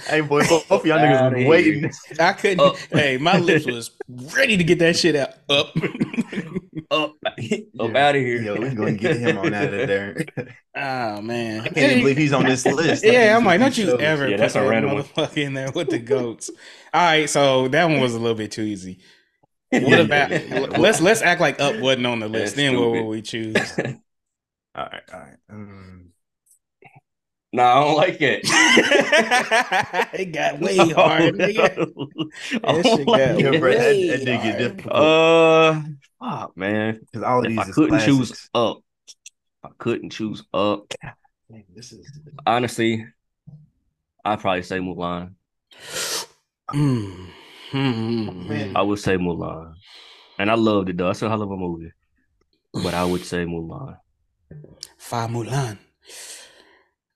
[0.08, 1.88] hey, boy, both of y'all niggas been waiting.
[2.18, 2.58] I couldn't.
[2.60, 2.74] Up.
[2.90, 3.92] Hey, my lips was
[4.36, 5.30] ready to get that shit out.
[5.48, 5.72] Up.
[6.90, 7.14] up,
[7.78, 8.42] up out of here.
[8.42, 10.24] Yo, we going to get him on out of there.
[10.76, 13.04] oh man, I can't even believe he's on this list.
[13.04, 14.00] Yeah, I'm like, don't you Shows.
[14.00, 15.04] ever Yeah, put that's a that random one.
[15.04, 16.50] motherfucker in there with the goats.
[16.92, 18.98] All right, so that one was a little bit too easy.
[19.70, 20.30] What about
[20.78, 22.56] let's let's act like up wasn't on the list.
[22.56, 23.56] That's then what would we choose?
[24.74, 25.36] All right, all right.
[25.50, 26.10] Um,
[27.52, 28.40] Nah, I don't like it.
[30.14, 31.70] it got way hard, nigga.
[32.64, 33.38] I That don't shit like got it.
[33.38, 34.58] yeah, bro, that, way that did get hard.
[34.58, 34.92] difficult.
[34.92, 35.82] Uh,
[36.18, 36.98] fuck, man.
[37.00, 38.80] Because all of If these I is couldn't choose up,
[39.62, 40.92] I couldn't choose up.
[41.50, 42.04] Dang, This is
[42.44, 43.06] Honestly,
[44.24, 45.34] I'd probably say Mulan.
[46.72, 47.28] Mm.
[47.74, 48.48] Mm.
[48.48, 48.76] Man.
[48.76, 49.74] I would say Mulan,
[50.38, 51.10] and I loved it though.
[51.10, 51.90] It's a hell of a movie,
[52.72, 53.96] but I would say Mulan.
[54.96, 55.78] Fa Mulan.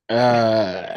[0.08, 0.96] Uh,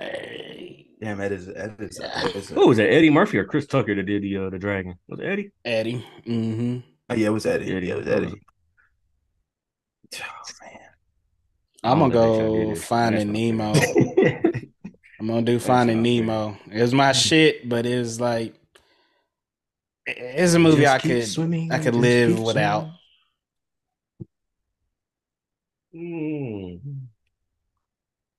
[1.00, 1.18] damn.
[1.20, 1.98] That is that is.
[1.98, 2.92] That is Who was that?
[2.92, 4.96] Eddie Murphy or Chris Tucker that did the uh, the dragon?
[5.08, 5.52] Was it Eddie?
[5.64, 6.06] Eddie.
[6.26, 6.78] Mm-hmm.
[7.12, 7.76] oh, yeah, it was Eddie.
[7.76, 7.88] Eddie.
[7.88, 8.42] Yeah, it was Eddie.
[10.16, 10.20] Oh
[10.64, 10.80] man.
[11.84, 12.82] I'm gonna don't know if they go did it.
[12.82, 13.74] Finding Nemo.
[15.20, 16.22] I'm gonna do Finding not fair.
[16.24, 16.58] Nemo.
[16.72, 18.56] It was my shit, but it was like
[20.06, 21.28] it's a movie I could
[21.72, 22.90] I could live without.
[25.94, 26.80] Mm.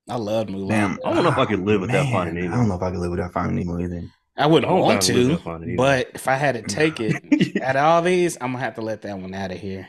[0.08, 0.68] I love Mulan.
[0.68, 0.98] Damn.
[1.04, 2.54] I don't know if I could live without Man, Finding Nemo.
[2.54, 4.02] I don't know if I could live without Finding Nemo either.
[4.36, 5.82] I wouldn't I don't want think I would live to, without Finding Nemo.
[5.82, 8.80] but if I had to take it out of all these, I'm gonna have to
[8.80, 9.88] let that one out of here.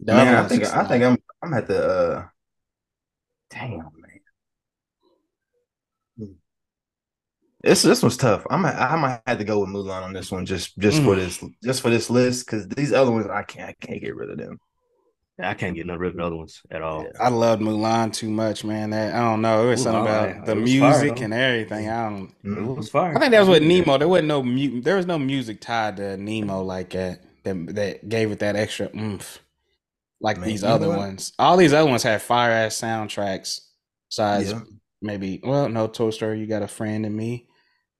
[0.00, 2.26] The Man, I think I think I'm I'm at the uh
[3.50, 3.90] damn
[7.62, 8.46] This this was tough.
[8.50, 11.16] I'm I might have to go with Mulan on this one just just for Mm.
[11.16, 14.30] this just for this list because these other ones I can't I can't get rid
[14.30, 14.58] of them.
[15.42, 17.06] I can't get none rid of the other ones at all.
[17.18, 18.90] I loved Mulan too much, man.
[18.90, 19.66] That I don't know.
[19.66, 21.88] It was something Mulan, about the it was fire, music and everything.
[21.88, 22.34] I don't.
[22.44, 23.14] It was fire.
[23.16, 23.98] I think that was with Nemo.
[23.98, 27.22] There wasn't no mu- There was no music tied to Nemo like that.
[27.44, 29.38] That that gave it that extra oomph,
[30.20, 31.32] like Man, these you know other ones.
[31.38, 33.60] All these other ones had fire ass soundtracks.
[34.10, 34.60] Besides, Yeah.
[35.00, 36.38] maybe well, no Toy Story.
[36.40, 37.46] You got a friend in me.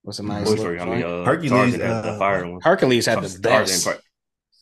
[0.05, 0.80] Was a nice Toy little Story.
[0.80, 2.61] I mean, uh, Hercules, Tarzan had the uh, fire one.
[2.62, 3.84] Hercules had the Tarzan best.
[3.84, 4.01] part-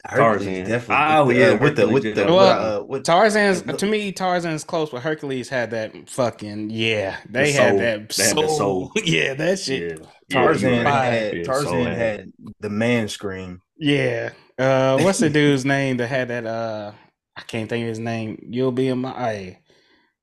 [0.05, 0.65] Hercules Tarzan.
[0.69, 0.95] definitely.
[0.95, 3.63] Ah, with the, yeah, uh, with the with the did with, Well, uh, with Tarzan's
[3.63, 7.17] to me, Tarzan's close, but Hercules had that fucking yeah.
[7.29, 8.43] They The had that They had soul.
[8.43, 8.93] the soul.
[9.05, 9.99] yeah, that shit.
[10.01, 10.07] Yeah.
[10.31, 13.61] Tarzan Yeah, had Yeah, Tarzan soul had the man scream.
[13.77, 14.31] Yeah.
[14.57, 16.47] Uh, what's the dude's name that had that?
[16.47, 16.93] Uh,
[17.37, 18.47] I can't think of his name.
[18.49, 19.59] You'll be in my eye.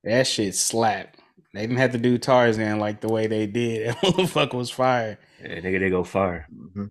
[0.06, 1.15] That shit slapped.
[1.56, 3.88] They didn't have to do Tarzan like the way they did.
[3.96, 5.18] That motherfucker was fire.
[5.42, 6.48] Yeah, nigga, they go fire.
[6.54, 6.90] Mhm.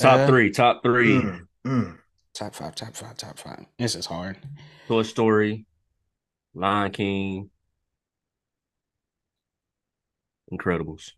[0.00, 1.14] Top Uh, three, top three.
[1.20, 1.98] Mm, mm.
[2.34, 3.64] Top five, top five, top five.
[3.78, 4.38] This is hard.
[4.88, 5.66] Toy Story,
[6.54, 7.50] Lion King,
[10.52, 11.12] Incredibles.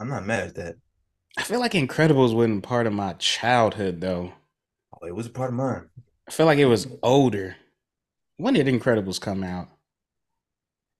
[0.00, 0.74] I'm not mad at that.
[1.36, 4.32] I feel like Incredibles wasn't part of my childhood though.
[5.00, 5.88] Oh, it was a part of mine.
[6.26, 7.56] I feel like it was older.
[8.36, 9.68] When did Incredibles come out?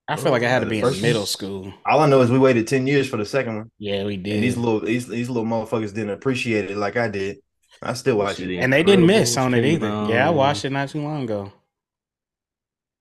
[0.09, 1.27] I feel like I had to be in middle one?
[1.27, 1.73] school.
[1.87, 4.35] All I know is we waited ten years for the second one, Yeah, we did.
[4.37, 7.39] and these little these, these little motherfuckers didn't appreciate it like I did.
[7.83, 8.59] I still watch it.
[8.61, 9.97] and they didn't miss on it came either.
[10.03, 11.53] Yeah, I watched it not too long ago.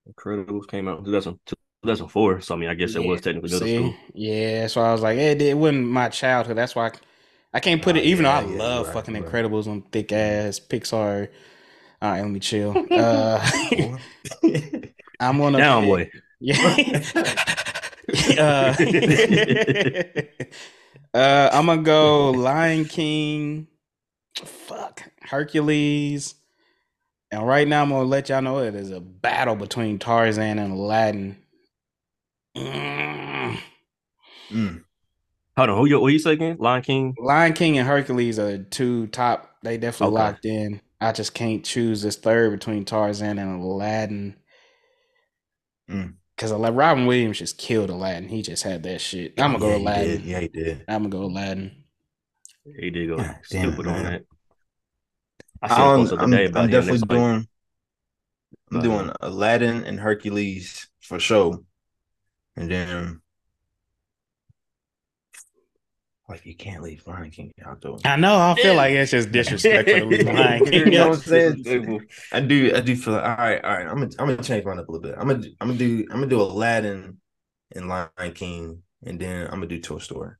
[0.09, 2.41] Incredibles came out in 2004.
[2.41, 3.67] So I mean, I guess it was technically middle See?
[3.67, 3.99] school.
[4.13, 6.57] Yeah, so I was like, it, it wasn't my childhood.
[6.57, 6.91] That's why I,
[7.53, 8.03] I can't put Oh, it.
[8.03, 9.37] Even yeah, though I yeah, love right, fucking you're right.
[9.41, 11.29] Incredibles on thick ass Pixar.
[12.01, 12.85] All right, let me chill.
[12.95, 13.39] Uh,
[15.19, 16.09] I'm gonna Down, pick- boy.
[16.39, 17.01] Yeah.
[18.37, 18.75] uh,
[21.13, 23.67] uh, I'm gonna go Lion King.
[24.43, 26.35] Fuck Hercules.
[27.31, 30.73] And right now, I'm gonna let y'all know it is a battle between Tarzan and
[30.73, 31.37] Aladdin.
[32.55, 33.57] Mm.
[34.51, 34.83] Mm.
[35.57, 36.57] Hold on, who you what you say again?
[36.59, 37.15] Lion King.
[37.19, 39.51] Lion King and Hercules are two top.
[39.63, 40.23] They definitely Okay.
[40.23, 40.81] locked in.
[41.01, 44.35] I just can't choose this third between Tarzan and Aladdin.
[45.89, 46.16] Mm.
[46.37, 48.29] Because Robin Williams just killed Aladdin.
[48.29, 49.33] He just had that shit.
[49.39, 50.07] I'm gonna go yeah, he Aladdin.
[50.11, 50.21] did.
[50.25, 50.85] Yeah, he did.
[50.87, 51.83] I'm gonna go Aladdin.
[52.79, 54.03] He did go God damn stupid on man.
[54.11, 54.23] that.
[55.63, 57.47] I said I'm, post the I'm, day I'm definitely That's like- doing.
[58.71, 61.59] I'm Uh, doing Aladdin and Hercules for sure,
[62.55, 63.21] and then
[66.29, 67.99] like you can't leave Lion King out though.
[68.03, 68.35] I know.
[68.37, 70.91] I feel like it's just disrespectful to leave Lion King.
[70.91, 72.07] You know what I'm saying?
[72.31, 72.75] I do.
[72.75, 73.63] I do feel like all right.
[73.63, 73.87] All right.
[73.87, 74.09] I'm gonna.
[74.19, 75.15] I'm gonna change mine up a little bit.
[75.17, 75.45] I'm gonna.
[75.61, 76.05] I'm gonna do.
[76.09, 77.17] I'm gonna do Aladdin
[77.75, 80.31] and Lion King, and then I'm gonna do Toy Story.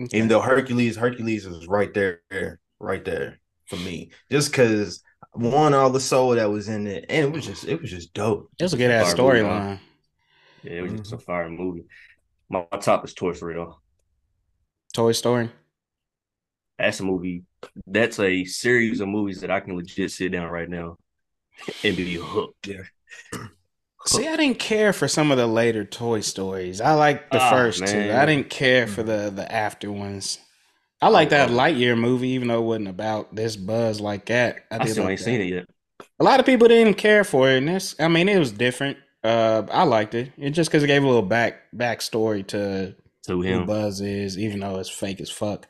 [0.00, 0.16] Okay.
[0.18, 2.20] Even though Hercules, Hercules is right there,
[2.78, 4.12] right there for me.
[4.30, 7.80] Just because one, all the soul that was in it, and it was just, it
[7.80, 8.50] was just dope.
[8.58, 9.76] It was a good ass Fire movie, huh?
[9.76, 9.80] storyline.
[10.62, 11.24] Yeah, it was just a Mm-hmm.
[11.24, 11.84] fire movie.
[12.50, 13.80] My, my top is Toy Story though.
[14.94, 15.50] Toy Story.
[16.78, 17.44] That's a movie.
[17.86, 20.96] That's a series of movies that I can legit sit down right now
[21.84, 22.68] and be hooked.
[22.68, 22.82] Yeah.
[24.06, 26.80] See, I didn't care for some of the later Toy Stories.
[26.80, 28.10] I like the Ah, first two.
[28.12, 30.38] I didn't care for the the after ones.
[31.02, 31.52] I like that Oh.
[31.52, 34.64] Lightyear movie, even though it wasn't about this buzz like that.
[34.70, 35.24] I, I did still like ain't that.
[35.24, 35.66] seen it yet.
[36.20, 38.98] A lot of people didn't care for it, and this, I mean, it was different.
[39.22, 40.32] Uh, I liked it.
[40.38, 42.94] It just because it gave a little back backstory to
[43.30, 45.66] To who him, Buzz is, even though it's fake as fuck.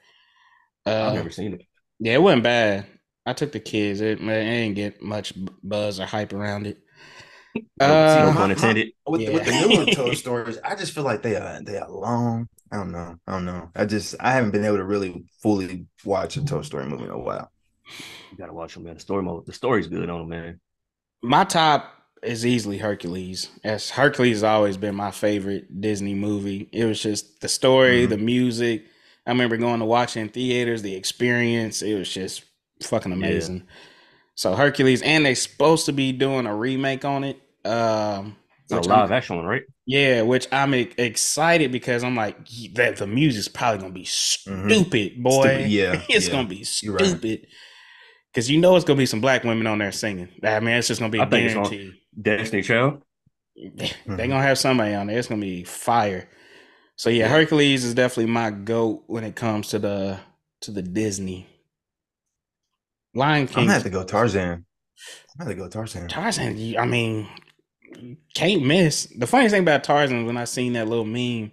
[0.86, 1.62] I've Uh, never seen it.
[1.98, 2.86] yeah, it wasn't bad.
[3.26, 4.00] I took the kids.
[4.00, 5.32] It, man, it didn't get much
[5.62, 6.78] buzz or hype around it.
[7.80, 8.92] no Uh, pun intended.
[9.06, 9.66] With, with the Yeah.
[9.66, 12.48] newer Toy Stories, I just feel like they are they are long.
[12.72, 13.16] I don't know.
[13.26, 13.70] I don't know.
[13.74, 17.10] I just I haven't been able to really fully watch a Toy Story movie in
[17.10, 17.50] a while.
[18.30, 18.94] You gotta watch them, man.
[18.94, 20.60] The story mode, the story's good on them, man.
[21.22, 23.48] my top is easily Hercules.
[23.64, 26.68] As Hercules has always been my favorite Disney movie.
[26.72, 28.10] It was just the story, Mhm.
[28.10, 28.84] the music.
[29.26, 31.82] I remember going to watch in theaters, the experience.
[31.82, 32.42] It was just
[32.82, 33.64] fucking amazing.
[34.34, 37.36] So Hercules, and they're supposed to be doing a remake on it.
[37.64, 39.62] Um, It's a which I'm- live action one, right?
[39.86, 42.36] yeah, which I'm excited because I'm like
[42.74, 42.96] that.
[42.96, 45.42] The music's probably gonna be stupid, boy.
[45.42, 46.32] Stupid, yeah, it's yeah.
[46.32, 47.46] gonna be stupid.
[48.32, 50.28] Because you know it's gonna be some black women on there singing.
[50.42, 51.94] I mean, it's just gonna be I it's guaranteed.
[52.20, 53.02] Destiny Child.
[53.56, 55.18] They're gonna have somebody on there.
[55.18, 56.28] It's gonna be fire.
[56.96, 60.20] So yeah, Hercules is definitely my goat when it comes to the
[60.62, 61.46] to the Disney.
[63.14, 63.58] Lion King.
[63.58, 64.50] I'm gonna have to go Tarzan.
[64.50, 66.08] I'm gonna have to go Tarzan.
[66.08, 66.76] Tarzan.
[66.78, 67.28] I mean,
[67.98, 69.06] you can't miss.
[69.06, 71.52] The funniest thing about Tarzan when I seen that little meme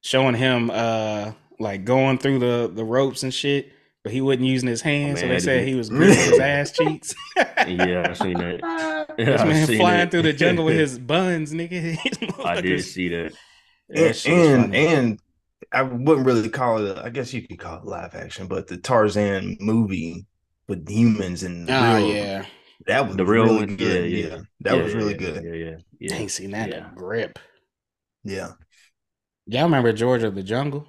[0.00, 3.72] showing him uh like going through the the ropes and shit,
[4.02, 5.20] but he wasn't using his hands.
[5.20, 7.14] so man, they said he was gripping his ass cheeks.
[7.64, 8.64] Yeah, I seen that.
[9.18, 10.10] Yeah, this I man flying it.
[10.10, 11.98] through the jungle with his buns, nigga.
[12.20, 13.36] These I did see that.
[13.94, 15.20] That and and, and
[15.72, 16.98] I wouldn't really call it.
[16.98, 20.26] I guess you could call it live action, but the Tarzan movie
[20.68, 22.46] with demons and Oh real, yeah,
[22.86, 23.68] that was The real really one?
[23.76, 24.04] good.
[24.04, 24.40] Yeah, Yeah, yeah.
[24.62, 25.44] that Yeah, was yeah, really yeah, good.
[25.44, 25.76] Yeah, yeah,
[26.10, 26.18] I yeah.
[26.18, 26.90] ain't seen that Yeah.
[26.94, 27.38] grip.
[28.24, 28.52] Yeah,
[29.46, 30.86] Y'all remember George of the Jungle?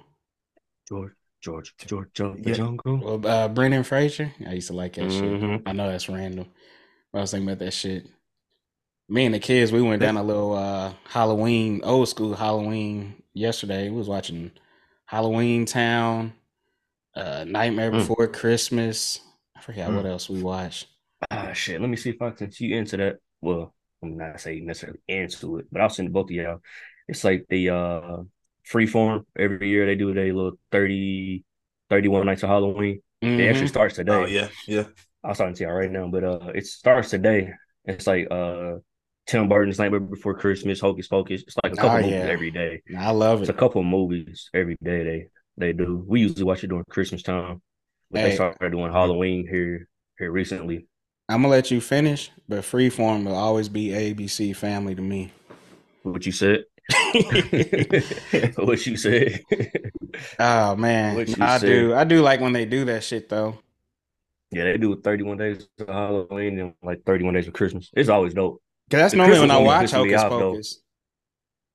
[0.88, 2.54] George, George, George, George, Yeah.
[2.54, 2.98] jungle.
[2.98, 4.32] Well, uh, Brendan Fraser.
[4.46, 5.22] I used to like that shit.
[5.22, 5.62] Mhm.
[5.66, 6.46] I know that's random.
[7.12, 8.06] But I was thinking about that shit.
[9.08, 13.88] Me and the kids, we went down a little uh, Halloween, old school Halloween yesterday.
[13.88, 14.52] We was watching
[15.06, 16.32] Halloween Town,
[17.14, 17.98] uh, Nightmare Mm.
[17.98, 19.20] Before Christmas.
[19.56, 19.96] I forgot Mm.
[19.96, 20.86] what else we watched.
[21.30, 21.80] Ah, shit.
[21.80, 23.18] Let me see if I can see you into that.
[23.40, 26.60] Well, I'm not saying necessarily into it, but I'll send both of y'all.
[27.08, 28.22] It's like the uh
[28.72, 29.24] freeform.
[29.38, 31.44] Every year they do their little 30,
[31.88, 33.00] 31 nights of Halloween.
[33.22, 33.68] It actually Mhm.
[33.68, 34.12] starts today.
[34.12, 34.84] oh yeah, yeah.
[35.22, 37.52] I'll start to y'all right now, but uh, it starts today.
[37.84, 38.76] It's like uh,
[39.26, 41.42] Tim Burton's Nightmare Before Christmas, Hocus Pocus.
[41.42, 42.26] It's like a couple Oh, movies yeah.
[42.30, 42.82] every day.
[42.96, 43.42] I love it.
[43.42, 45.02] It's a couple movies every day.
[45.04, 45.26] They
[45.58, 46.02] they do.
[46.08, 47.60] We usually watch it during Christmas time,
[48.10, 48.28] but Hey.
[48.30, 49.86] they started doing Halloween here
[50.18, 50.86] here recently.
[51.28, 55.30] I'm gonna let you finish, but Freeform will always be ABC Family to me.
[56.02, 56.64] What you said?
[58.56, 59.40] what you said?
[60.38, 61.66] Oh man, I said.
[61.66, 61.94] do.
[61.94, 63.58] I do like when they do that shit though.
[64.50, 67.90] yeah, they do 31 days of Halloween and like 31 days of Christmas.
[67.94, 68.62] It's always dope.
[68.90, 70.52] Cause that's The normally when I watch Hocus off, though.
[70.52, 70.80] Pocus.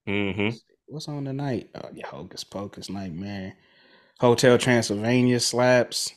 [0.07, 0.49] hmm
[0.87, 1.69] What's on tonight?
[1.75, 3.53] Oh yeah, Hocus Pocus Nightmare.
[4.19, 6.13] Hotel Transylvania slaps.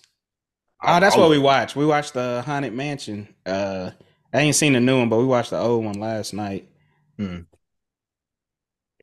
[0.82, 1.74] Oh, that's what we watched.
[1.74, 3.34] We watched the Haunted Mansion.
[3.44, 3.90] Uh,
[4.32, 6.68] I ain't seen the new one, but we watched the old one last night.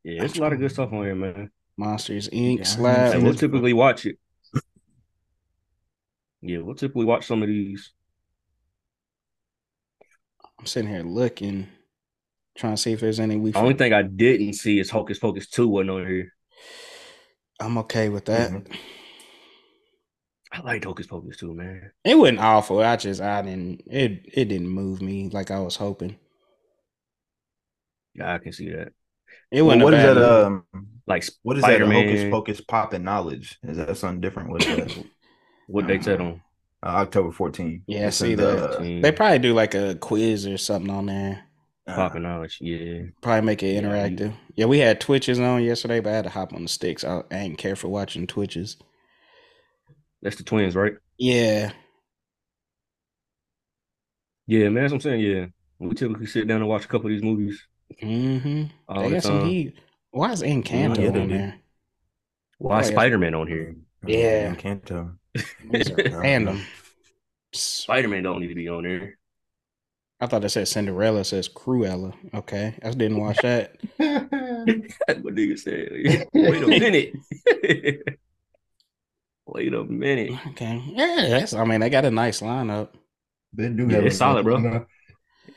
[0.06, 1.50] Yeah, it's a lot of good stuff on here, man.
[1.78, 2.60] Monsters Inc.
[2.78, 2.94] Yeah, I.
[3.16, 4.18] And we'll it's- typically watch it.
[6.42, 7.92] Yeah, we'll typically watch some of these.
[10.60, 11.68] I'm sitting here looking,
[12.56, 13.50] trying to see if there's any we.
[13.50, 16.32] The only thing I didn't see is Hocus Pocus 2 wasn't on here.
[17.60, 18.52] I'm okay with that.
[18.52, 18.76] Mhm.
[20.52, 21.92] I liked Hocus Pocus 2, man.
[22.04, 22.80] It wasn't awful.
[22.80, 26.16] I just I didn't it it didn't move me like I was hoping.
[28.14, 28.94] Yeah, I can see that.
[29.52, 30.18] It wasn't what a is that?
[30.18, 30.42] movie.
[30.44, 30.66] Um,
[31.08, 31.82] Like what is that?
[31.84, 33.58] A Spider-Man, Hocus Pocus Pop and Knowledge?
[33.64, 34.50] Is that something different?
[34.50, 35.06] What is that?
[35.68, 36.42] what they said on.
[36.84, 37.84] uh, October 14th.
[37.88, 38.72] Yeah, It's see in that.
[38.78, 41.46] the, They probably do like a quiz or something on there.
[41.88, 43.04] uh, Popping knowledge, yeah.
[43.22, 44.36] Probably make it Yeah, interactive.
[44.56, 47.04] Yeah, we had Twitches on yesterday, but I had to hop on the sticks.
[47.04, 48.78] I, I ain't care for watching Twitches.
[50.22, 50.94] That's the twins, right?
[51.18, 51.74] Yeah.
[54.48, 55.22] Yeah, man, that's what I'm saying.
[55.22, 55.46] Yeah.
[55.80, 57.62] We typically sit down and watch a couple of these movies
[58.02, 58.64] Mm-hmm.
[58.90, 59.48] all They the got some time.
[59.50, 59.76] heat.
[60.12, 61.38] Why is Encanto Yeah, they on do.
[61.38, 61.56] there?
[62.58, 62.84] Why yeah.
[62.84, 63.76] Spider Man on here?
[64.08, 64.50] Yeah.
[64.54, 65.12] I can't tell.
[65.72, 66.62] These are random.
[67.54, 69.18] Spider Man don't need to be on there.
[70.22, 71.20] I thought it said Cinderella.
[71.22, 72.14] It says Cruella.
[72.34, 73.76] Okay, I didn't watch that.
[74.00, 75.90] That's what nigga said.
[76.34, 77.14] Wait a minute.
[79.48, 80.32] Wait a minute.
[80.52, 81.54] Okay, yeah, that's.
[81.54, 82.90] I mean, they got a nice lineup.
[83.54, 84.86] They do Yeah, have it's a- solid, bro.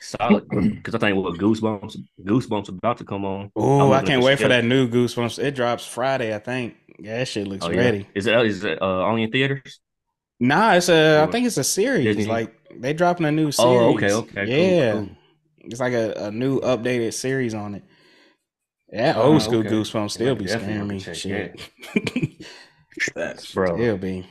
[0.00, 0.48] Solid.
[0.50, 3.50] Because I think what Goosebumps, Goosebumps about to come on.
[3.56, 5.42] Oh, I'm I can't wait for that new Goosebumps.
[5.42, 6.76] It drops Friday, I think.
[6.98, 7.78] Yeah, that shit looks Oh, yeah.
[7.78, 8.06] ready.
[8.14, 9.80] Is it is it uh, only in theaters?
[10.40, 11.20] Nah, it's a.
[11.22, 12.04] I Or think it's a series.
[12.16, 12.26] Disney?
[12.26, 13.80] Like they dropping a new series.
[13.80, 15.08] Oh, okay, okay, yeah, cool.
[15.60, 17.84] it's like a, a new updated series on it.
[18.92, 19.68] Yeah, Oh, old school okay.
[19.68, 21.54] Goosebumps still be Definitely scaring me.
[22.20, 22.44] Shit.
[23.14, 23.52] Facts.
[23.52, 23.76] Bro.
[23.76, 24.26] Still be.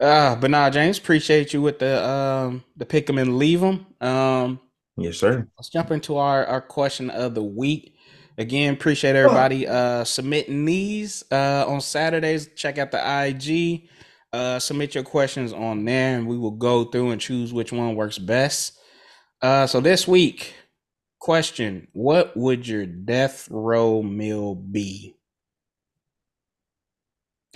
[0.00, 3.86] Uh, but nah, James, appreciate you with the um the pick 'em and leave 'em.
[4.00, 4.60] Um,
[4.98, 5.46] Yes, sir.
[5.58, 7.94] let's jump into our our question of the week.
[8.38, 12.48] Again, appreciate everybody uh submitting these uh on Saturdays.
[12.56, 13.88] Check out the IG.
[14.32, 17.94] Uh submit your questions on there and we will go through and choose which one
[17.96, 18.78] works best.
[19.40, 20.54] Uh so this week,
[21.20, 25.15] question, what would your death row meal be?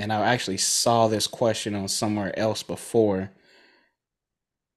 [0.00, 3.30] And I actually saw this question on somewhere else before.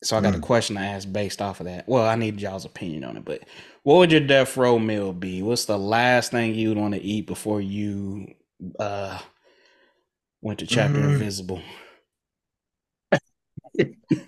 [0.03, 0.41] So I got a Mm.
[0.41, 1.87] question to ask based off of that.
[1.87, 3.43] Well, I need y'all's opinion on it, but
[3.83, 5.41] what would your death row meal be?
[5.41, 8.33] What's the last thing you'd want to eat before you
[8.79, 9.19] uh
[10.41, 11.05] went to chapter Mm.
[11.05, 11.61] invisible?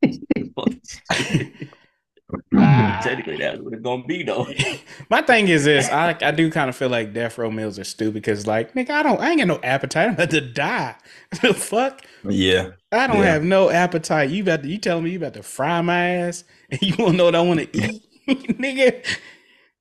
[2.52, 4.46] Technically, that's what it's gonna be though.
[5.10, 7.84] My thing is this: I I do kind of feel like death row meals are
[7.84, 10.08] stupid because, like, nigga, I don't, I ain't got no appetite.
[10.08, 10.96] I'm about to die.
[11.42, 12.02] the fuck?
[12.24, 12.70] Yeah.
[12.92, 13.32] I don't Yeah.
[13.32, 14.30] have no appetite.
[14.30, 17.12] You about to, you telling me you about to fry my ass and you want
[17.12, 19.06] to know what I want to eat, nigga?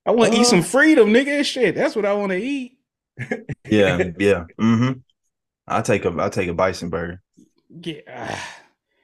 [0.06, 1.44] I want to eat some freedom, nigga.
[1.44, 2.78] Shit, that's what I want to eat.
[3.68, 4.12] Yeah.
[4.18, 4.46] Yeah.
[4.60, 5.00] Mm-hmm.
[5.68, 7.22] I'll take a I'll take a bison burger.
[7.70, 8.56] Yeah, ah.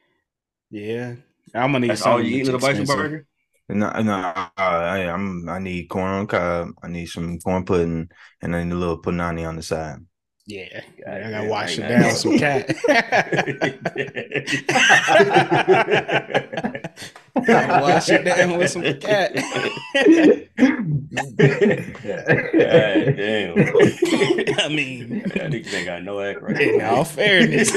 [0.72, 1.16] yeah.
[1.54, 3.28] I'm gonna need That's all you eat with a bison burger?
[3.68, 4.14] No, no,
[4.58, 6.70] I, I'm I need corn on cob.
[6.84, 8.10] I need some corn pudding,
[8.42, 9.98] and then a little punani on the side.
[10.48, 12.70] Yeah, I gotta damn, wash it down with some cat.
[17.46, 19.34] Wash it down with some cat.
[22.58, 23.58] God damn.
[24.60, 26.60] I mean, That niggas ain't got no act right.
[26.62, 27.72] in all fairness.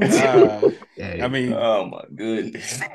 [0.00, 2.80] Uh, I mean, oh my goodness.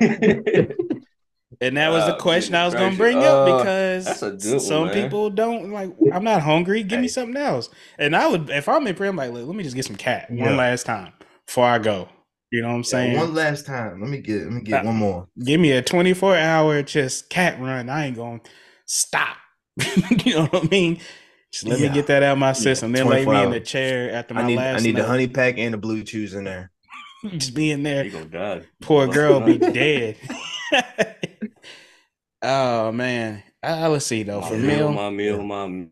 [1.60, 2.98] and that was the question I was gonna gracious.
[2.98, 5.90] bring up Uh, because that's a one, some people don't like.
[6.12, 6.82] I'm not hungry.
[6.82, 7.68] Give me something else.
[7.98, 10.28] And I would, if I'm in prayer, I'm like, let me just get some cat
[10.30, 10.48] Yeah.
[10.48, 11.12] one last time
[11.46, 12.08] before I go.
[12.52, 13.16] You know what I'm saying?
[13.16, 14.00] one last time.
[14.00, 15.28] Let me get let me get Uh, one more.
[15.44, 17.88] Give me a 24 hour just cat run.
[17.88, 18.40] I ain't gonna
[18.86, 19.36] stop.
[20.24, 21.00] you know what I mean?
[21.52, 21.88] Just let Yeah.
[21.88, 22.92] me get that out of my system.
[22.92, 24.80] Then lay 24 me in the chair after my I need last.
[24.80, 26.70] I need the honey pack and the blue chews in there.
[27.36, 28.04] just be in there.
[28.04, 28.62] You gonna die.
[28.80, 30.16] Poor girl be dead.
[32.42, 33.42] oh man.
[33.62, 34.40] Uh, let's see though.
[34.40, 35.86] My For meal, meal, my meal, my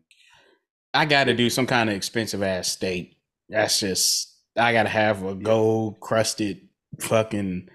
[0.93, 3.15] I got to do some kind of expensive ass steak.
[3.47, 6.67] That's just I got to have a gold crusted
[6.99, 7.69] fucking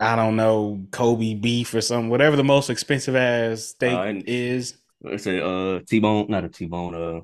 [0.00, 2.08] I don't know Kobe beef or something.
[2.10, 4.76] Whatever the most expensive ass steak Uh, is.
[5.02, 7.20] let's say uh T-bone, not a T-bone, uh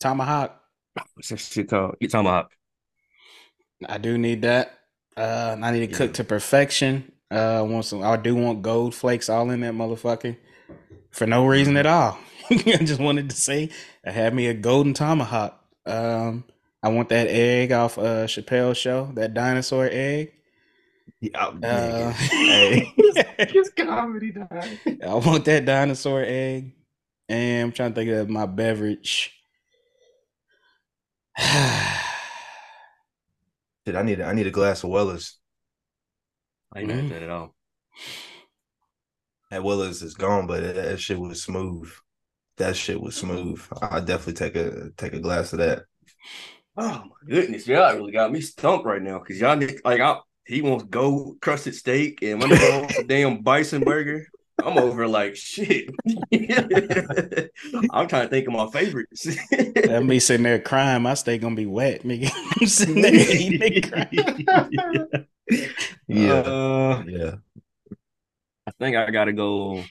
[0.00, 0.60] Tomahawk.
[1.14, 1.94] what's that shit called?
[2.08, 2.50] Tomahawk.
[3.88, 4.78] I do need that.
[5.16, 7.12] Uh, I need to cook to perfection.
[7.30, 8.02] Uh, I want some.
[8.02, 10.36] I do want gold flakes all in that motherfucker
[11.10, 12.18] for no reason at all.
[12.50, 13.70] I just wanted to say
[14.04, 15.62] I had me a golden tomahawk.
[15.86, 16.44] Um,
[16.82, 20.32] I want that egg off uh Chappelle's show, that dinosaur egg.
[21.20, 22.92] Yeah, Uh, hey.
[23.50, 24.78] His comedy died.
[25.06, 26.72] I want that dinosaur egg.
[27.28, 29.32] And I'm trying to think of my beverage.
[33.86, 35.38] Shit, I need I need a glass of Weller's.
[36.72, 37.04] I ain't Mm.
[37.04, 37.54] at that at all.
[39.50, 41.90] That Weller's is gone, but that, that shit was smooth.
[42.58, 43.60] That shit was smooth.
[43.82, 45.82] I'll definitely take a take a glass of that.
[46.76, 50.62] Oh my goodness, y'all really got me stumped right now because y'all like I, he
[50.62, 54.26] wants gold crusted steak and my nigga wants a damn bison burger.
[54.64, 55.90] I'm over like shit.
[57.90, 59.24] I'm trying to think of my favorites.
[59.50, 61.02] That me sitting there crying.
[61.02, 62.30] My steak gonna be wet, nigga.
[62.60, 65.26] I'm sitting there eating it crying.
[66.08, 67.34] Yeah, Uh, yeah.
[68.66, 69.82] I think I gotta go.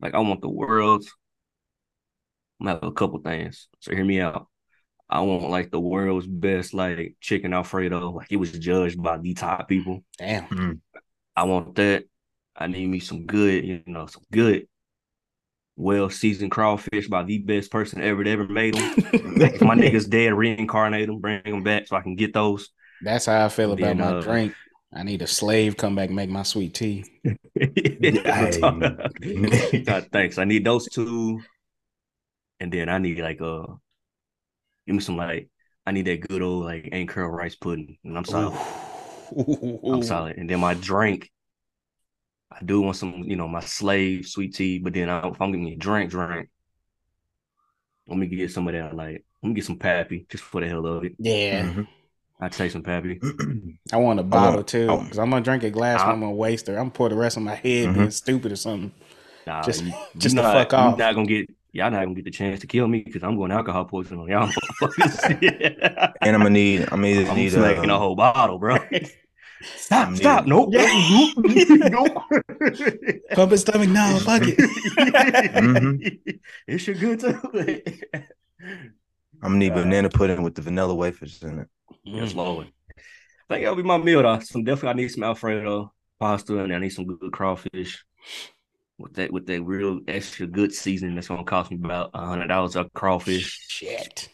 [0.00, 1.04] Like I want the world.
[2.60, 3.68] I'm gonna have a couple things.
[3.80, 4.46] So hear me out.
[5.10, 8.10] I want like the world's best like chicken Alfredo.
[8.10, 10.04] Like it was judged by the top people.
[10.18, 10.82] Damn.
[11.34, 12.04] I want that.
[12.58, 14.66] I need me some good, you know, some good
[15.76, 18.94] well seasoned crawfish by the best person ever to ever made them.
[18.96, 22.70] if my niggas dead, reincarnate them, bring them back so I can get those.
[23.00, 24.54] That's how I feel about Then, my uh, drink.
[24.92, 27.04] I need a slave come back and make my sweet tea.
[29.84, 30.38] God, thanks.
[30.38, 31.40] I need those two,
[32.58, 33.66] and then I need like uh,
[34.86, 35.48] give me some like
[35.86, 38.58] I need that good old like ain't curl rice pudding, and I'm solid.
[39.84, 40.38] I'm solid.
[40.38, 41.30] And then my drink,
[42.50, 44.78] I do want some, you know, my slave sweet tea.
[44.78, 46.48] But then I, if I'm getting a drink, drink,
[48.06, 48.94] let me get some of that.
[48.96, 51.12] Like, let me get some pappy just for the hell of it.
[51.18, 51.86] Yeah, Mhm.
[52.40, 53.20] I take some pappy.
[53.92, 56.00] I want a bottle want- too because I'm gonna drink a glass.
[56.00, 56.72] I- I'm gonna waste it.
[56.72, 57.94] I'm gonna pour the rest of my head Mhm.
[57.94, 58.92] being stupid or something.
[59.46, 60.98] Nah, Just- you- just you to not, fuck you off.
[60.98, 61.50] not gonna get.
[61.72, 64.28] Y'all not gonna get the chance to kill me because I'm going alcohol poisoning on
[64.28, 64.48] y'all.
[64.80, 66.12] motherfuckers.
[66.22, 66.80] And I'm gonna need.
[66.82, 68.78] I'm gonna either I'm need smacking a, a whole bottle, bro.
[69.62, 70.08] Stop!
[70.08, 70.46] I'm Stop!
[70.46, 70.68] Nope!
[70.72, 71.32] Yeah.
[71.88, 72.12] nope!
[73.32, 74.18] Pump his stomach now.
[74.18, 74.56] Fuck it.
[74.58, 76.40] Mhm.
[76.66, 77.38] It's your good too.
[79.42, 81.68] I'm gonna need Uh, banana pudding with the vanilla wafers in it.
[82.04, 82.68] Yes, Lord.
[83.50, 84.40] I think that'll be my meal though.
[84.40, 88.04] Some definitely I need some Alfredo pasta and I need some good crawfish.
[88.98, 92.48] With that with that real extra good seasoning that's gonna cost me about a hundred
[92.48, 93.66] dollars a crawfish.
[93.68, 94.28] Shit.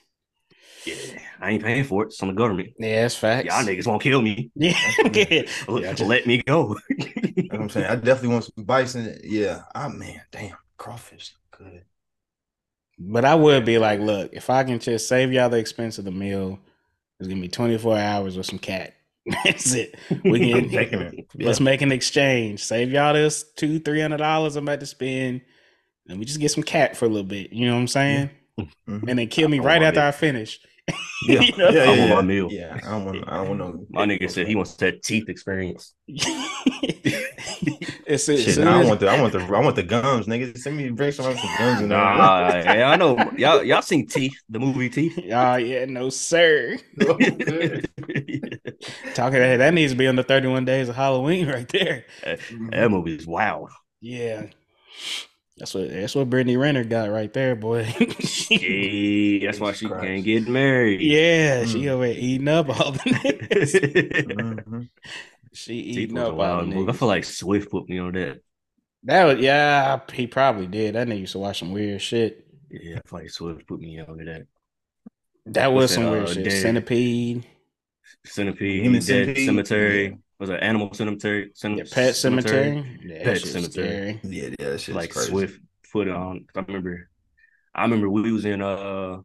[0.86, 1.18] Yeah.
[1.40, 2.06] I ain't paying for it.
[2.06, 2.70] It's on the government.
[2.78, 3.46] Yeah, it's facts.
[3.46, 4.50] Y'all niggas won't kill me.
[4.54, 4.74] Yeah.
[5.02, 6.76] Let, Yeah, just- let me go.
[6.88, 7.86] That's what I'm saying.
[7.86, 9.18] I definitely want some bison.
[9.24, 9.62] Yeah.
[9.74, 11.84] I man, damn, crawfish good.
[12.98, 16.04] But I would be like, look, if I can just save y'all the expense of
[16.04, 16.60] the meal,
[17.18, 18.94] it's gonna be 24 hours with some cat.
[19.44, 19.96] That's it.
[20.24, 21.26] We can it.
[21.34, 21.46] Yeah.
[21.46, 22.62] let's make an exchange.
[22.62, 25.40] Save y'all this two, three hundred dollars I'm about to spend.
[26.08, 27.50] And we just get some cat for a little bit.
[27.52, 28.30] You know what I'm saying?
[28.60, 29.08] Mhm.
[29.08, 30.04] And then kill me right after it.
[30.04, 30.60] I finish.
[31.26, 31.40] Yeah.
[31.40, 31.70] You know?
[31.70, 32.14] yeah, I yeah, want yeah.
[32.14, 32.48] my meal.
[32.50, 33.24] Yeah, I don't want.
[33.26, 33.86] I don't want no.
[33.90, 35.94] My nigga said he wants that teeth experience.
[36.06, 36.28] it's,
[38.28, 39.08] it's, Shit, nah, I want the.
[39.08, 39.38] I want the.
[39.38, 40.58] I want the gums, nigga.
[40.58, 41.88] Send me bring some some gums in.
[41.88, 43.16] Nah, yeah, I know.
[43.38, 45.18] Y'all y'all seen Teeth, the movie Teeth?
[45.32, 46.76] Oh yeah, no sir.
[47.00, 47.16] Oh.
[49.14, 52.04] Talking that that needs to be on the 31 days of Halloween right there.
[52.22, 53.70] that movie is wild.
[54.02, 54.48] Yeah.
[55.56, 57.86] That's what that's what Brittany Renner got right there, boy.
[58.50, 60.04] Yeah, that's why she Christ.
[60.04, 61.00] can't get married.
[61.00, 61.88] yeah, she Mm.
[61.88, 63.74] over eating up all the niggas.
[64.64, 64.88] Mhm.
[65.52, 66.90] She Teeth eating was a up all wild the movie.
[66.90, 68.40] I feel like Swift put me on that.
[69.04, 70.94] That was yeah, he probably did.
[70.96, 72.46] That nigga used to watch some weird shit.
[72.70, 74.46] Yeah, I feel like Swift put me on that.
[75.46, 76.44] That was What's some that, weird uh, shit.
[76.44, 77.46] Dead- Centipede,
[78.26, 79.04] Centipede, Human Dead
[79.36, 79.46] Centipede?
[79.46, 80.18] Cemetery.
[80.48, 80.54] Yeah.
[80.56, 81.50] Was it Animal Cemetery?
[81.54, 82.98] Cem- the Pet Sematary.
[83.04, 83.72] Yeah, Pet Sematary.
[83.72, 84.20] scary.
[84.24, 85.30] Yeah, yeah, that shit's like crazy.
[85.30, 85.60] Swift
[85.92, 86.46] put it on.
[86.56, 87.08] I remember,
[87.74, 89.18] I remember we was in uh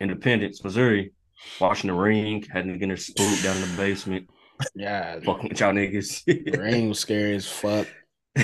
[0.00, 1.12] Independence, Missouri,
[1.60, 4.28] watching the ring, had to get her spooked down in the basement,
[4.74, 6.24] Yeah, fucking with y'all niggas.
[6.24, 7.86] the ring was scary as fuck.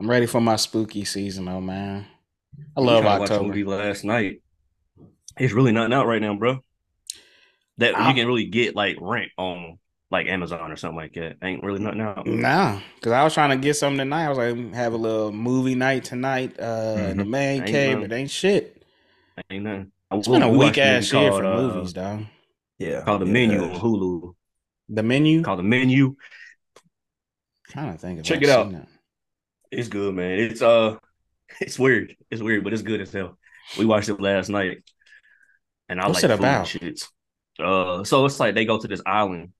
[0.00, 2.06] I'm ready for my spooky season, though, man.
[2.76, 3.48] I love tried to watch a October.
[3.48, 4.42] movie last night.
[5.36, 6.58] It's really nothing out right now, bro.
[7.78, 9.78] That I- you can really get like rent on
[10.10, 11.36] like Amazon or something like that.
[11.42, 12.26] Ain't really nothing out.
[12.26, 14.24] Nah, because I was trying to get something tonight.
[14.26, 17.96] I was like, have a little movie night tonight uh, in the man Ain't cave,
[17.96, 18.08] nothing.
[18.08, 18.82] but ain't shit.
[19.50, 19.92] Ain't nothing.
[20.10, 22.24] It's been a We weak ass movie year for called, uh, movies, dog.
[22.78, 23.32] Yeah, Called the yeah.
[23.32, 24.34] menu on Hulu.
[24.88, 25.42] The menu.
[25.42, 26.16] Called the menu.
[27.70, 28.20] trying to think.
[28.20, 28.66] If Check it out.
[28.66, 28.88] seen that.
[29.70, 30.38] It's good, man.
[30.38, 30.96] It's uh,
[31.60, 32.16] it's weird.
[32.30, 33.38] It's weird, but it's good as hell.
[33.78, 34.78] We watched it last night,
[35.88, 36.66] and I What's like it food and about?
[36.66, 37.08] Shits.
[37.58, 39.52] Uh, so it's like they go to this island.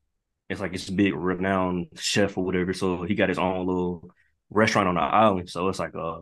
[0.49, 2.73] It's like this big renowned chef or whatever.
[2.73, 4.11] So he got his own little
[4.51, 5.51] restaurant on the island.
[5.51, 6.21] So it's like uh,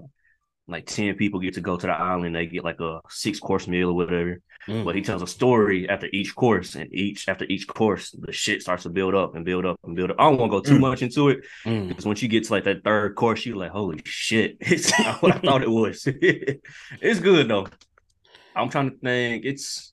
[0.66, 2.35] like ten people get to go to the island.
[2.35, 4.40] They get like a six course meal or whatever.
[4.66, 4.85] Mm.
[4.85, 8.62] But he tells a story after each course, and each after each course, the shit
[8.62, 10.16] starts to build up and build up and build up.
[10.19, 10.81] I don't want to go too Mm.
[10.81, 11.86] much into it Mm.
[11.89, 15.23] because once you get to like that third course, you're like, holy shit, it's not
[15.23, 16.03] what I thought it was.
[17.01, 17.69] it's good though.
[18.57, 19.44] I'm trying to think.
[19.44, 19.93] It's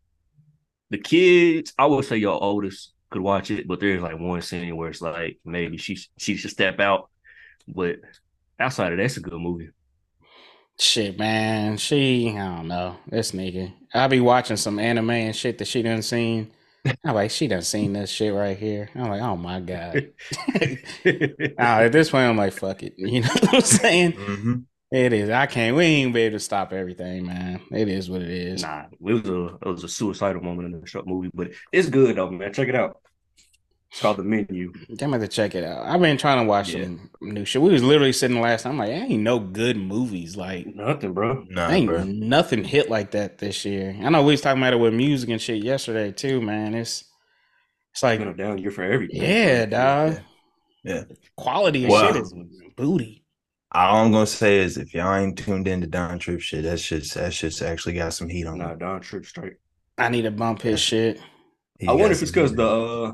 [0.90, 1.72] the kids.
[1.78, 5.02] I would say your oldest could watch it, but there's like one scene where it's
[5.02, 7.10] like maybe she she should step out.
[7.68, 7.98] But
[8.60, 9.70] outside of that, it's a good movie.
[10.80, 11.78] Shit, man.
[11.78, 12.98] She, I don't know.
[13.08, 13.72] This nigga.
[13.94, 16.52] I'll be watching some anime and shit that she done seen.
[17.06, 18.90] I'm like, she done seen this shit right here.
[18.96, 20.12] I'm like, oh my god.
[21.60, 22.94] Ah, at this point, I'm like, fuck it.
[22.98, 24.14] You know what I'm saying?
[24.14, 24.64] Mhm.
[24.94, 25.30] It is.
[25.32, 25.76] I can't.
[25.76, 27.62] We ain't be able to stop everything, man.
[27.72, 28.62] It is what it is.
[28.62, 31.90] Nah, it was a it was a suicidal moment in the short movie, but it's
[31.90, 32.54] good though, man.
[32.54, 33.00] Check it out.
[33.92, 34.72] It's called the menu.
[34.90, 35.86] I'm gonna have to check it out.
[35.86, 36.84] I've been trying to watch Yeah.
[36.84, 37.62] some new shit.
[37.62, 38.74] We was literally sitting last time.
[38.74, 40.36] I'm like, ain't no good movies.
[40.36, 41.46] Like, Nothing, bro.
[41.50, 42.04] Nah, ain't bro.
[42.04, 43.96] nothing hit like that this year.
[44.00, 46.74] I know we was talking about it with music and shit yesterday too, man.
[46.76, 47.04] It's
[47.92, 49.22] it's like, Been a down year for everything.
[49.22, 50.20] yeah, dog.
[50.84, 51.04] Yeah.
[51.36, 52.08] Quality of Wow.
[52.14, 52.34] shit is
[52.76, 53.23] booty.
[53.74, 56.80] All I'm gonna say is if y'all ain't tuned in to Don Trip shit, that
[56.80, 58.80] shit's that shit's actually got some heat on Nah, it.
[58.80, 59.54] Don Trip straight.
[59.98, 61.20] I need to bump his shit.
[61.80, 63.14] He I wonder if it's because the on uh,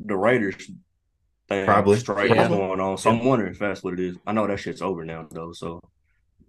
[0.00, 0.56] the Raiders
[1.48, 1.98] thing Probably.
[1.98, 2.42] strike Yeah.
[2.42, 2.98] is going on.
[2.98, 4.16] So I'm wondering if that's what it is.
[4.26, 5.80] I know that shit's over now though, so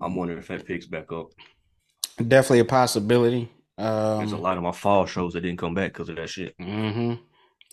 [0.01, 1.27] I'm wondering if that picks back up.
[2.17, 3.51] Definitely a possibility.
[3.77, 6.29] There's a Um, lot of my fall shows that didn't come back because of that
[6.29, 6.55] shit.
[6.59, 7.15] hmm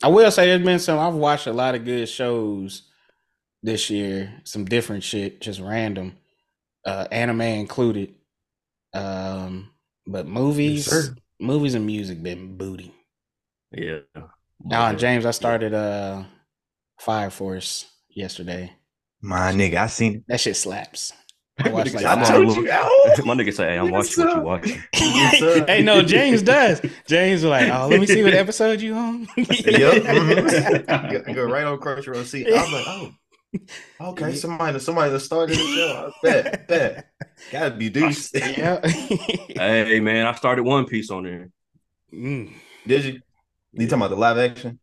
[0.03, 0.99] I will say there's been some.
[0.99, 2.90] I've watched a lot of good shows
[3.62, 4.32] this year.
[4.44, 6.16] Some different shit, just random,
[6.86, 8.14] uh, anime included.
[8.94, 9.70] Um,
[10.06, 11.14] but movies, sir.
[11.40, 12.94] movies and music been booty.
[13.72, 14.01] Yeah.
[14.64, 16.24] Now, and James, I started uh,
[17.01, 18.72] Fire Force yesterday.
[19.20, 20.24] My nigga, I seen it.
[20.28, 21.12] That shit slaps.
[21.59, 22.64] I watched like I five- told you.
[22.64, 24.82] My nigga say, "Hey, I'm watching what you watching."
[25.66, 26.80] Hey, no, James does.
[27.06, 30.02] James was like, "Oh, let me see what episode you on." Yep.
[30.02, 31.26] mhm.
[31.26, 32.24] go, go right on Crunchyroll.
[32.24, 33.12] See, I'm like, oh,
[34.00, 34.34] okay.
[34.34, 36.10] Somebody, somebody that started the show.
[36.24, 37.10] I bet, bet.
[37.50, 38.30] Gotta be deuce.
[38.34, 38.80] yeah.
[39.52, 41.50] Hey man, I started One Piece on there.
[42.12, 42.52] Mm.
[42.86, 43.20] Did you?
[43.72, 44.78] You talking about the live action?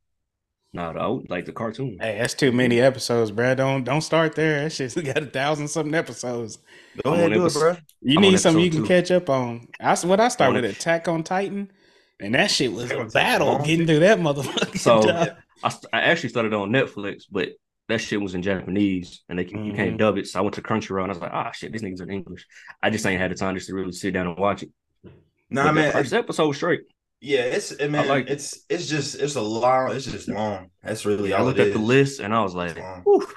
[0.71, 1.97] Nah, though, like the cartoon.
[1.99, 3.55] Hey, that's too many episodes, bro.
[3.55, 4.63] Don't don't start there.
[4.63, 6.59] That shit's got a thousand something episodes.
[7.03, 7.75] Go ahead, on do it, bro.
[8.01, 8.87] You I'm need something you can two.
[8.87, 9.67] catch up on.
[9.79, 11.71] That's what I started on with Attack on Titan,
[12.19, 14.77] and that shit was a battle getting through that motherfucker.
[14.77, 17.49] So- I, I actually started on Netflix, but
[17.89, 19.75] that shit was in Japanese, and they you Mhm.
[19.75, 20.27] can't dub it.
[20.27, 22.45] So I went to Crunchyroll, and I was like, "Ah, shit, these niggas in English."
[22.81, 24.69] I just ain't had the time just to really sit down and watch it.
[25.49, 25.91] Nah, But the man.
[25.91, 26.81] first episode straight.
[27.21, 28.07] Yeah, it's it, man.
[28.07, 28.31] like it.
[28.33, 29.91] it's it's just it's a long.
[29.93, 30.69] It's just long.
[30.83, 33.01] That's really I all looked it at the list, and I was like, It's long.
[33.03, 33.27] Whew,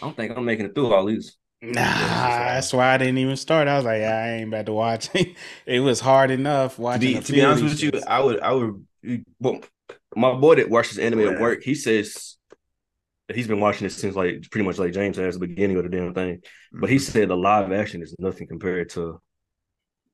[0.00, 3.36] "I don't think I'm making it through all these." Nah, that's why I didn't even
[3.36, 3.68] start.
[3.68, 5.36] I was like, I ain't about to watch it.
[5.66, 7.14] It was hard enough To watching.
[7.18, 7.92] be to be honest with you.
[8.08, 8.84] I would I would
[9.38, 9.60] Well,
[10.16, 11.30] my boy that watches anime Yeah.
[11.32, 12.41] at work, he says that
[13.32, 15.88] he's been watching it since like pretty much like James has the beginning of the
[15.90, 16.40] damn thing.
[16.72, 19.20] But he said the live action is nothing compared to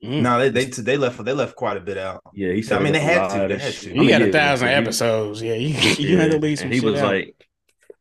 [0.00, 0.22] Mm.
[0.22, 2.22] no, they they they left they left quite a bit out.
[2.32, 2.52] yeah.
[2.52, 3.92] He said I mean, they had to, live they had shit.
[3.94, 3.96] to.
[3.96, 5.42] I mean, got a thousand he- episodes.
[5.42, 5.68] Yeah, you
[5.98, 7.12] you Yeah, had to leave some and he shit was out.
[7.12, 7.34] like,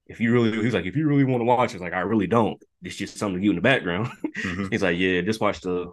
[0.06, 2.28] if you really, he's like, if you really want to watch, it's like I really
[2.28, 2.62] don't.
[2.84, 4.10] It's just something to you in the background.
[4.38, 4.72] Mhm.
[4.72, 5.92] he's like, yeah, just watch the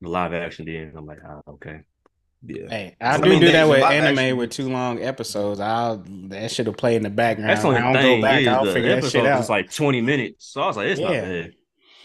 [0.00, 0.64] the live action.
[0.64, 1.80] Then I'm like, ah, okay.
[2.46, 5.60] Yeah, Hey, I I do mean, do that with anime action- with too long episodes.
[5.60, 5.98] I'll
[6.28, 7.50] that shit'll play in the background.
[7.50, 8.20] That's the only I don't thing.
[8.20, 8.40] go back.
[8.42, 9.40] is I'll the figure that shit episode out.
[9.40, 10.46] is like 20 minutes.
[10.46, 11.20] So I was like, it's not Yeah.
[11.22, 11.52] bad.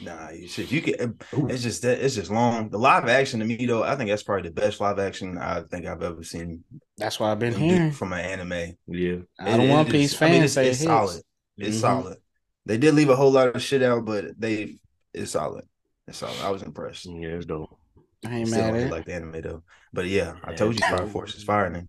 [0.02, 1.18] nah, you should you can.
[1.50, 2.70] It's just that it's just long.
[2.70, 5.62] The live action to me though, I think that's probably the best live action I
[5.62, 6.64] think I've ever seen
[6.98, 7.92] That's why I've been them do here.
[7.92, 8.78] from an anime.
[8.88, 9.16] Yeah.
[9.40, 11.22] I don't It- One Piece is- I mean, it's, say it's it solid.
[11.58, 11.82] It's Mhm.
[11.82, 12.18] solid.
[12.66, 14.76] They did leave a whole lot of shit out, but they
[15.14, 15.66] it's solid.
[16.08, 16.38] It's solid.
[16.44, 17.06] I was impressed.
[17.06, 17.79] Yeah, it's dope.
[18.26, 18.92] I ain't Still mad at it.
[18.92, 19.64] like the anime though.
[19.94, 21.08] But yeah, I told you Fire.
[21.08, 21.88] Force is fire, man.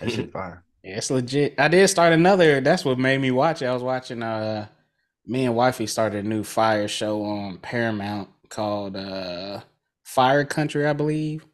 [0.00, 0.64] That shit fire.
[0.82, 1.54] Yeah, it's legit.
[1.58, 2.60] I did start another.
[2.60, 3.66] That's what made me watch it.
[3.66, 4.22] I was watching.
[4.22, 4.68] Uh,
[5.26, 9.60] me and wifey started a new fire show on Paramount called uh
[10.04, 11.44] Fire Country, I believe.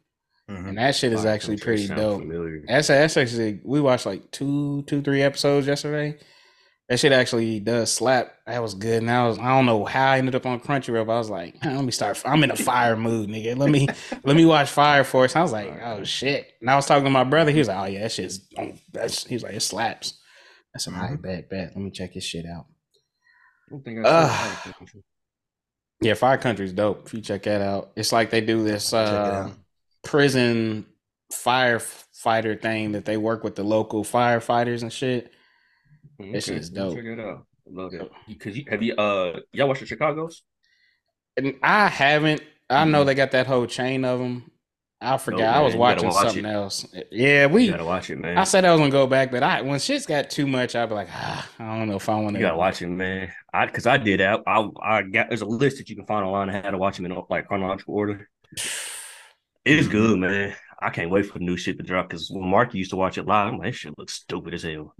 [0.49, 0.69] Mhm.
[0.69, 2.21] And that shit is Fire actually pretty dope.
[2.21, 2.63] familiar.
[2.67, 6.17] That's that's actually we watched like two, two, three episodes yesterday.
[6.89, 8.33] That shit actually does slap.
[8.45, 9.01] That was good.
[9.01, 11.29] And I was I don't know how I ended up on Crunchyroll, but I was
[11.29, 12.21] like, let me start.
[12.25, 13.57] I'm in a fire mood, nigga.
[13.57, 13.87] Let me
[14.23, 15.35] let me watch Fire Force.
[15.35, 16.51] I was like, oh shit.
[16.59, 17.51] And I was talking to my brother.
[17.51, 18.77] He was like, oh yeah, that shit's on.
[18.91, 20.19] That's he was like, it slaps.
[20.75, 21.67] I said, all right, bet, bet.
[21.75, 22.65] Let me check his shit out.
[23.67, 25.03] I don't think Uh, saw Fire Country.
[26.01, 27.05] Yeah, Fire Country's dope.
[27.05, 29.51] If you check that out, it's like they do this uh,
[30.03, 30.85] prison
[31.31, 35.32] firefighter thing that they work with the local firefighters and shit.
[36.19, 36.95] That shit's let me dope.
[36.95, 37.45] Check it out.
[37.67, 38.09] I love that.
[38.27, 40.43] Because you have you uh y'all watch the Chicago's?
[41.37, 42.41] And I haven't.
[42.69, 43.05] I know Mhm.
[43.07, 44.49] they got that whole chain of them.
[45.01, 45.53] I forgot.
[45.55, 46.49] I was watching watch something it.
[46.53, 46.85] else.
[47.11, 47.65] Yeah, we.
[47.65, 48.37] You gotta watch it, man.
[48.37, 50.87] I said I was gonna go back, but I when shit's got too much, I'd
[50.87, 52.39] be like, ah, I don't know if I want You to.
[52.39, 53.31] gotta watch it, man.
[53.53, 54.41] I because I did that.
[54.47, 56.49] I I got there's a list that you can find online.
[56.49, 58.29] I had to watch them in like chronological order.
[59.65, 60.55] It's good, man.
[60.83, 63.17] I can't wait for the new shit to drop because when Mark used to watch
[63.17, 64.93] it live, I'm like, this shit looks stupid as hell.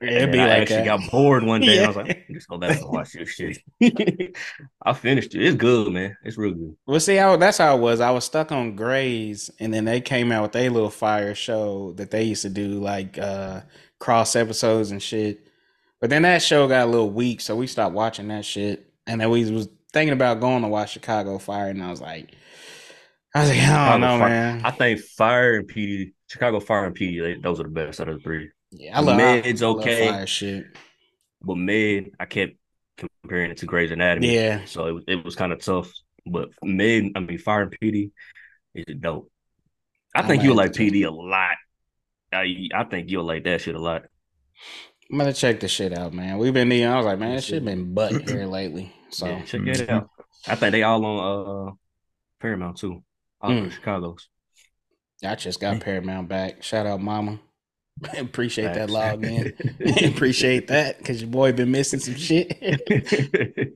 [0.00, 0.84] It'd And be I like actually that.
[1.00, 1.76] got bored one day.
[1.78, 2.02] and I was Yeah.
[2.02, 3.58] like, just go back and watch this shit.
[4.82, 5.42] I finished it.
[5.44, 6.16] It's good, man.
[6.24, 6.76] It's real good.
[6.86, 8.00] Well, see, how that's how it was.
[8.00, 11.92] I was stuck on Grey's, and then they came out with a little fire show
[11.96, 13.60] that they used to do, like uh
[13.98, 15.46] cross episodes and shit.
[16.00, 18.92] But then that show got a little weak, so we stopped watching that shit.
[19.06, 22.32] And then we was thinking about going to watch Chicago Fire, and I was like,
[23.36, 24.60] I was like, I don't Chicago know, Fire- man.
[24.64, 28.08] I think Fire and PD, Chicago Fire and PD, they, those are the best out
[28.08, 28.50] of the three.
[28.70, 30.08] yeah, I love, Med's I love okay.
[30.08, 30.64] fire shit.
[31.42, 32.54] But Med, I kept
[32.96, 34.34] comparing it to Grey's Anatomy.
[34.34, 35.92] Yeah, So it, was- it was kind of tough.
[36.24, 38.10] But Med, I mean, Fire and PD
[38.74, 39.30] is dope.
[40.14, 40.72] I I think you'll like.
[40.72, 41.56] PD a lot.
[42.32, 44.02] I I think you'll like that shit a lot.
[45.10, 46.38] I'm gonna check this shit out, man.
[46.38, 46.88] We've been needing.
[46.88, 48.92] I was like, man, this shit been butting here lately.
[49.10, 50.08] So yeah, check it out.
[50.48, 51.72] I think they all on uh
[52.40, 53.04] Paramount too.
[53.40, 53.70] All Mm.
[53.70, 54.28] Chicago's.
[55.24, 56.62] I just got Paramount back.
[56.62, 57.40] Shout out, Mama.
[58.18, 58.92] Appreciate that Facts.
[58.92, 60.10] login.
[60.14, 62.52] Appreciate that because your boy been missing some shit.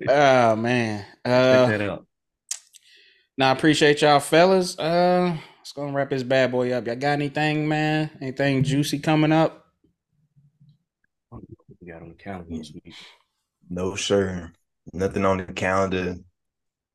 [0.08, 1.00] oh man.
[1.00, 2.06] Check Uh, that out.
[3.38, 4.78] now I appreciate y'all fellas.
[4.78, 6.86] Uh, let's go and wrap this bad boy up.
[6.86, 8.10] Y'all got anything, man?
[8.20, 9.64] Anything juicy coming up?
[11.80, 12.94] We got on the calendar this week.
[13.70, 14.52] No, sir.
[14.92, 16.16] Nothing on the calendar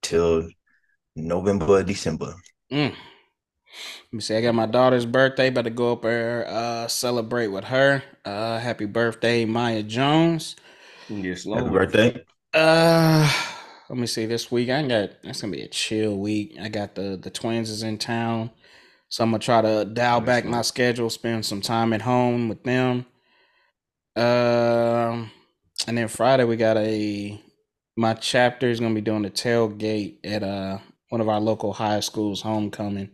[0.04, 0.48] till
[1.16, 2.36] November or December.
[2.72, 2.90] Mm.
[2.90, 4.36] Let me see.
[4.36, 5.48] I got my daughter's birthday.
[5.48, 8.04] About to go up there, uh, celebrate with her.
[8.24, 10.56] Uh, happy birthday, Maya Jones.
[11.10, 11.58] You can slow.
[11.58, 12.24] Happy birthday.
[12.54, 13.32] Uh,
[13.90, 14.26] let me see.
[14.26, 15.12] This week I got.
[15.24, 16.58] It's gonna be a chill week.
[16.62, 18.52] I got the the twins is in town,
[19.10, 22.50] so I'm gonna try to dial Nice, back my schedule, spend some time at home
[22.50, 23.06] with them.
[24.16, 25.32] Um,
[25.88, 27.42] and then Friday we got a.
[27.98, 30.80] My chapter is gonna be doing a tailgate at uh
[31.10, 33.10] one of our local high schools homecoming.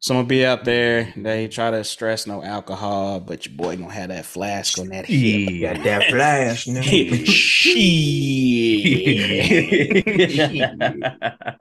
[0.00, 1.12] So I'm be out there.
[1.16, 5.06] They try to stress no alcohol, but your boy gonna have that flask on that
[5.06, 5.50] hip.
[5.50, 5.74] Yeah.
[5.74, 6.66] Got that flash.
[6.66, 7.26] nigga.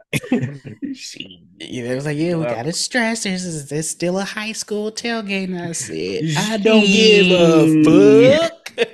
[0.93, 1.27] Shit.
[1.59, 3.23] Yeah, it was like, yeah, we got to stress.
[3.23, 5.45] There's, there's still a high school tailgate.
[5.45, 8.53] And I said, I don't give a fuck.
[8.77, 8.93] Think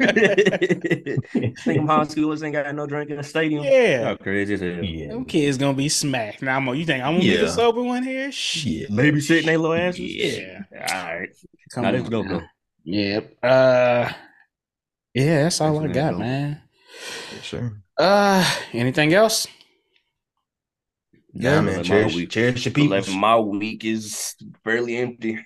[1.89, 3.65] high schoolers ain't got no drink in the stadium.
[3.65, 4.05] yeah.
[4.05, 4.81] How crazy is it?
[4.85, 5.09] Yeah.
[5.09, 6.41] Them kids gonna be smacked.
[6.41, 7.41] Now, I'm, gonna, you think I'm gonna be Yeah.
[7.41, 8.31] the sober one here?
[8.31, 8.89] Shit.
[8.89, 8.95] Yeah.
[9.41, 9.99] Babysitting they little asses.
[9.99, 10.61] Yeah.
[10.73, 11.29] All right.
[11.71, 12.29] Come Now let's on go, now.
[12.29, 12.41] bro.
[12.85, 13.37] Yep.
[13.43, 14.11] Uh,
[15.13, 16.19] yeah, that's all I got, go.
[16.19, 16.61] man.
[17.41, 17.73] Sure.
[17.97, 18.43] Uh,
[18.73, 19.47] anything else?
[21.33, 21.77] Yeah, Yeah, man.
[21.77, 22.29] my Cherish, week.
[22.29, 23.01] cherish your people.
[23.15, 25.37] My week is fairly empty.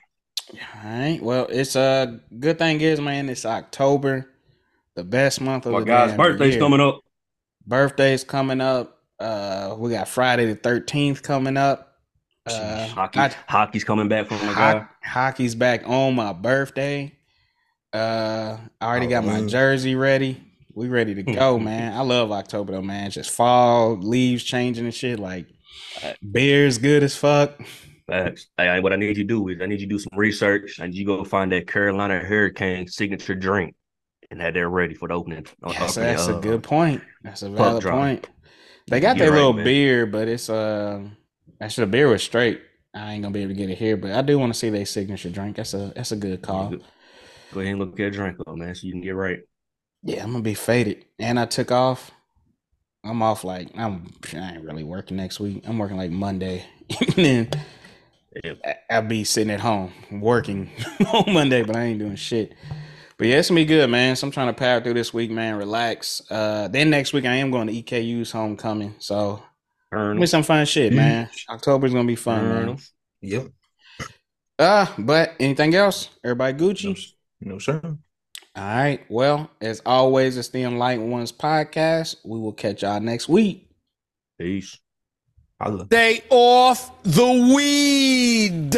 [0.53, 1.19] All right.
[1.21, 4.29] Well, it's a good thing is, man, it's October,
[4.95, 6.61] the best month of My the guy's birthday's year.
[6.61, 7.01] coming up.
[7.65, 8.97] Birthday's coming up.
[9.19, 11.86] Uh, we got Friday the thirteenth coming up.
[12.53, 17.13] Uh, Hockey, I- hockey's coming back from my ho- hockey's back on my birthday.
[17.93, 19.49] Uh, I already got my Halloween.
[19.49, 20.43] jersey ready.
[20.73, 21.93] We ready to go, man.
[21.93, 23.07] I love October though, man.
[23.07, 25.19] It's just fall, leaves changing and shit.
[25.19, 25.47] Like
[26.31, 27.59] beer's good as fuck.
[28.07, 28.47] Facts.
[28.57, 30.79] Hey, what I need you to do is I need you to do some research.
[30.79, 33.75] and you go find that Carolina Hurricane signature drink
[34.29, 35.45] and have that ready for the opening.
[35.67, 37.01] Yes, opening, that's a uh, good point.
[37.23, 38.29] That's a valid point.
[38.89, 39.65] They got You're their right, little man.
[39.65, 41.01] beer, but it's uh
[41.61, 42.61] actually the beer was straight.
[42.93, 44.69] I ain't gonna be able to get it here, but I do want to see
[44.69, 45.57] their signature drink.
[45.57, 46.69] That's a that's a good call.
[47.53, 49.39] Go ahead and look at that drink though, man, so you can get right.
[50.03, 51.05] Yeah, I'm gonna be faded.
[51.19, 52.11] And I took off.
[53.03, 55.63] I'm off like I'm I ain't really working next week.
[55.67, 56.65] I'm working like Monday.
[56.99, 57.49] and then.
[58.65, 60.69] I- I'll be sitting at home working
[61.13, 62.53] on Monday, but I ain't doing shit.
[63.17, 64.15] But yeah, it's gonna be good, man.
[64.15, 65.55] So I'm trying to power through this week, man.
[65.55, 66.21] Relax.
[66.29, 68.95] Uh then next week I am going to EKU's homecoming.
[68.99, 69.41] So
[69.91, 71.29] Earn Give me some fun shit, man.
[71.49, 72.69] October's gonna be fun, Earn man.
[72.69, 72.77] 'em.
[73.21, 73.47] Yep.
[74.59, 76.09] Uh, but anything else?
[76.23, 76.91] Everybody No, Gucci?
[76.97, 77.79] s- no, sir.
[77.83, 77.97] All
[78.63, 79.05] right.
[79.09, 82.15] Well, as always, it's the Enlightened Ones podcast.
[82.25, 83.69] We will catch y'all next week.
[84.39, 84.77] Peace.
[85.61, 85.85] Holla.
[85.85, 88.75] Stay off the weed.